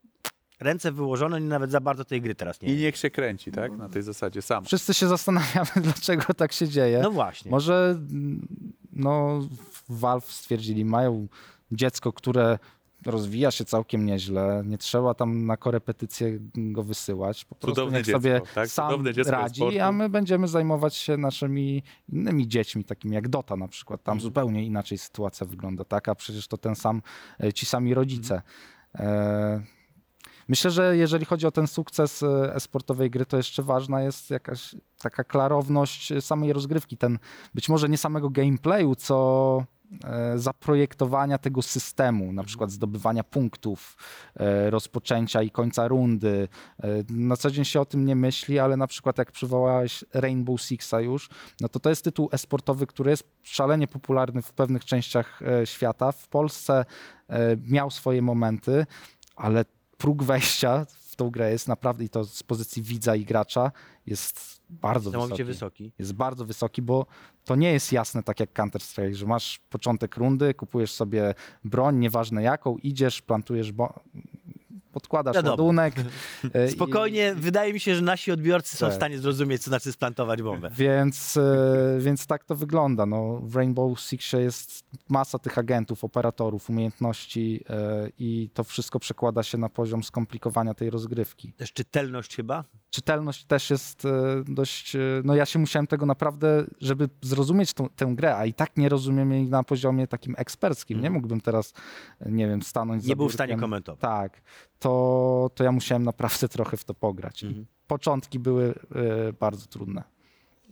ręce 0.59 0.91
wyłożone, 0.91 1.39
nawet 1.39 1.71
za 1.71 1.79
bardzo 1.81 2.05
tej 2.05 2.21
gry 2.21 2.35
teraz 2.35 2.61
nie 2.61 2.73
I 2.73 2.77
niech 2.77 2.97
się 2.97 3.09
kręci, 3.09 3.51
tak? 3.51 3.77
Na 3.77 3.89
tej 3.89 4.01
zasadzie 4.03 4.41
sam. 4.41 4.65
Wszyscy 4.65 4.93
się 4.93 5.07
zastanawiamy, 5.07 5.69
dlaczego 5.83 6.33
tak 6.33 6.51
się 6.53 6.67
dzieje. 6.67 6.99
No 7.03 7.11
właśnie. 7.11 7.51
Może 7.51 7.97
mm, 8.11 8.47
no, 8.91 9.41
Valve 9.89 10.31
stwierdzili, 10.31 10.85
mają 10.85 11.27
dziecko, 11.71 12.13
które 12.13 12.59
rozwija 13.05 13.51
się 13.51 13.65
całkiem 13.65 14.05
nieźle, 14.05 14.63
nie 14.65 14.77
trzeba 14.77 15.13
tam 15.13 15.45
na 15.45 15.57
korepetycję 15.57 16.39
go 16.55 16.83
wysyłać. 16.83 17.45
Po 17.45 17.55
prostu 17.55 17.75
Cudowne 17.75 17.97
niech 17.97 18.05
dziecko, 18.05 18.19
sobie 18.19 18.41
tak? 18.55 18.67
sam 18.67 19.05
radzi, 19.25 19.79
a 19.79 19.91
my 19.91 20.09
będziemy 20.09 20.47
zajmować 20.47 20.95
się 20.95 21.17
naszymi 21.17 21.83
innymi 22.09 22.47
dziećmi, 22.47 22.83
takimi 22.83 23.15
jak 23.15 23.27
Dota 23.27 23.55
na 23.55 23.67
przykład. 23.67 24.03
Tam 24.03 24.19
zupełnie 24.19 24.65
inaczej 24.65 24.97
sytuacja 24.97 25.47
wygląda, 25.47 25.85
tak? 25.85 26.09
A 26.09 26.15
przecież 26.15 26.47
to 26.47 26.57
ten 26.57 26.75
sam, 26.75 27.01
e, 27.43 27.53
ci 27.53 27.65
sami 27.65 27.93
rodzice. 27.93 28.41
E, 28.95 29.79
Myślę, 30.49 30.71
że 30.71 30.97
jeżeli 30.97 31.25
chodzi 31.25 31.47
o 31.47 31.51
ten 31.51 31.67
sukces 31.67 32.23
e, 32.23 32.55
e-sportowej 32.55 33.09
gry, 33.09 33.25
to 33.25 33.37
jeszcze 33.37 33.63
ważna 33.63 34.01
jest 34.01 34.29
jakaś 34.29 34.75
taka 35.01 35.23
klarowność 35.23 36.13
samej 36.19 36.53
rozgrywki. 36.53 36.97
Ten 36.97 37.19
być 37.53 37.69
może 37.69 37.89
nie 37.89 37.97
samego 37.97 38.29
gameplayu, 38.29 38.95
co 38.95 39.63
zaprojektowania 40.35 41.37
tego 41.37 41.61
systemu, 41.61 42.33
na 42.33 42.43
przykład 42.43 42.71
zdobywania 42.71 43.23
punktów, 43.23 43.97
e, 44.35 44.69
rozpoczęcia 44.69 45.41
i 45.41 45.51
końca 45.51 45.87
rundy. 45.87 46.47
E, 46.83 46.87
Na 47.09 47.37
co 47.37 47.51
dzień 47.51 47.65
się 47.65 47.81
o 47.81 47.85
tym 47.85 48.05
nie 48.05 48.15
myśli, 48.15 48.59
ale 48.59 48.77
na 48.77 48.87
przykład 48.87 49.17
jak 49.17 49.31
przywołałeś 49.31 50.05
Rainbow 50.13 50.61
Sixa 50.61 51.01
już, 51.01 51.29
no 51.61 51.69
to 51.69 51.79
to 51.79 51.89
jest 51.89 52.03
tytuł 52.03 52.29
e-sportowy, 52.31 52.87
który 52.87 53.11
jest 53.11 53.23
szalenie 53.43 53.87
popularny 53.87 54.41
w 54.41 54.53
pewnych 54.53 54.85
częściach 54.85 55.41
e, 55.41 55.65
świata. 55.65 56.11
W 56.11 56.27
Polsce 56.27 56.85
e, 57.29 57.57
miał 57.67 57.91
swoje 57.91 58.21
momenty, 58.21 58.85
ale 59.35 59.65
próg 59.97 60.23
wejścia 60.23 60.85
tą 61.19 61.29
grę 61.29 61.51
jest 61.51 61.67
naprawdę, 61.67 62.03
i 62.03 62.09
to 62.09 62.23
z 62.23 62.43
pozycji 62.43 62.81
widza 62.81 63.15
i 63.15 63.25
gracza, 63.25 63.71
jest 64.05 64.61
bardzo 64.69 65.11
wysoki. 65.11 65.43
wysoki. 65.43 65.91
Jest 65.99 66.13
bardzo 66.13 66.45
wysoki, 66.45 66.81
bo 66.81 67.05
to 67.45 67.55
nie 67.55 67.71
jest 67.71 67.91
jasne 67.91 68.23
tak 68.23 68.39
jak 68.39 68.53
Counter-Strike, 68.53 69.13
że 69.13 69.25
masz 69.25 69.59
początek 69.69 70.17
rundy, 70.17 70.53
kupujesz 70.53 70.91
sobie 70.91 71.33
broń, 71.63 71.97
nieważne 71.97 72.43
jaką, 72.43 72.77
idziesz, 72.77 73.21
plantujesz, 73.21 73.71
bo... 73.71 73.99
podkładasz 74.93 75.35
Wiadomo. 75.35 75.51
ładunek. 75.51 75.93
e, 76.53 76.67
i- 76.67 76.71
Spokojnie, 76.71 77.35
wydaje 77.35 77.73
mi 77.73 77.79
się, 77.79 77.95
że 77.95 78.01
nasi 78.01 78.31
odbiorcy 78.31 78.77
są 78.77 78.85
w 78.85 78.89
Tak. 78.89 78.95
stanie 78.95 79.19
zrozumieć, 79.19 79.63
co 79.63 79.69
znaczy 79.69 79.91
splantować 79.91 80.41
bombę. 80.41 80.69
Więc, 80.77 81.37
e, 81.37 81.97
więc 81.99 82.27
tak 82.27 82.43
to 82.43 82.55
wygląda. 82.55 83.05
No, 83.05 83.39
w 83.43 83.55
Rainbow 83.55 83.99
Sixie 83.99 84.39
jest 84.41 84.83
masa 85.09 85.39
tych 85.39 85.57
agentów, 85.57 86.03
operatorów, 86.03 86.69
umiejętności 86.69 87.63
e, 87.69 88.09
i 88.19 88.49
to 88.53 88.63
wszystko 88.63 88.99
przekłada 88.99 89.43
się 89.43 89.57
na 89.57 89.69
poziom 89.69 90.03
skomplikowania 90.03 90.73
tej 90.73 90.89
rozgrywki. 90.89 91.53
Też 91.53 91.73
czytelność 91.73 92.35
chyba? 92.35 92.63
Czytelność 92.89 93.45
też 93.45 93.69
jest 93.69 94.05
e, 94.05 94.09
dość. 94.47 94.95
e, 94.95 94.99
No 95.23 95.35
ja 95.35 95.45
się 95.45 95.59
musiałem 95.59 95.87
tego 95.87 96.05
naprawdę, 96.05 96.63
żeby 96.81 97.09
zrozumieć 97.21 97.73
tą, 97.73 97.89
tę 97.89 98.05
grę, 98.15 98.37
a 98.37 98.45
i 98.45 98.53
tak 98.53 98.77
nie 98.77 98.89
rozumiem 98.89 99.31
jej 99.31 99.47
na 99.49 99.63
poziomie 99.63 100.07
takim 100.07 100.35
eksperckim. 100.37 101.01
Nie 101.01 101.09
mógłbym 101.09 101.41
teraz, 101.41 101.73
e, 102.19 102.31
nie 102.31 102.47
wiem, 102.47 102.61
stanąć 102.61 103.01
za 103.03 103.05
Mhm. 103.05 103.09
Nie 103.09 103.15
był 103.15 103.29
w 103.29 103.33
stanie 103.33 103.57
komentować. 103.57 104.01
Tak, 104.01 104.41
to, 104.79 105.49
to 105.55 105.63
ja 105.63 105.71
musiałem 105.71 106.03
naprawdę 106.03 106.47
trochę 106.57 106.77
w 106.77 106.85
to 106.85 106.93
pograć. 106.93 107.43
Mhm. 107.43 107.65
Początki 107.87 108.39
były 108.39 108.73
e, 108.95 109.33
bardzo 109.33 109.65
trudne. 109.67 110.03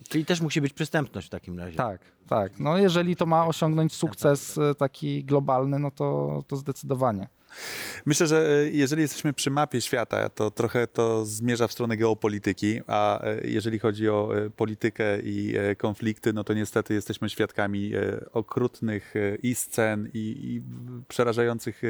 Czyli 0.09 0.25
też 0.25 0.41
musi 0.41 0.61
być 0.61 0.73
przystępność 0.73 1.27
w 1.27 1.29
takim 1.29 1.59
razie. 1.59 1.77
Tak, 1.77 2.01
tak. 2.27 2.59
No 2.59 2.77
jeżeli 2.77 3.15
to 3.15 3.25
ma 3.25 3.47
osiągnąć 3.47 3.93
sukces 3.93 4.59
taki 4.77 5.23
globalny, 5.23 5.79
no 5.79 5.91
to, 5.91 6.39
to 6.47 6.55
zdecydowanie. 6.55 7.27
Myślę, 8.05 8.27
że 8.27 8.49
e, 8.49 8.69
jeżeli 8.69 9.01
jesteśmy 9.01 9.33
przy 9.33 9.51
mapie 9.51 9.81
świata, 9.81 10.29
to 10.29 10.51
trochę 10.51 10.87
to 10.87 11.25
zmierza 11.25 11.67
w 11.67 11.71
stronę 11.71 11.97
geopolityki, 11.97 12.81
a 12.87 13.23
e, 13.23 13.47
jeżeli 13.47 13.79
chodzi 13.79 14.09
o 14.09 14.37
e, 14.37 14.49
politykę 14.49 15.21
i 15.21 15.53
konflikty, 15.77 16.33
no 16.33 16.43
to 16.43 16.53
niestety 16.53 16.93
jesteśmy 16.93 17.29
świadkami 17.29 17.91
okrutnych 18.33 19.13
i 19.43 19.55
scen, 19.55 20.09
i, 20.13 20.19
i 20.43 20.61
przerażających 21.07 21.81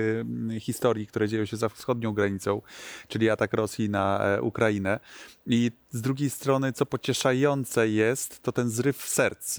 historii, 0.60 1.08
które 1.08 1.28
dzieją 1.28 1.46
się 1.46 1.58
za 1.58 1.70
wschodnią 1.70 2.14
granicą, 2.14 2.62
czyli 3.08 3.30
atak 3.30 3.54
Rosji 3.54 3.90
na 3.90 4.22
Ukrainę. 4.42 5.00
I 5.46 5.72
z 5.90 6.02
drugiej 6.02 6.30
strony, 6.30 6.74
co 6.74 6.86
pocieszające 6.86 7.90
jest, 7.90 8.44
to 8.44 8.52
ten 8.52 8.70
zryw 8.70 9.02
serc. 9.02 9.58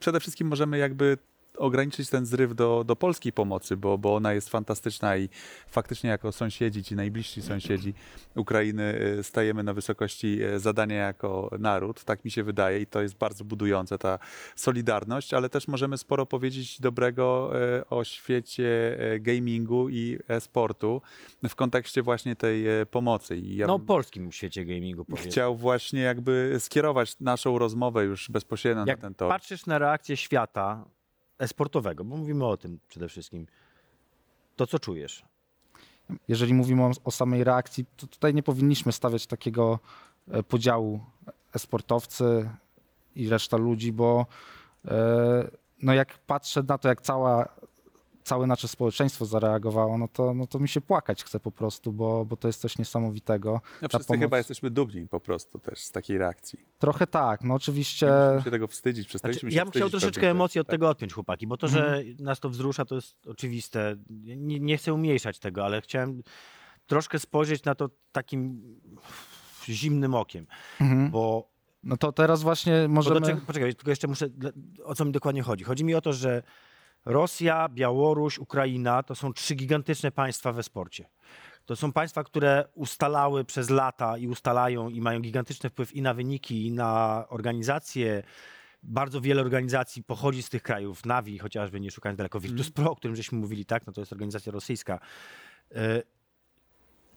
Przede 0.00 0.20
wszystkim 0.20 0.48
możemy 0.48 0.78
jakby 0.78 1.18
ograniczyć 1.58 2.10
ten 2.10 2.26
zryw 2.26 2.54
do, 2.54 2.84
do 2.84 2.96
polskiej 2.96 3.32
pomocy, 3.32 3.76
bo, 3.76 3.98
bo 3.98 4.14
ona 4.14 4.32
jest 4.32 4.48
fantastyczna 4.50 5.16
i 5.16 5.28
faktycznie 5.68 6.10
jako 6.10 6.32
sąsiedzi, 6.32 6.84
ci 6.84 6.96
najbliżsi 6.96 7.42
sąsiedzi 7.42 7.94
Ukrainy 8.36 9.00
y, 9.18 9.22
stajemy 9.22 9.62
na 9.62 9.74
wysokości 9.74 10.42
y, 10.44 10.58
zadania 10.58 10.96
jako 10.96 11.50
naród, 11.58 12.04
tak 12.04 12.24
mi 12.24 12.30
się 12.30 12.42
wydaje 12.42 12.80
i 12.80 12.86
to 12.86 13.02
jest 13.02 13.16
bardzo 13.16 13.44
budujące 13.44 13.98
ta 13.98 14.18
solidarność, 14.56 15.34
ale 15.34 15.48
też 15.48 15.68
możemy 15.68 15.98
sporo 15.98 16.26
powiedzieć 16.26 16.80
dobrego 16.80 17.52
y, 17.78 17.86
o 17.88 18.04
świecie 18.04 18.98
gamingu 19.20 19.88
i 19.88 20.18
e-sportu 20.28 21.02
w 21.48 21.54
kontekście 21.54 22.02
właśnie 22.02 22.36
tej 22.36 22.64
pomocy. 22.90 23.36
Ja 23.38 23.66
No, 23.66 23.78
polskim 23.78 24.32
świecie 24.32 24.64
gamingu 24.64 25.04
powiedzmy. 25.04 25.30
chciał 25.30 25.56
właśnie 25.56 26.00
jakby 26.00 26.56
skierować 26.58 27.20
naszą 27.20 27.58
rozmowę 27.58 28.04
już 28.04 28.30
bezpośrednio 28.30 28.84
Jak 28.86 28.98
na 28.98 29.02
ten 29.02 29.14
tor. 29.14 29.28
patrzysz 29.28 29.66
na 29.66 29.78
reakcję 29.78 30.16
świata 30.16 30.84
esportowego, 31.38 32.04
bo 32.04 32.16
mówimy 32.16 32.46
o 32.46 32.56
tym 32.56 32.78
przede 32.88 33.08
wszystkim, 33.08 33.46
to 34.56 34.66
co 34.66 34.78
czujesz? 34.78 35.24
Jeżeli 36.28 36.54
mówimy 36.54 36.90
o, 37.04 37.10
samej 37.10 37.44
reakcji, 37.44 37.84
to 37.96 38.06
tutaj 38.06 38.34
nie 38.34 38.42
powinniśmy 38.42 38.92
stawiać 38.92 39.26
takiego 39.26 39.78
e, 40.30 40.42
podziału 40.42 41.00
e-sportowcy 41.54 42.50
i 43.16 43.28
reszta 43.28 43.56
ludzi, 43.56 43.92
bo 43.92 44.26
e, 44.84 45.50
no 45.82 45.94
jak 45.94 46.18
patrzę 46.18 46.62
na 46.62 46.78
to, 46.78 46.88
jak 46.88 47.00
cała, 47.00 47.48
całe 48.26 48.46
nasze 48.46 48.68
społeczeństwo 48.68 49.26
zareagowało, 49.26 49.98
no 49.98 50.08
to, 50.08 50.34
no 50.34 50.46
to 50.46 50.58
mi 50.58 50.68
się 50.68 50.80
płakać 50.80 51.24
chce 51.24 51.40
po 51.40 51.50
prostu, 51.52 51.92
bo, 51.92 52.24
bo 52.24 52.36
to 52.36 52.48
jest 52.48 52.60
coś 52.60 52.78
niesamowitego. 52.78 53.60
No, 53.82 53.88
wszyscy 53.88 54.12
pomoc- 54.12 54.18
chyba 54.20 54.38
jesteśmy 54.38 54.70
dumni 54.70 55.08
po 55.08 55.20
prostu 55.20 55.58
też 55.58 55.78
z 55.78 55.90
takiej 55.90 56.18
reakcji. 56.18 56.58
Trochę 56.78 57.06
tak, 57.06 57.44
no 57.44 57.54
oczywiście... 57.54 58.06
Nie 58.06 58.12
musimy 58.26 58.44
się 58.44 58.50
tego 58.50 58.66
wstydzić, 58.68 59.12
Znaczy, 59.12 59.40
się 59.40 59.46
ja 59.50 59.64
bym 59.64 59.72
chciał 59.72 59.90
troszeczkę 59.90 60.30
emocji 60.30 60.60
od 60.60 60.66
tak. 60.66 60.74
tego 60.74 60.88
odpiąć, 60.88 61.12
chłopaki, 61.12 61.46
bo 61.46 61.56
to, 61.56 61.68
że 61.68 61.86
Mhm. 61.96 62.16
nas 62.20 62.40
to 62.40 62.50
wzrusza, 62.50 62.84
to 62.84 62.94
jest 62.94 63.26
oczywiste. 63.26 63.96
Nie, 64.10 64.60
nie 64.60 64.76
chcę 64.76 64.94
umniejszać 64.94 65.38
tego, 65.38 65.64
ale 65.64 65.80
chciałem 65.80 66.22
troszkę 66.86 67.18
spojrzeć 67.18 67.64
na 67.64 67.74
to 67.74 67.90
takim 68.12 68.62
zimnym 69.68 70.14
okiem, 70.14 70.46
Mhm. 70.80 71.10
bo 71.10 71.48
No 71.82 71.96
to 71.96 72.12
teraz 72.12 72.42
właśnie 72.42 72.86
możemy... 72.88 73.20
czego, 73.26 73.40
poczekaj, 73.46 73.74
tylko 73.74 73.90
jeszcze 73.90 74.08
muszę, 74.08 74.26
o 74.84 74.94
co 74.94 75.04
mi 75.04 75.12
dokładnie 75.12 75.42
chodzi. 75.42 75.64
Chodzi 75.64 75.84
mi 75.84 75.94
o 75.94 76.00
to, 76.00 76.12
że 76.12 76.42
Rosja, 77.06 77.68
Białoruś, 77.68 78.38
Ukraina 78.38 79.02
to 79.02 79.14
są 79.14 79.32
trzy 79.32 79.54
gigantyczne 79.54 80.10
państwa 80.10 80.52
we 80.52 80.62
sporcie. 80.62 81.08
To 81.66 81.76
są 81.76 81.92
państwa, 81.92 82.24
które 82.24 82.64
ustalały 82.74 83.44
przez 83.44 83.70
lata 83.70 84.18
i 84.18 84.28
ustalają 84.28 84.88
i 84.88 85.00
mają 85.00 85.20
gigantyczny 85.20 85.70
wpływ 85.70 85.92
i 85.92 86.02
na 86.02 86.14
wyniki, 86.14 86.66
i 86.66 86.72
na 86.72 87.24
organizacje. 87.28 88.22
Bardzo 88.82 89.20
wiele 89.20 89.40
organizacji 89.40 90.02
pochodzi 90.02 90.42
z 90.42 90.48
tych 90.48 90.62
krajów. 90.62 91.06
Navi 91.06 91.38
chociażby, 91.38 91.80
nie 91.80 91.90
szukając 91.90 92.18
daleko. 92.18 92.40
Virtus 92.40 92.70
Pro, 92.70 92.90
o 92.90 92.96
którym 92.96 93.16
żeśmy 93.16 93.38
mówili, 93.38 93.64
tak? 93.64 93.86
No 93.86 93.92
to 93.92 94.00
jest 94.00 94.12
organizacja 94.12 94.52
rosyjska. 94.52 95.00
E, 95.74 96.02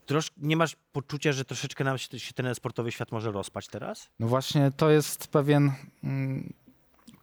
trosz, 0.06 0.32
nie 0.38 0.58
masz 0.58 0.76
poczucia, 0.92 1.32
że 1.32 1.46
troszeczkę 1.46 1.84
nam 1.84 1.98
się, 1.98 2.20
się 2.20 2.34
ten 2.34 2.56
sportowy 2.56 2.92
świat 2.92 3.12
może 3.12 3.32
rozpaść 3.32 3.68
teraz? 3.68 4.10
No 4.20 4.28
właśnie 4.28 4.72
to 4.78 4.90
jest 4.90 5.28
pewien 5.28 5.72
mm, 6.04 6.54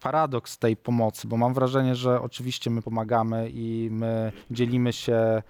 paradoks 0.07 0.59
tej 0.59 0.77
pomocy, 0.77 1.29
bo 1.29 1.37
mam 1.37 1.55
wrażenie, 1.55 1.95
że 1.95 2.21
oczywiście 2.21 2.71
my 2.71 2.83
pomagamy 2.83 3.51
i 3.51 3.89
my 3.91 4.33
dzielimy 4.51 4.93
się 4.93 5.43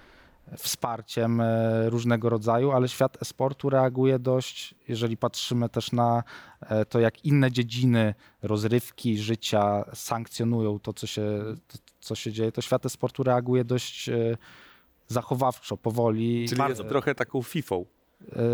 wsparciem 0.57 1.41
e, 1.41 1.91
różnego 1.91 2.28
rodzaju, 2.28 2.72
ale 2.72 2.89
świat 2.89 3.22
e-sportu 3.22 3.70
reaguje 3.70 4.18
dość, 4.18 4.74
jeżeli 4.89 5.16
patrzymy 5.16 5.68
też 5.68 5.93
na 5.93 6.22
e, 6.61 6.85
to, 6.85 7.01
jak 7.01 7.24
inne 7.24 7.53
dziedziny 7.53 8.14
rozrywki, 8.43 9.18
życia 9.18 9.85
sankcjonują 9.95 10.78
to, 10.78 10.93
co 10.93 11.07
się, 11.07 11.22
to, 11.68 11.78
co 12.01 12.14
się 12.14 12.33
dzieje, 12.33 12.53
to 12.53 12.62
świat 12.62 12.87
e-sportu 12.87 13.22
reaguje 13.22 13.64
dość 13.64 14.09
e, 14.09 14.37
zachowawczo, 15.09 15.76
powoli. 15.76 16.45
Czyli 16.49 16.59
Bardzo. 16.59 16.83
jest 16.83 16.91
trochę 16.91 17.14
taką 17.14 17.43
fifą. 17.43 17.85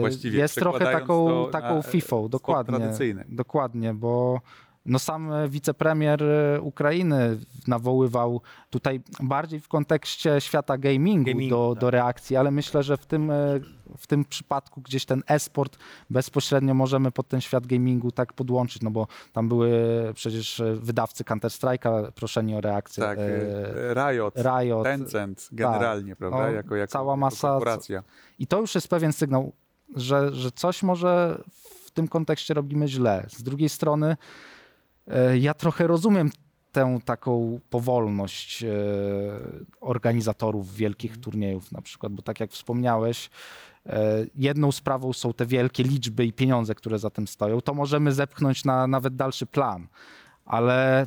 Właściwie 0.01 0.39
Jest 0.39 0.55
trochę 0.55 0.85
taką, 0.85 1.49
taką 1.51 1.83
FIFą, 1.83 2.29
dokładnie. 2.29 2.79
tradycyjny. 2.79 3.25
Dokładnie, 3.29 3.95
bo 3.95 4.41
no 4.87 4.99
sam 4.99 5.33
e, 5.33 5.49
wicepremier 5.49 6.23
e, 6.23 6.61
Ukrainy 6.61 7.39
nawoływał 7.67 8.41
tutaj 8.71 9.01
bardziej 9.21 9.61
w 9.61 9.69
kontekście 9.69 10.41
świata 10.41 10.79
gamingu, 10.79 11.31
Gamingu, 11.31 11.57
do, 11.57 11.75
tak. 11.75 11.81
do 11.81 11.91
reakcji, 11.91 12.37
ale 12.37 12.51
myślę, 12.51 12.83
że 12.83 12.97
w 12.97 13.07
tym, 13.07 13.31
e, 13.31 13.61
w 13.99 14.07
tym 14.07 14.25
przypadku 14.25 14.81
gdzieś 14.81 15.05
ten 15.05 15.23
e-sport 15.29 15.79
bezpośrednio 16.11 16.75
możemy 16.75 17.11
pod 17.11 17.29
ten 17.29 17.41
świat 17.41 17.67
gamingu 17.67 18.13
tak 18.13 18.33
podłączyć, 18.33 18.83
no 18.83 18.91
bo 18.91 19.07
tam 19.33 19.49
były 19.49 19.73
przecież 20.15 20.63
wydawcy 20.75 21.25
Counter-Strike'a 21.25 22.13
proszeni 22.13 22.57
o 22.57 22.61
reakcję. 22.61 23.05
Tak, 23.05 23.19
Riot, 23.95 24.35
Riot. 24.37 24.85
Tencent 24.85 25.49
generalnie, 25.53 26.17
prawda? 26.17 26.39
No, 26.39 26.51
jako, 26.51 26.77
jako, 26.77 26.93
cała 26.93 27.17
jako 27.17 27.27
masa- 27.27 27.41
korporacja. 27.41 28.03
I 28.39 28.47
to 28.47 28.61
już 28.61 28.75
jest 28.75 28.89
pewien 28.89 29.13
sygnał, 29.13 29.53
że, 29.97 30.35
że 30.35 30.51
coś 30.53 30.83
może 30.83 31.43
w 31.85 31.91
tym 31.91 32.09
kontekście 32.09 32.55
robimy 32.55 32.89
źle. 32.89 33.27
Z 33.29 33.43
drugiej 33.43 33.69
strony, 33.69 34.17
ja 35.41 35.55
trochę 35.55 35.87
rozumiem 35.87 36.31
tę 36.73 36.99
taką 37.05 37.61
powolność 37.71 38.65
e, 38.65 38.69
organizatorów 39.81 40.75
wielkich 40.75 41.19
turniejów, 41.19 41.73
na 41.73 41.83
przykład, 41.83 42.13
bo 42.13 42.23
tak 42.23 42.41
jak 42.41 42.51
wspomniałeś, 42.51 43.31
e, 43.87 44.27
jedną 44.37 44.73
sprawą 44.73 45.13
są 45.13 45.33
te 45.33 45.47
wielkie 45.47 45.83
liczby 45.83 46.27
i 46.27 46.33
pieniądze, 46.33 46.75
które 46.75 46.99
za 46.99 47.11
tym 47.11 47.27
stoją. 47.29 47.61
To 47.61 47.75
możemy 47.75 48.13
zepchnąć 48.13 48.65
na 48.65 48.87
nawet 48.87 49.17
dalszy 49.17 49.47
plan, 49.47 49.87
ale 50.45 51.01
e, 51.03 51.07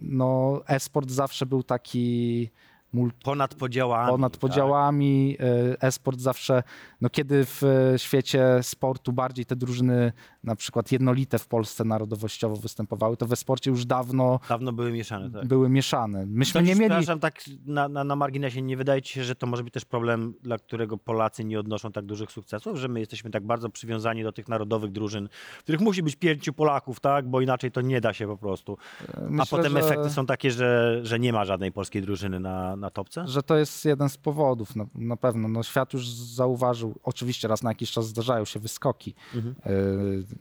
no, 0.00 0.60
e-sport 0.66 1.10
zawsze 1.10 1.46
był 1.46 1.62
taki 1.62 2.50
mul- 2.94 3.10
Ponad 3.24 3.54
podziałami. 3.54 4.10
ponad 4.10 4.32
tak. 4.32 4.40
podziałami. 4.40 5.36
e, 5.40 5.82
E-sport 5.82 6.20
zawsze, 6.20 6.62
no 7.00 7.10
kiedy 7.10 7.44
w 7.44 7.62
e, 7.62 7.98
świecie 7.98 8.44
sportu 8.62 9.12
bardziej 9.12 9.46
te 9.46 9.56
drużyny 9.56 10.12
na 10.48 10.56
przykład 10.56 10.92
jednolite 10.92 11.38
w 11.38 11.46
Polsce 11.46 11.84
narodowościowo 11.84 12.56
występowały, 12.56 13.16
to 13.16 13.26
we 13.26 13.36
sporcie 13.36 13.70
już 13.70 13.86
dawno 13.86 14.40
Dawno 14.48 14.72
były 14.72 14.92
mieszane, 14.92 15.30
tak. 15.30 15.46
były 15.46 15.68
mieszane. 15.68 16.26
Myśmy 16.26 16.60
To 16.60 16.66
nie 16.66 16.74
mieli... 16.74 16.88
Przepraszam, 16.88 17.20
tak 17.20 17.40
na, 17.66 17.88
na, 17.88 18.04
na 18.04 18.16
marginesie, 18.16 18.62
nie 18.62 18.76
wydaje 18.76 19.02
ci 19.02 19.12
się, 19.14 19.24
że 19.24 19.34
to 19.34 19.46
może 19.46 19.64
być 19.64 19.74
też 19.74 19.84
problem, 19.84 20.34
dla 20.42 20.58
którego 20.58 20.98
Polacy 20.98 21.44
nie 21.44 21.60
odnoszą 21.60 21.92
tak 21.92 22.04
dużych 22.06 22.32
sukcesów, 22.32 22.78
że 22.78 22.88
my 22.88 23.00
jesteśmy 23.00 23.30
tak 23.30 23.46
bardzo 23.46 23.68
przywiązani 23.70 24.22
do 24.22 24.32
tych 24.32 24.48
narodowych 24.48 24.92
drużyn, 24.92 25.28
w 25.58 25.62
których 25.62 25.80
musi 25.80 26.02
być 26.02 26.16
pięciu 26.16 26.52
Polaków, 26.52 27.00
tak? 27.00 27.28
Bo 27.28 27.40
inaczej 27.40 27.70
to 27.70 27.80
nie 27.80 28.00
da 28.00 28.12
się 28.12 28.26
po 28.26 28.36
prostu. 28.36 28.78
A 29.16 29.20
Myślę, 29.20 29.58
potem 29.58 29.72
że- 29.72 29.78
efekty 29.78 30.10
są 30.10 30.26
takie, 30.26 30.50
że, 30.50 31.00
że 31.02 31.18
nie 31.18 31.32
ma 31.32 31.44
żadnej 31.44 31.72
polskiej 31.72 32.02
drużyny 32.02 32.40
na, 32.40 32.76
na 32.76 32.90
topce? 32.90 33.24
że 33.26 33.42
to 33.42 33.56
jest 33.56 33.84
jeden 33.84 34.08
z 34.08 34.16
powodów, 34.16 34.76
na, 34.76 34.86
na 34.94 35.16
pewno. 35.16 35.48
No, 35.48 35.62
świat 35.62 35.92
już 35.92 36.08
zauważył, 36.10 36.94
oczywiście 37.02 37.48
raz 37.48 37.62
na 37.62 37.70
jakiś 37.70 37.90
czas 37.90 38.06
zdarzają 38.06 38.44
się 38.44 38.60
wyskoki 38.60 39.14
Mhm. 39.34 39.54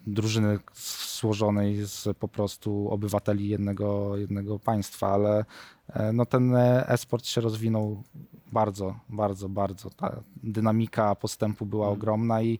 Drużyny 0.07 0.59
złożonej 1.19 1.85
z 1.85 2.17
po 2.17 2.27
prostu 2.27 2.87
obywateli 2.91 3.49
jednego, 3.49 4.17
jednego 4.17 4.59
państwa, 4.59 5.11
ale 5.11 5.45
e, 5.89 6.13
no, 6.13 6.25
ten 6.25 6.55
e-sport 6.55 7.25
się 7.25 7.41
rozwinął 7.41 8.03
bardzo, 8.51 8.95
bardzo, 9.09 9.49
bardzo. 9.49 9.89
Ta 9.89 10.21
dynamika 10.43 11.15
postępu 11.15 11.65
była 11.65 11.85
Mhm. 11.85 11.99
ogromna 11.99 12.41
i 12.41 12.59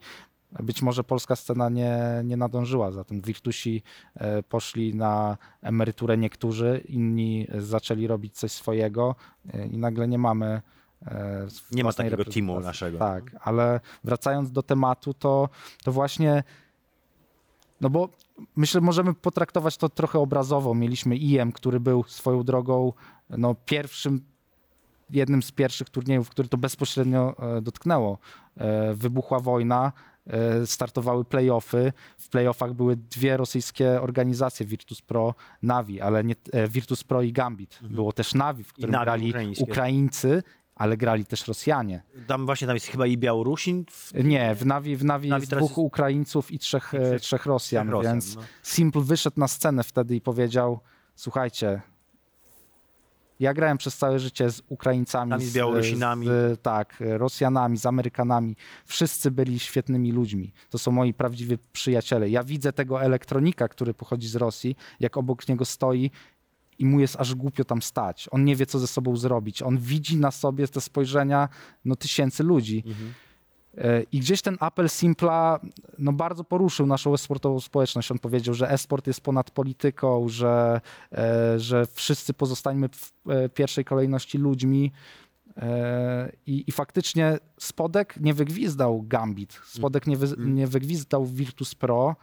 być 0.60 0.82
może 0.82 1.04
polska 1.04 1.36
scena 1.36 1.70
nie, 1.70 1.98
nie 2.24 2.38
nadążyła 2.38 2.92
za 2.92 3.04
tym. 3.04 3.22
Wirtusi 3.22 3.84
e, 4.16 4.44
poszli 4.44 4.96
na 4.96 5.38
emeryturę 5.62 6.18
niektórzy, 6.18 6.84
inni 6.90 7.48
zaczęli 7.58 8.08
robić 8.08 8.38
coś 8.38 8.52
swojego 8.52 9.16
e, 9.54 9.68
i 9.68 9.78
nagle 9.78 10.08
nie 10.08 10.18
mamy 10.18 10.62
Nie 11.72 11.84
ma 11.84 11.94
takiego 11.94 12.26
teamu 12.26 12.60
naszego. 12.60 12.98
Tak, 12.98 13.36
ale 13.42 13.80
wracając 14.04 14.52
do 14.52 14.64
tematu, 14.64 15.14
to, 15.14 15.50
to 15.84 15.92
właśnie 15.92 16.44
no 17.82 17.90
bo 17.90 18.10
myślę, 18.56 18.82
możemy 18.82 19.14
potraktować 19.14 19.78
to 19.78 19.90
trochę 19.90 20.20
obrazowo. 20.20 20.74
Mieliśmy 20.76 21.16
IM, 21.16 21.52
który 21.52 21.80
był 21.80 22.04
swoją 22.04 22.44
drogą 22.44 22.94
no, 23.30 23.56
pierwszym, 23.66 24.22
jednym 25.10 25.44
z 25.44 25.52
pierwszych 25.52 25.90
turniejów, 25.90 26.30
który 26.30 26.48
to 26.48 26.58
bezpośrednio 26.58 27.36
e, 27.58 27.62
dotknęło. 27.62 28.18
E, 28.58 28.94
wybuchła 28.94 29.40
wojna, 29.40 29.92
e, 30.28 30.66
startowały 30.68 31.26
playoffy. 31.26 31.94
W 32.18 32.30
playoffach 32.30 32.74
były 32.74 32.96
dwie 32.96 33.38
rosyjskie 33.38 34.02
organizacje, 34.02 34.66
Virtus 34.66 35.02
Pro, 35.02 35.36
Navi, 35.62 36.02
ale 36.02 36.24
nie 36.24 36.36
Virtus 36.70 37.04
Pro 37.04 37.22
i 37.22 37.34
Gambit. 37.34 37.80
Było 37.82 38.14
też 38.14 38.34
Navi, 38.34 38.64
w 38.64 38.74
którym 38.74 38.92
Navi 38.92 39.32
grali. 39.32 39.54
Ukraińcy, 39.60 40.44
ale 40.78 40.98
grali 40.98 41.26
też 41.26 41.48
Rosjanie. 41.48 42.04
Tam 42.28 42.46
właśnie 42.46 42.68
tam 42.68 42.76
jest 42.76 42.88
chyba 42.88 43.08
i 43.08 43.18
Białorusin. 43.18 43.86
W... 43.92 44.24
Nie, 44.24 44.56
w 44.56 44.66
Navi, 44.66 44.96
w 44.96 45.06
Navi, 45.06 45.30
Navi 45.30 45.42
jest 45.42 45.52
dwóch 45.56 45.70
jest- 45.70 45.78
Ukraińców 45.78 46.52
i 46.52 46.60
trzech, 46.60 46.94
e, 46.94 47.20
trzech- 47.20 47.46
Rosjan, 47.46 47.90
Rosjan, 47.90 48.14
więc 48.14 48.36
no. 48.36 48.42
Simple 48.64 49.02
wyszedł 49.02 49.40
na 49.40 49.48
scenę 49.48 49.84
wtedy 49.84 50.16
i 50.16 50.22
powiedział, 50.22 50.80
słuchajcie, 51.16 51.82
ja 53.40 53.54
grałem 53.54 53.78
przez 53.78 53.98
całe 53.98 54.20
życie 54.20 54.50
z 54.50 54.62
Ukraińcami, 54.70 55.44
i 55.44 55.46
z 55.46 55.54
Białorusinami. 55.54 56.28
z, 56.28 56.62
tak, 56.62 56.98
Rosjanami, 57.00 57.78
z 57.78 57.86
Amerykanami. 57.86 58.56
Wszyscy 58.86 59.32
byli 59.32 59.60
świetnymi 59.60 60.12
ludźmi. 60.12 60.54
To 60.70 60.78
są 60.78 60.92
moi 60.92 61.14
prawdziwi 61.14 61.58
przyjaciele. 61.74 62.30
Ja 62.30 62.44
widzę 62.44 62.74
tego 62.74 63.02
elektronika, 63.02 63.68
który 63.68 63.94
pochodzi 63.94 64.28
z 64.28 64.36
Rosji, 64.36 64.76
jak 65.00 65.18
obok 65.18 65.48
niego 65.48 65.66
stoi 65.66 66.12
i 66.80 66.86
mu 66.86 67.00
jest 67.00 67.16
aż 67.16 67.36
głupio 67.36 67.64
tam 67.64 67.82
stać. 67.82 68.28
On 68.32 68.46
nie 68.46 68.56
wie, 68.56 68.66
co 68.66 68.80
ze 68.80 68.88
sobą 68.88 69.18
zrobić. 69.18 69.62
On 69.62 69.78
widzi 69.78 70.18
na 70.18 70.32
sobie 70.32 70.68
te 70.68 70.82
spojrzenia 70.82 71.50
no, 71.86 71.96
tysięcy 71.96 72.44
ludzi. 72.44 72.84
E, 73.78 74.04
I 74.12 74.20
gdzieś 74.20 74.42
ten 74.42 74.58
apel 74.60 74.90
Simpla 74.90 75.60
no, 76.00 76.14
bardzo 76.14 76.44
poruszył 76.44 76.88
naszą 76.88 77.14
e-sportową 77.14 77.60
społeczność. 77.60 78.12
On 78.12 78.20
powiedział, 78.20 78.54
że 78.54 78.72
e-sport 78.72 79.08
jest 79.08 79.22
ponad 79.22 79.52
polityką, 79.52 80.30
że, 80.30 80.82
e, 81.12 81.60
że 81.60 81.86
wszyscy 81.94 82.34
pozostańmy 82.34 82.90
w 82.90 83.14
e, 83.30 83.50
pierwszej 83.50 83.86
kolejności 83.86 84.38
ludźmi. 84.38 84.92
I, 86.46 86.64
I 86.68 86.72
faktycznie 86.72 87.40
Spodek 87.60 88.18
nie 88.22 88.34
wygwizdał 88.34 89.04
Gambit, 89.08 89.62
Spodek 89.66 90.08
nie, 90.08 90.18
wy, 90.18 90.36
nie 90.38 90.68
wygwizdał 90.68 91.26
Virtus 91.26 91.76
Pro, 91.76 92.16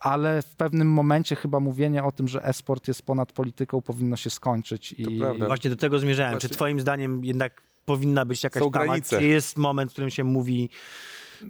ale 0.00 0.42
w 0.42 0.56
pewnym 0.56 0.88
momencie 0.92 1.36
chyba 1.36 1.60
mówienie 1.60 2.04
o 2.04 2.12
tym, 2.12 2.28
że 2.28 2.44
e-sport 2.44 2.88
jest 2.88 3.02
ponad 3.02 3.32
polityką 3.32 3.82
powinno 3.82 4.16
się 4.16 4.30
skończyć. 4.30 4.92
I. 4.92 5.20
Właśnie 5.46 5.70
do 5.70 5.76
tego 5.76 5.98
zmierzałem. 5.98 6.32
Właśnie- 6.32 6.48
Czy 6.48 6.54
twoim 6.54 6.80
zdaniem 6.80 7.24
jednak 7.24 7.62
powinna 7.84 8.24
być 8.24 8.44
jakaś 8.44 8.62
Są 8.62 8.70
tama? 8.70 8.84
granice. 8.84 9.18
Czy 9.18 9.26
jest 9.26 9.56
moment, 9.56 9.90
w 9.90 9.92
którym 9.92 10.10
się 10.10 10.24
mówi 10.24 10.70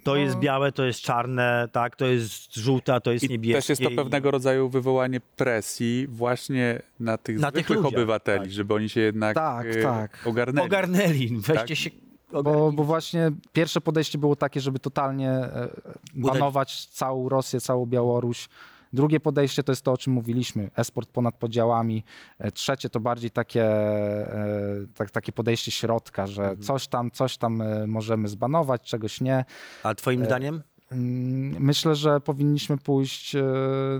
to 0.04 0.16
jest 0.16 0.36
białe, 0.36 0.72
to 0.72 0.84
jest 0.84 1.00
czarne, 1.00 1.68
tak, 1.72 1.96
to 1.96 2.06
jest 2.06 2.54
żółte, 2.56 2.94
a 2.94 3.00
to 3.00 3.12
jest 3.12 3.24
I 3.24 3.28
niebieskie. 3.28 3.58
też 3.60 3.68
jest 3.68 3.82
to 3.82 3.90
i- 3.90 3.96
pewnego 3.96 4.30
rodzaju 4.30 4.68
wywołanie 4.68 5.20
presji 5.36 6.06
właśnie 6.08 6.82
na 7.00 7.18
tych 7.18 7.38
Na 7.38 7.50
tych 7.52 7.58
zwykłych 7.64 7.76
ludziach, 7.84 7.92
obywateli, 7.98 8.40
tak. 8.40 8.50
żeby 8.52 8.74
oni 8.74 8.88
się 8.88 9.00
jednak 9.00 9.34
Tak, 9.34 9.66
e, 9.66 9.82
tak. 9.82 10.18
ogarnęli. 10.26 10.66
Ogarnęli, 10.66 11.28
weźcie 11.36 11.54
Tak. 11.54 11.76
się 11.76 11.90
Bo, 12.45 12.72
bo 12.72 12.85
właśnie 12.85 13.30
pierwsze 13.53 13.80
podejście 13.80 14.18
było 14.18 14.37
takie, 14.37 14.61
żeby 14.61 14.78
totalnie 14.78 15.30
e, 15.30 15.68
banować 16.14 16.87
całą 16.87 17.28
Rosję, 17.28 17.61
całą 17.61 17.87
Białoruś. 17.87 18.49
Drugie 18.93 19.20
podejście 19.20 19.62
to 19.62 19.72
jest 19.72 19.83
to, 19.83 19.93
o 19.93 19.97
czym 19.97 20.12
mówiliśmy, 20.12 20.70
esport 20.76 21.11
ponad 21.11 21.35
podziałami. 21.35 22.05
E, 22.39 22.53
Trzecie 22.53 22.91
to 22.91 23.01
bardziej 23.01 23.30
takie, 23.30 23.64
e, 23.64 24.57
tak, 24.95 25.11
takie 25.11 25.33
podejście 25.33 25.70
środka, 25.70 26.26
że 26.26 26.57
coś 26.57 26.89
tam, 26.89 27.11
coś 27.11 27.37
tam 27.37 27.62
możemy 27.87 28.28
zbanować, 28.28 28.83
czegoś 28.83 29.20
nie. 29.20 29.45
A 29.83 29.95
twoim 29.95 30.24
zdaniem? 30.24 30.62
Mm, 30.93 31.62
Myślę, 31.62 31.95
że 31.95 32.20
powinniśmy 32.20 32.78
pójść 32.78 33.34
e, 33.36 33.43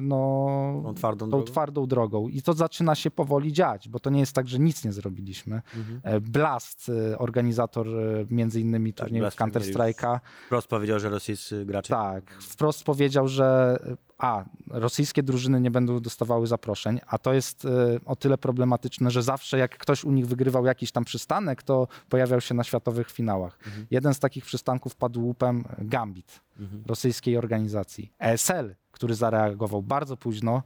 no, 0.01 0.81
Tą 0.85 0.95
twardą 0.95 1.25
tą 1.27 1.31
drogą? 1.31 1.45
twardą 1.45 1.87
drogą. 1.87 2.29
I 2.29 2.43
to 2.43 2.53
zaczyna 2.53 2.95
się 2.95 3.11
powoli 3.11 3.53
dziać, 3.53 3.89
bo 3.89 3.99
to 4.01 4.11
nie 4.11 4.21
jest 4.21 4.33
tak, 4.33 4.49
że 4.49 4.59
nic 4.59 4.85
nie 4.85 4.93
zrobiliśmy. 4.93 5.63
Mhm. 5.77 6.01
E, 6.05 6.21
Blast, 6.21 6.91
e, 7.13 7.19
organizator 7.19 7.87
między 8.31 8.61
innymi 8.61 8.93
turniejów 8.95 9.23
Blast 9.23 9.39
Counter-Strike'a, 9.39 10.19
Wprost 10.47 10.69
powiedział, 10.69 10.99
że 10.99 11.09
rosyjscy 11.09 11.65
gracze. 11.65 11.89
tak, 11.89 12.31
wprost 12.41 12.85
powiedział, 12.85 13.29
że 13.29 13.79
a 14.19 14.45
rosyjskie 14.71 15.23
drużyny 15.23 15.61
nie 15.61 15.71
będą 15.71 16.01
dostawały 16.01 16.47
zaproszeń, 16.47 17.01
a 17.07 17.19
to 17.19 17.33
jest 17.33 17.65
e, 17.65 17.69
o 18.05 18.17
tyle 18.17 18.39
problematyczne, 18.39 19.11
że 19.11 19.23
zawsze 19.23 19.59
jak 19.59 19.79
ktoś 19.79 20.05
u 20.05 20.13
nich 20.13 20.27
wygrywał 20.27 20.67
jakiś 20.67 20.93
tam 20.93 21.05
przystanek, 21.05 21.63
to 21.63 21.89
pojawiał 22.09 22.41
się 22.41 22.55
na 22.55 22.65
światowych 22.65 23.11
finałach. 23.11 23.59
Jeden 23.91 24.15
z 24.15 24.19
takich 24.19 24.45
przystanków 24.45 24.97
padł 24.97 25.21
łupem 25.21 25.65
Gambit, 25.79 26.41
rosyjskiej 26.87 27.37
organizacji. 27.37 28.13
ESL, 28.19 28.75
który 28.93 29.15
zareagował 29.15 29.83
bardzo 29.83 30.17
późno, 30.17 30.63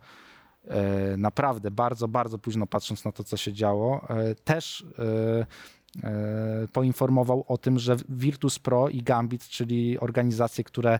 e, 0.69 1.17
naprawdę 1.17 1.71
bardzo, 1.71 2.09
bardzo 2.09 2.39
późno 2.39 2.67
patrząc 2.67 3.05
na 3.05 3.13
to, 3.13 3.25
co 3.25 3.37
się 3.37 3.53
działo, 3.53 4.07
e, 4.09 4.35
też 4.35 4.87
e, 4.99 5.47
poinformował 6.73 7.45
o 7.49 7.59
tym, 7.59 7.79
że 7.79 7.97
Virtus 8.09 8.59
Pro 8.59 8.89
i 8.89 9.03
Gambit, 9.03 9.49
czyli 9.49 9.99
organizacje, 9.99 10.65
które 10.65 10.99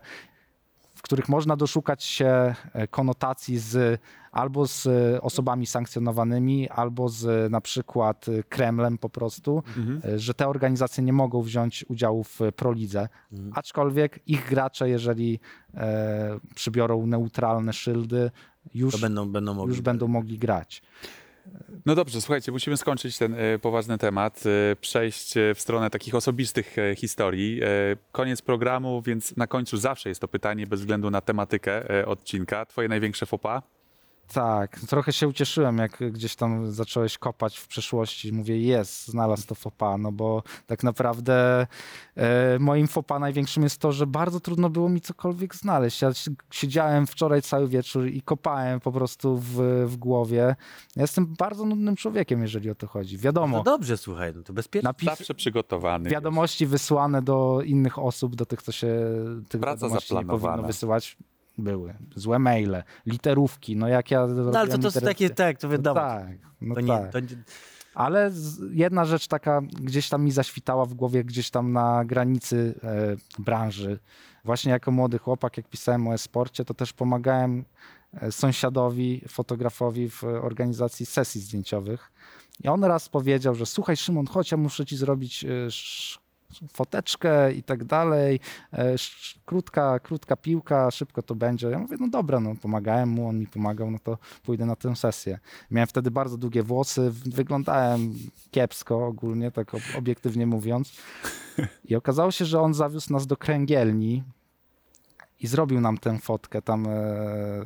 których 1.07 1.29
można 1.29 1.55
doszukać 1.55 2.03
się 2.03 2.55
e, 2.73 2.87
konotacji 2.87 3.57
z 3.57 4.01
albo 4.31 4.67
z 4.67 4.87
e, 4.87 5.21
osobami 5.21 5.65
sankcjonowanymi, 5.65 6.69
albo 6.69 7.09
z 7.09 7.51
na 7.51 7.61
przykład 7.61 8.25
e, 8.29 8.43
Kremlem 8.43 8.97
po 8.97 9.09
prostu, 9.09 9.63
e, 10.05 10.19
że 10.19 10.33
te 10.33 10.47
organizacje 10.47 11.03
nie 11.03 11.13
mogą 11.13 11.41
wziąć 11.41 11.85
udziału 11.89 12.23
w 12.23 12.39
prolidze. 12.55 13.07
Aczkolwiek 13.53 14.19
ich 14.27 14.49
gracze, 14.49 14.89
jeżeli 14.89 15.39
e, 15.73 16.39
przybiorą 16.55 17.07
neutralne 17.07 17.73
szyldy, 17.73 18.31
już, 18.73 18.93
To 18.93 18.99
będą, 18.99 19.29
będą 19.29 19.53
mogli. 19.53 19.69
już 19.75 19.81
będą 19.81 20.07
mogli 20.07 20.37
grać. 20.37 20.81
No 21.85 21.95
dobrze, 21.95 22.21
słuchajcie, 22.21 22.51
musimy 22.51 22.77
skończyć 22.77 23.17
ten 23.17 23.33
e, 23.33 23.59
poważny 23.59 23.97
temat, 23.97 24.43
e, 24.71 24.75
przejść 24.75 25.37
e, 25.37 25.55
w 25.55 25.61
stronę 25.61 25.89
takich 25.89 26.15
osobistych 26.15 26.75
historii. 26.95 27.61
Koniec 28.11 28.41
programu, 28.41 29.01
więc 29.01 29.37
na 29.37 29.47
końcu 29.47 29.77
zawsze 29.77 30.09
jest 30.09 30.21
to 30.21 30.27
pytanie 30.27 30.67
bez 30.67 30.79
względu 30.79 31.11
na 31.11 31.21
tematykę 31.21 32.05
odcinka. 32.05 32.65
Twoje 32.65 32.87
największe 32.87 33.25
fopa? 33.25 33.76
Tak, 34.33 34.79
trochę 34.79 35.13
się 35.13 35.27
ucieszyłem, 35.27 35.77
jak 35.77 35.97
gdzieś 36.11 36.35
tam 36.35 36.71
zacząłeś 36.71 37.17
kopać 37.17 37.57
w 37.57 37.67
przeszłości. 37.67 38.33
Mówię, 38.33 38.59
jest, 38.61 39.07
znalazł 39.07 39.47
to 39.47 39.55
fopa, 39.55 39.97
no 39.97 40.11
bo 40.11 40.43
tak 40.65 40.83
naprawdę 40.83 41.67
e, 42.15 42.59
moim 42.59 42.87
fopa 42.87 43.19
największym 43.19 43.63
jest 43.63 43.77
to, 43.81 43.91
że 43.91 44.07
bardzo 44.07 44.39
trudno 44.39 44.69
było 44.69 44.89
mi 44.89 45.01
cokolwiek 45.01 45.55
znaleźć. 45.55 46.01
Ja 46.01 46.13
si- 46.13 46.35
siedziałem 46.51 47.07
wczoraj 47.07 47.41
cały 47.41 47.67
wieczór 47.67 48.07
i 48.07 48.21
kopałem 48.21 48.79
po 48.79 48.91
prostu 48.91 49.37
w, 49.37 49.83
w 49.85 49.97
głowie. 49.97 50.55
Ja 50.95 51.01
jestem 51.01 51.35
bardzo 51.39 51.65
nudnym 51.65 51.95
człowiekiem, 51.95 52.41
jeżeli 52.41 52.69
o 52.69 52.75
to 52.75 52.87
chodzi. 52.87 53.17
Wiadomo, 53.17 53.57
No 53.57 53.63
dobrze, 53.63 53.97
słuchaj, 53.97 54.33
no 54.35 54.43
to 54.43 54.53
bezpiecznie. 54.53 54.87
napis, 54.87 55.05
Zawsze 55.09 55.33
przygotowany. 55.33 56.09
wiadomości 56.09 56.65
wysłane 56.67 57.21
do 57.21 57.61
innych 57.65 57.99
osób, 57.99 58.35
do 58.35 58.45
tych, 58.45 58.61
co 58.61 58.71
się 58.71 58.87
tych 59.49 59.61
Praca 59.61 59.85
wiadomości 59.85 60.13
nie 60.13 60.19
zaplanowana. 60.19 60.51
powinno 60.53 60.67
wysyłać. 60.67 61.17
Były. 61.57 61.93
Złe 62.15 62.39
maile, 62.39 62.83
literówki. 63.05 63.75
No 63.75 63.87
jak 63.87 64.11
ja 64.11 64.27
No 64.27 64.59
ale 64.59 64.69
to, 64.69 64.77
to 64.77 64.87
jest 64.87 65.01
takie, 65.01 65.29
tak, 65.29 65.59
to 65.59 65.69
wiadomo. 65.69 65.99
tak, 65.99 66.37
no 66.61 66.75
to 66.75 66.81
nie, 66.81 66.87
tak. 66.87 67.11
to 67.11 67.19
Ale 67.93 68.31
jedna 68.71 69.05
rzecz 69.05 69.27
taka 69.27 69.61
gdzieś 69.81 70.09
tam 70.09 70.23
mi 70.23 70.31
zaświtała 70.31 70.85
w 70.85 70.93
głowie, 70.93 71.23
gdzieś 71.23 71.49
tam 71.49 71.71
na 71.71 72.05
granicy 72.05 72.75
e, 72.83 73.41
branży. 73.41 73.99
Właśnie 74.45 74.71
jako 74.71 74.91
młody 74.91 75.17
chłopak, 75.17 75.57
jak 75.57 75.67
pisałem 75.67 76.07
o 76.07 76.13
e-sporcie, 76.13 76.65
to 76.65 76.73
też 76.73 76.93
pomagałem 76.93 77.65
e, 78.13 78.31
sąsiadowi, 78.31 79.21
fotografowi 79.27 80.09
w 80.09 80.23
organizacji 80.23 81.05
sesji 81.05 81.41
zdjęciowych. 81.41 82.11
I 82.63 82.67
on 82.67 82.83
raz 82.83 83.09
powiedział, 83.09 83.55
że 83.55 83.65
słuchaj 83.65 83.97
Szymon, 83.97 84.27
chodź, 84.27 84.51
ja 84.51 84.57
muszę 84.57 84.85
ci 84.85 84.97
zrobić 84.97 85.43
e, 85.43 85.47
foteczkę 86.73 87.53
i 87.53 87.63
tak 87.63 87.83
dalej. 87.83 88.39
E, 88.73 88.95
Krótka, 89.45 89.99
krótka 89.99 90.35
piłka, 90.35 90.91
szybko 90.91 91.23
to 91.23 91.35
będzie. 91.35 91.67
Ja 91.67 91.79
mówię, 91.79 91.97
no 91.99 92.07
dobra, 92.07 92.39
no 92.39 92.55
pomagałem 92.61 93.09
mu, 93.09 93.27
on 93.27 93.39
mi 93.39 93.47
pomagał, 93.47 93.91
no 93.91 93.99
to 94.03 94.17
pójdę 94.43 94.65
na 94.65 94.75
tę 94.75 94.95
sesję. 94.95 95.39
Miałem 95.71 95.87
wtedy 95.87 96.11
bardzo 96.11 96.37
długie 96.37 96.63
włosy, 96.63 97.11
wyglądałem 97.25 98.13
kiepsko 98.51 99.05
ogólnie, 99.07 99.51
tak 99.51 99.73
ob- 99.73 99.97
obiektywnie 99.97 100.47
mówiąc. 100.47 100.91
I 101.85 101.95
okazało 101.95 102.31
się, 102.31 102.45
że 102.45 102.61
on 102.61 102.73
zawiózł 102.73 103.13
nas 103.13 103.27
do 103.27 103.37
kręgielni 103.37 104.23
i 105.39 105.47
zrobił 105.47 105.81
nam 105.81 105.97
tę 105.97 106.19
fotkę 106.19 106.61
tam. 106.61 106.87
E, 106.87 107.65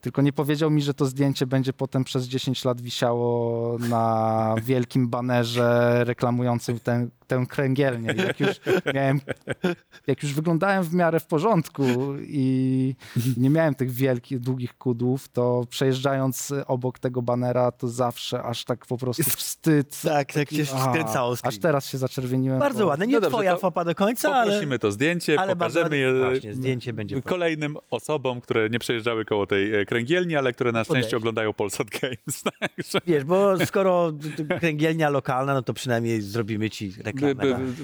tylko 0.00 0.22
nie 0.22 0.32
powiedział 0.32 0.70
mi, 0.70 0.82
że 0.82 0.94
to 0.94 1.06
zdjęcie 1.06 1.46
będzie 1.46 1.72
potem 1.72 2.04
przez 2.04 2.24
10 2.24 2.64
lat 2.64 2.80
wisiało 2.80 3.78
na 3.78 4.54
wielkim 4.62 5.08
banerze 5.08 6.00
reklamującym 6.04 6.80
tę, 6.80 7.08
tę 7.32 7.46
kręgielnię. 7.48 8.14
Jak 8.26 8.40
już 8.40 8.50
miałem, 8.94 9.20
jak 10.06 10.22
już 10.22 10.32
wyglądałem 10.34 10.82
w 10.84 10.94
miarę 10.94 11.20
w 11.20 11.26
porządku 11.26 11.82
i 12.20 12.94
nie 13.36 13.50
miałem 13.50 13.74
tych 13.74 13.90
wielkich, 13.90 14.38
długich 14.40 14.78
kudłów, 14.78 15.28
to 15.28 15.64
przejeżdżając 15.70 16.52
obok 16.66 16.98
tego 16.98 17.22
banera, 17.22 17.72
to 17.72 17.88
zawsze 17.88 18.42
aż 18.42 18.64
tak 18.64 18.86
po 18.86 18.98
prostu 18.98 19.22
wstyd. 19.22 20.00
tak, 20.02 20.32
tak 20.32 20.50
się 20.50 20.66
skręcało. 20.66 21.34
Aż 21.42 21.58
teraz 21.58 21.86
się 21.90 21.98
zaczerwieniłem. 21.98 22.58
Bardzo 22.58 22.80
bo- 22.80 22.86
ładne. 22.86 23.06
Nie 23.06 23.14
No 23.14 23.20
dobrze, 23.20 23.34
twoja 23.36 23.56
fopa 23.56 23.84
do 23.84 23.94
końca, 23.94 24.34
ale, 24.34 24.46
Poprosimy 24.46 24.78
to 24.78 24.92
zdjęcie, 24.92 25.40
ale 25.40 25.56
pokażemy 25.56 25.96
je. 25.96 26.14
Właśnie, 26.18 26.54
zdjęcie 26.54 26.92
będzie. 26.92 27.22
kolejnym 27.22 27.76
osobom, 27.90 28.40
które 28.40 28.70
nie 28.70 28.78
przejeżdżały 28.78 29.24
koło 29.24 29.46
tej 29.46 29.74
e, 29.74 29.84
kręgielni, 29.84 30.36
ale 30.36 30.52
które 30.52 30.72
na 30.72 30.84
szczęście 30.84 30.94
Podejść. 30.94 31.14
oglądają 31.14 31.52
Polsat 31.52 31.86
Games. 31.90 32.42
Także 32.60 32.98
Wiesz, 33.06 33.24
bo 33.24 33.66
skoro 33.66 34.12
kręgielnia 34.60 35.10
lokalna, 35.10 35.54
no 35.54 35.62
to 35.62 35.74
przynajmniej 35.74 36.20
zrobimy 36.20 36.70
ci 36.70 36.92
reklamę 37.04 37.21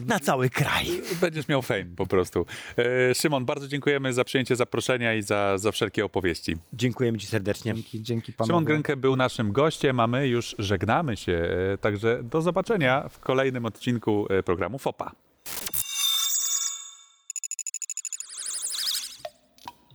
Na, 0.07 0.21
cały 0.21 0.51
kraj. 0.51 0.87
będziesz 1.21 1.49
miał 1.49 1.63
fame 1.63 1.87
po 1.97 2.07
prostu. 2.07 2.47
E, 2.77 3.15
Szymon, 3.15 3.45
bardzo 3.45 3.69
dziękujemy 3.69 4.13
za 4.13 4.25
przyjęcie 4.25 4.57
zaproszenia 4.57 5.15
i 5.15 5.23
za, 5.23 5.59
za 5.59 5.73
wszelkie 5.73 6.05
opowieści. 6.05 6.57
Dziękujemy 6.73 7.19
ci 7.19 7.27
serdecznie. 7.27 7.75
Dzięki, 7.75 8.03
dzięki 8.03 8.33
panowie. 8.33 8.49
Szymon 8.49 8.65
Grynkę 8.65 8.97
był 8.97 9.17
naszym 9.17 9.53
gościem, 9.53 10.01
a 10.01 10.07
my 10.07 10.29
już 10.29 10.57
żegnamy 10.59 11.17
się. 11.17 11.33
E, 11.73 11.79
Także 11.79 12.23
do 12.23 12.43
zobaczenia 12.43 13.09
w 13.09 13.21
kolejnym 13.21 13.67
odcinku 13.67 14.27
e, 14.31 14.43
programu 14.43 14.79
FOPA. 14.79 15.13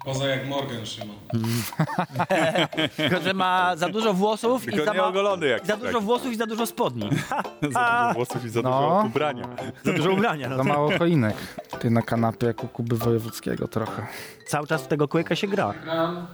Poza 0.06 0.28
jak 0.28 0.48
Morgan 0.48 0.86
Szymon. 0.86 1.16
Tylko, 2.98 3.22
że 3.22 3.34
ma 3.34 3.76
za 3.76 3.90
dużo 3.90 4.14
włosów 4.14 4.68
i 4.68 4.72
Tylko 4.72 4.86
za, 4.86 4.94
nie 4.94 4.98
ma, 5.02 5.08
ogolony 5.08 5.48
jak 5.48 5.64
i 5.64 5.68
za 5.74 5.78
dużo 5.78 6.02
włosów 6.02 6.32
i 6.32 6.36
za 6.36 6.46
dużo 6.46 6.66
spodni. 6.66 7.10
Za 7.30 7.44
dużo 7.62 8.14
włosów 8.14 8.46
i 8.46 8.50
za 8.50 8.62
No. 8.62 8.70
dużo 8.72 9.04
ubrania. 9.08 9.48
za 9.84 9.94
dużo 9.94 10.12
ubrania. 10.12 10.50
No. 10.50 10.58
Za 10.58 10.64
mało 10.64 10.98
choinek. 10.98 11.36
Ty 11.80 11.90
na 11.90 12.02
kanapie 12.02 12.48
jak 12.48 12.64
u 12.64 12.68
Kuby 12.68 12.98
Wojewódzkiego 12.98 13.68
trochę. 13.68 14.06
Cały 14.48 14.68
czas 14.68 14.82
w 14.84 14.88
tego 14.88 15.08
kłyka 15.08 15.36
się 15.36 15.48
gra. 15.48 15.74
Gram. 15.84 16.28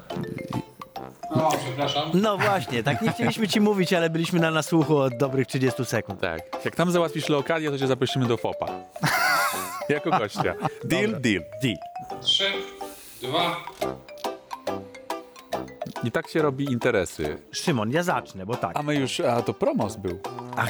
O, 1.29 1.51
przepraszam. 1.65 2.11
No 2.13 2.37
właśnie, 2.37 2.83
tak 2.83 3.01
nie 3.01 3.11
chcieliśmy 3.11 3.47
ci 3.47 3.61
mówić, 3.61 3.93
ale 3.93 4.09
byliśmy 4.09 4.39
na 4.39 4.51
nasłuchu 4.51 4.97
od 4.97 5.17
dobrych 5.17 5.47
30 5.47 5.85
sekund. 5.85 6.19
Tak. 6.21 6.39
Jak 6.65 6.75
tam 6.75 6.91
załatwisz 6.91 7.29
lokalię, 7.29 7.71
to 7.71 7.77
cię 7.79 7.87
zaprosimy 7.87 8.25
do 8.25 8.37
FOPA. 8.37 8.65
jako 9.89 10.09
gościa. 10.09 10.53
Deal, 10.83 11.11
deal. 11.21 11.41
Di. 11.63 11.77
Trzy, 12.21 12.43
dwa. 13.21 13.55
I 16.03 16.11
tak 16.11 16.29
się 16.29 16.41
robi 16.41 16.65
interesy. 16.71 17.41
Szymon, 17.51 17.91
ja 17.91 18.03
zacznę, 18.03 18.45
bo 18.45 18.55
tak. 18.55 18.77
A 18.77 18.83
my 18.83 18.95
już, 18.95 19.19
a 19.19 19.41
to 19.41 19.53
promos 19.53 19.95
był. 19.95 20.19
Ach, 20.57 20.69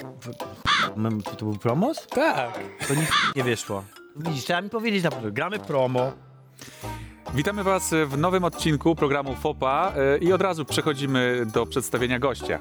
m- 0.98 1.22
to 1.38 1.46
był 1.46 1.54
promos? 1.58 2.08
Tak. 2.08 2.60
To 2.88 2.94
nic 2.96 3.10
nie 3.36 3.44
wyszło. 3.44 3.84
Widzisz, 4.16 4.44
trzeba 4.44 4.62
mi 4.62 4.70
powiedzieć 4.70 5.04
na 5.04 5.10
początku. 5.10 5.34
Gramy 5.34 5.60
promo. 5.60 6.12
Witamy 7.34 7.64
Was 7.64 7.94
w 8.08 8.18
nowym 8.18 8.44
odcinku 8.44 8.96
programu 8.96 9.36
FOPA 9.36 9.94
e, 9.96 10.18
i 10.18 10.34
od 10.34 10.42
razu 10.42 10.66
przechodzimy 10.66 11.46
do 11.54 11.66
przedstawienia 11.66 12.20
gościa. 12.20 12.60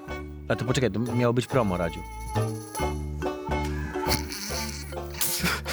A 0.48 0.56
to 0.56 0.64
poczekaj, 0.64 0.90
to 0.90 0.98
miało 1.00 1.32
być 1.32 1.46
promo, 1.46 1.76
Radziu. 1.76 2.00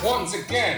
Once 0.07 0.37
again. 0.47 0.75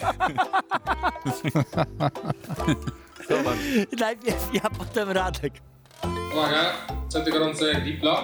Najpierw 4.00 4.54
ja, 4.54 4.60
potem 4.78 5.10
Radek. 5.10 5.52
Uwaga, 6.32 6.72
co 7.08 7.20
ty 7.20 7.30
gorące 7.30 7.68
jak 7.68 7.84
Diplo? 7.84 8.22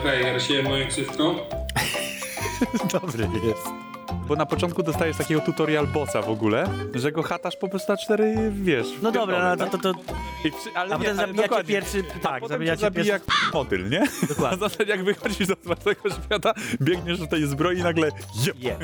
Okej, 0.00 0.24
ja 0.24 0.32
rosiłem 0.32 0.64
moją 0.64 0.88
ksywką. 0.88 1.36
Dobry 2.92 3.24
jest. 3.24 3.83
Bo 4.28 4.36
na 4.36 4.46
początku 4.46 4.82
dostajesz 4.82 5.16
takiego 5.16 5.40
tutorial 5.40 5.86
bossa 5.86 6.22
w 6.22 6.28
ogóle, 6.28 6.68
że 6.94 7.12
go 7.12 7.22
hatasz 7.22 7.56
po 7.56 7.68
prostu 7.68 7.92
na 7.92 7.98
cztery, 7.98 8.52
wiesz. 8.52 8.86
No 9.02 9.12
dobra, 9.12 9.56
no 9.56 9.66
to, 9.66 9.78
to, 9.78 9.94
to? 9.94 10.00
I 10.44 10.50
przy, 10.50 10.70
ale 10.74 10.94
a 10.94 10.98
nie, 10.98 11.04
potem 11.04 11.18
ale 11.18 11.26
zabijacie 11.26 11.64
pierwszy, 11.64 12.04
A 12.16 12.18
tak, 12.18 12.40
potem 12.40 12.54
zabijacie 12.54 12.80
cię 12.80 12.86
zabija 12.86 13.04
pierwszy, 13.04 13.28
jak 13.44 13.52
motyl, 13.54 13.90
nie? 13.90 14.02
Dokładnie. 14.28 14.58
Na 14.60 14.68
zasadzie 14.68 14.90
jak 14.90 15.04
wychodzisz 15.04 15.46
z 15.46 15.50
otwartego 15.50 16.10
świata, 16.10 16.54
biegniesz 16.82 17.18
do 17.18 17.26
tej 17.26 17.46
zbroi 17.46 17.78
i 17.78 17.82
nagle 17.82 18.10
jep. 18.46 18.62
je. 18.62 18.76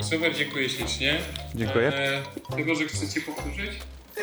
Super, 0.00 0.34
dziękuję 0.34 0.68
ślicznie. 0.68 1.18
Dziękuję. 1.54 1.88
E, 1.88 2.22
tylko, 2.56 2.74
że 2.74 2.84
chcecie 2.84 3.20
powtórzyć? 3.20 3.70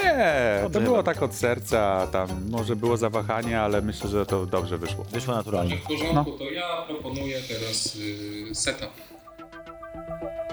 Nie, 0.04 0.70
to 0.74 0.82
było 0.82 1.04
tak 1.04 1.24
od 1.24 1.36
serca, 1.36 2.08
tam 2.08 2.50
może 2.50 2.76
było 2.76 2.98
zawahanie, 2.98 3.62
ale 3.62 3.82
myślę, 3.82 4.10
że 4.10 4.26
to 4.26 4.46
dobrze 4.46 4.78
wyszło. 4.78 5.04
Wyszło 5.04 5.36
naturalnie. 5.36 5.78
W 5.78 5.84
porządku, 5.84 6.32
to 6.32 6.43
ja 6.43 6.82
proponuję 6.88 7.41
teraz 7.48 7.96
y, 7.96 8.56
setup. 8.56 9.14
thank 10.08 10.22
you 10.22 10.45